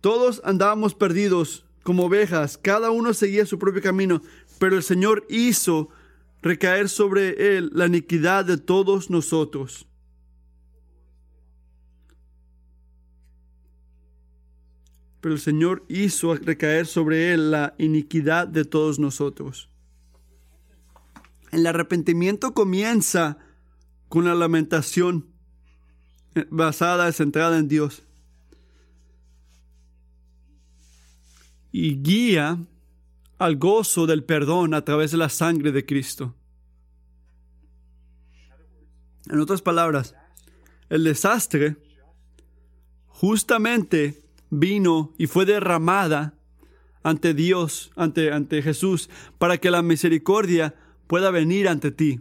Todos 0.00 0.40
andábamos 0.42 0.94
perdidos 0.94 1.66
como 1.82 2.06
ovejas, 2.06 2.56
cada 2.56 2.90
uno 2.90 3.12
seguía 3.12 3.44
su 3.44 3.58
propio 3.58 3.82
camino, 3.82 4.22
pero 4.58 4.76
el 4.76 4.82
Señor 4.82 5.26
hizo 5.28 5.90
recaer 6.40 6.88
sobre 6.88 7.58
Él 7.58 7.70
la 7.74 7.86
iniquidad 7.86 8.46
de 8.46 8.56
todos 8.56 9.10
nosotros. 9.10 9.85
El 15.32 15.40
Señor 15.40 15.84
hizo 15.88 16.34
recaer 16.34 16.86
sobre 16.86 17.32
él 17.32 17.50
la 17.50 17.74
iniquidad 17.78 18.46
de 18.46 18.64
todos 18.64 18.98
nosotros. 18.98 19.68
El 21.52 21.66
arrepentimiento 21.66 22.54
comienza 22.54 23.38
con 24.08 24.24
la 24.24 24.34
lamentación 24.34 25.26
eh, 26.34 26.46
basada, 26.50 27.10
centrada 27.12 27.58
en 27.58 27.68
Dios. 27.68 28.02
Y 31.72 32.02
guía 32.02 32.58
al 33.38 33.56
gozo 33.56 34.06
del 34.06 34.24
perdón 34.24 34.74
a 34.74 34.84
través 34.84 35.10
de 35.10 35.18
la 35.18 35.28
sangre 35.28 35.72
de 35.72 35.84
Cristo. 35.84 36.34
En 39.28 39.40
otras 39.40 39.60
palabras, 39.60 40.14
el 40.88 41.04
desastre 41.04 41.76
justamente 43.08 44.25
vino 44.50 45.12
y 45.18 45.26
fue 45.26 45.44
derramada 45.44 46.34
ante 47.02 47.34
Dios, 47.34 47.92
ante, 47.96 48.32
ante 48.32 48.62
Jesús, 48.62 49.10
para 49.38 49.58
que 49.58 49.70
la 49.70 49.82
misericordia 49.82 50.74
pueda 51.06 51.30
venir 51.30 51.68
ante 51.68 51.90
ti 51.90 52.20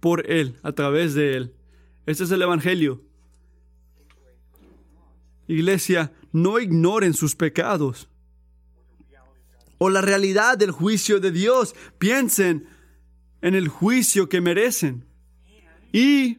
por 0.00 0.30
Él, 0.30 0.56
a 0.62 0.72
través 0.72 1.14
de 1.14 1.36
Él. 1.36 1.54
Este 2.06 2.24
es 2.24 2.30
el 2.30 2.42
Evangelio. 2.42 3.02
Iglesia, 5.46 6.12
no 6.32 6.58
ignoren 6.58 7.14
sus 7.14 7.34
pecados 7.34 8.08
o 9.78 9.90
la 9.90 10.00
realidad 10.00 10.58
del 10.58 10.72
juicio 10.72 11.20
de 11.20 11.30
Dios. 11.30 11.74
Piensen 11.98 12.68
en 13.40 13.54
el 13.54 13.68
juicio 13.68 14.28
que 14.28 14.40
merecen. 14.40 15.06
Y 15.92 16.38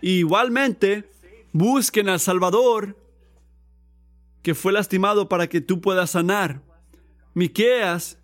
igualmente 0.00 1.10
Busquen 1.54 2.08
al 2.08 2.18
Salvador 2.18 3.00
que 4.42 4.56
fue 4.56 4.72
lastimado 4.72 5.28
para 5.28 5.48
que 5.48 5.60
tú 5.60 5.80
puedas 5.80 6.10
sanar. 6.10 6.62
Miqueas 7.32 8.18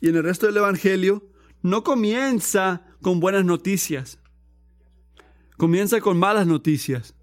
y 0.00 0.08
en 0.08 0.16
el 0.16 0.24
resto 0.24 0.46
del 0.46 0.56
evangelio 0.56 1.22
no 1.60 1.84
comienza 1.84 2.86
con 3.02 3.20
buenas 3.20 3.44
noticias. 3.44 4.18
Comienza 5.58 6.00
con 6.00 6.18
malas 6.18 6.46
noticias. 6.46 7.14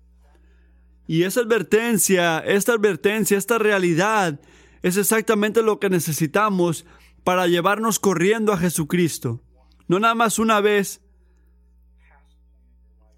Y 1.07 1.23
esa 1.23 1.39
advertencia, 1.39 2.38
esta 2.38 2.73
advertencia, 2.73 3.36
esta 3.36 3.57
realidad 3.57 4.39
es 4.84 4.97
exactamente 4.97 5.63
lo 5.63 5.79
que 5.79 5.89
necesitamos 5.89 6.86
para 7.23 7.47
llevarnos 7.47 7.97
corriendo 7.97 8.53
a 8.53 8.57
Jesucristo. 8.57 9.41
No 9.88 9.99
nada 9.99 10.13
más 10.13 10.38
una 10.38 10.61
vez, 10.61 11.01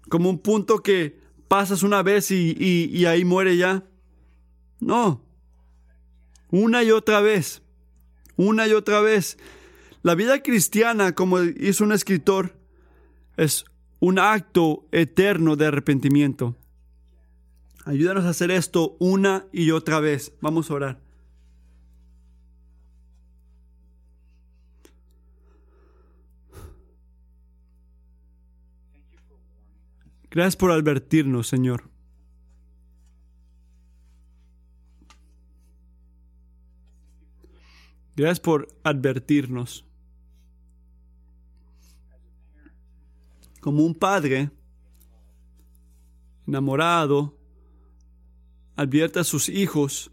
como 0.08 0.30
un 0.30 0.38
punto 0.38 0.78
que 0.78 1.25
pasas 1.48 1.82
una 1.82 2.02
vez 2.02 2.30
y, 2.30 3.06
ahí 3.06 3.24
muere 3.24 3.56
ya. 3.56 3.84
No. 4.80 5.22
Una 6.50 6.82
y 6.82 6.90
otra 6.90 7.20
vez. 7.20 7.62
Una 8.36 8.66
y 8.66 8.72
otra 8.72 9.00
vez. 9.00 9.38
La 10.02 10.14
vida 10.14 10.42
cristiana, 10.42 11.14
como 11.14 11.42
hizo 11.42 11.84
un 11.84 11.92
escritor, 11.92 12.56
es 13.36 13.64
un 13.98 14.18
acto 14.18 14.86
eterno 14.92 15.56
de 15.56 15.66
arrepentimiento. 15.66 16.56
Ayúdanos 17.84 18.24
a 18.24 18.30
hacer 18.30 18.50
esto 18.50 18.96
una 18.98 19.46
y 19.52 19.70
otra 19.70 20.00
vez. 20.00 20.32
Vamos 20.40 20.70
a 20.70 20.74
orar. 20.74 21.05
Gracias 30.36 30.56
por 30.56 30.70
advertirnos, 30.70 31.48
Señor. 31.48 31.88
Gracias 38.14 38.40
por 38.40 38.68
advertirnos. 38.84 39.86
Como 43.62 43.82
un 43.82 43.94
padre 43.94 44.50
enamorado 46.46 47.34
advierte 48.76 49.20
a 49.20 49.24
sus 49.24 49.48
hijos, 49.48 50.12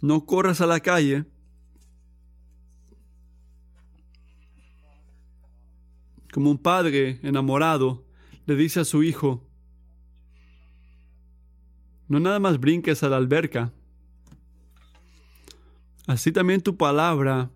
no 0.00 0.24
corras 0.24 0.62
a 0.62 0.66
la 0.66 0.80
calle. 0.80 1.26
Como 6.32 6.50
un 6.50 6.56
padre 6.56 7.20
enamorado 7.22 8.06
le 8.46 8.56
dice 8.56 8.80
a 8.80 8.84
su 8.86 9.02
hijo, 9.02 9.49
no 12.10 12.18
nada 12.18 12.40
más 12.40 12.58
brinques 12.58 13.04
a 13.04 13.08
la 13.08 13.16
alberca. 13.16 13.72
Así 16.08 16.32
también 16.32 16.60
tu 16.60 16.76
palabra 16.76 17.52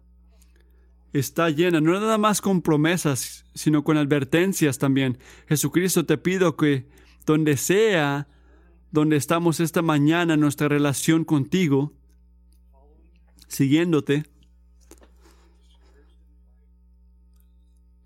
está 1.13 1.51
llena, 1.51 1.81
no 1.81 1.93
nada 1.93 2.19
más 2.19 2.41
con 2.41 2.63
promesas, 2.63 3.45
sino 3.53 3.83
con 3.83 3.97
advertencias 3.97 4.79
también. 4.79 5.19
Jesucristo, 5.49 6.07
te 6.07 6.19
pido 6.19 6.57
que 6.57 6.87
donde 7.27 7.57
sea, 7.57 8.29
donde 8.93 9.17
estamos 9.17 9.59
esta 9.59 9.83
mañana, 9.83 10.37
nuestra 10.37 10.69
relación 10.69 11.25
contigo, 11.25 11.93
siguiéndote, 13.49 14.25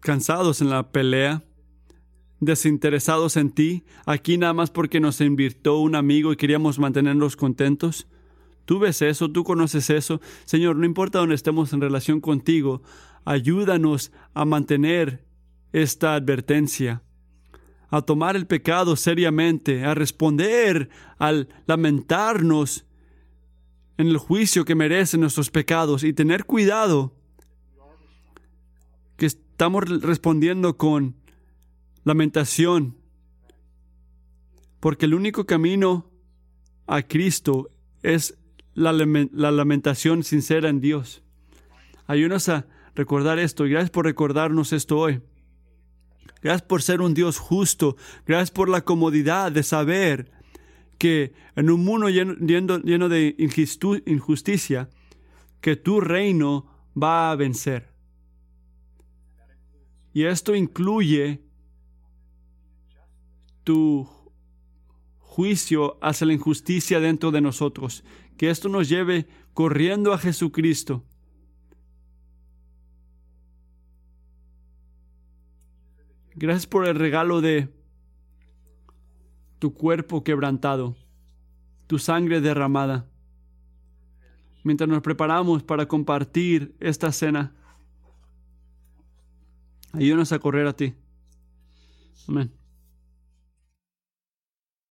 cansados 0.00 0.62
en 0.62 0.70
la 0.70 0.92
pelea, 0.92 1.44
desinteresados 2.40 3.36
en 3.36 3.50
ti, 3.50 3.84
aquí 4.06 4.38
nada 4.38 4.52
más 4.52 4.70
porque 4.70 5.00
nos 5.00 5.20
invirtió 5.20 5.78
un 5.78 5.94
amigo 5.94 6.32
y 6.32 6.36
queríamos 6.36 6.78
mantenernos 6.78 7.36
contentos. 7.36 8.06
Tú 8.64 8.78
ves 8.78 9.02
eso, 9.02 9.30
tú 9.30 9.44
conoces 9.44 9.90
eso. 9.90 10.20
Señor, 10.44 10.76
no 10.76 10.84
importa 10.84 11.18
dónde 11.18 11.34
estemos 11.34 11.72
en 11.72 11.80
relación 11.80 12.20
contigo, 12.20 12.82
ayúdanos 13.24 14.12
a 14.34 14.44
mantener 14.44 15.24
esta 15.72 16.14
advertencia, 16.14 17.02
a 17.90 18.02
tomar 18.02 18.36
el 18.36 18.46
pecado 18.46 18.96
seriamente, 18.96 19.84
a 19.84 19.94
responder 19.94 20.90
al 21.18 21.48
lamentarnos 21.66 22.84
en 23.96 24.06
el 24.08 24.18
juicio 24.18 24.64
que 24.64 24.74
merecen 24.74 25.20
nuestros 25.20 25.50
pecados 25.50 26.04
y 26.04 26.12
tener 26.12 26.44
cuidado 26.44 27.14
que 29.16 29.26
estamos 29.26 29.84
respondiendo 30.02 30.76
con 30.76 31.16
lamentación, 32.04 32.96
porque 34.80 35.06
el 35.06 35.14
único 35.14 35.46
camino 35.46 36.10
a 36.86 37.02
Cristo 37.02 37.70
es 38.02 38.38
la, 38.74 38.92
lamentación 38.92 40.22
sincera 40.22 40.68
en 40.68 40.80
Dios. 40.80 41.22
Ayúdanos 42.06 42.48
a 42.48 42.66
recordar 42.94 43.38
esto 43.38 43.66
y 43.66 43.70
gracias 43.70 43.90
por 43.90 44.04
recordarnos 44.04 44.72
esto 44.72 44.98
hoy. 44.98 45.20
Gracias 46.42 46.62
por 46.62 46.82
ser 46.82 47.00
un 47.00 47.14
Dios 47.14 47.38
justo. 47.38 47.96
Gracias 48.26 48.50
por 48.50 48.68
la 48.68 48.82
comodidad 48.82 49.50
de 49.50 49.62
saber 49.62 50.30
que 50.96 51.32
en 51.56 51.70
un 51.70 51.84
mundo 51.84 52.08
lleno 52.08 53.08
de 53.08 53.34
injusticia, 54.06 54.88
que 55.60 55.76
tu 55.76 56.00
reino 56.00 56.66
va 57.00 57.30
a 57.30 57.36
vencer. 57.36 57.88
Y 60.12 60.24
esto 60.24 60.54
incluye 60.54 61.42
tu 63.68 64.08
juicio 65.18 65.98
hacia 66.00 66.26
la 66.26 66.32
injusticia 66.32 67.00
dentro 67.00 67.30
de 67.30 67.42
nosotros. 67.42 68.02
Que 68.38 68.48
esto 68.48 68.70
nos 68.70 68.88
lleve 68.88 69.28
corriendo 69.52 70.14
a 70.14 70.18
Jesucristo. 70.18 71.04
Gracias 76.34 76.66
por 76.66 76.86
el 76.86 76.94
regalo 76.94 77.42
de 77.42 77.68
tu 79.58 79.74
cuerpo 79.74 80.24
quebrantado, 80.24 80.96
tu 81.88 81.98
sangre 81.98 82.40
derramada. 82.40 83.06
Mientras 84.64 84.88
nos 84.88 85.02
preparamos 85.02 85.62
para 85.62 85.86
compartir 85.86 86.74
esta 86.80 87.12
cena, 87.12 87.54
ayúdanos 89.92 90.32
a 90.32 90.38
correr 90.38 90.66
a 90.66 90.72
ti. 90.72 90.94
Amén. 92.26 92.57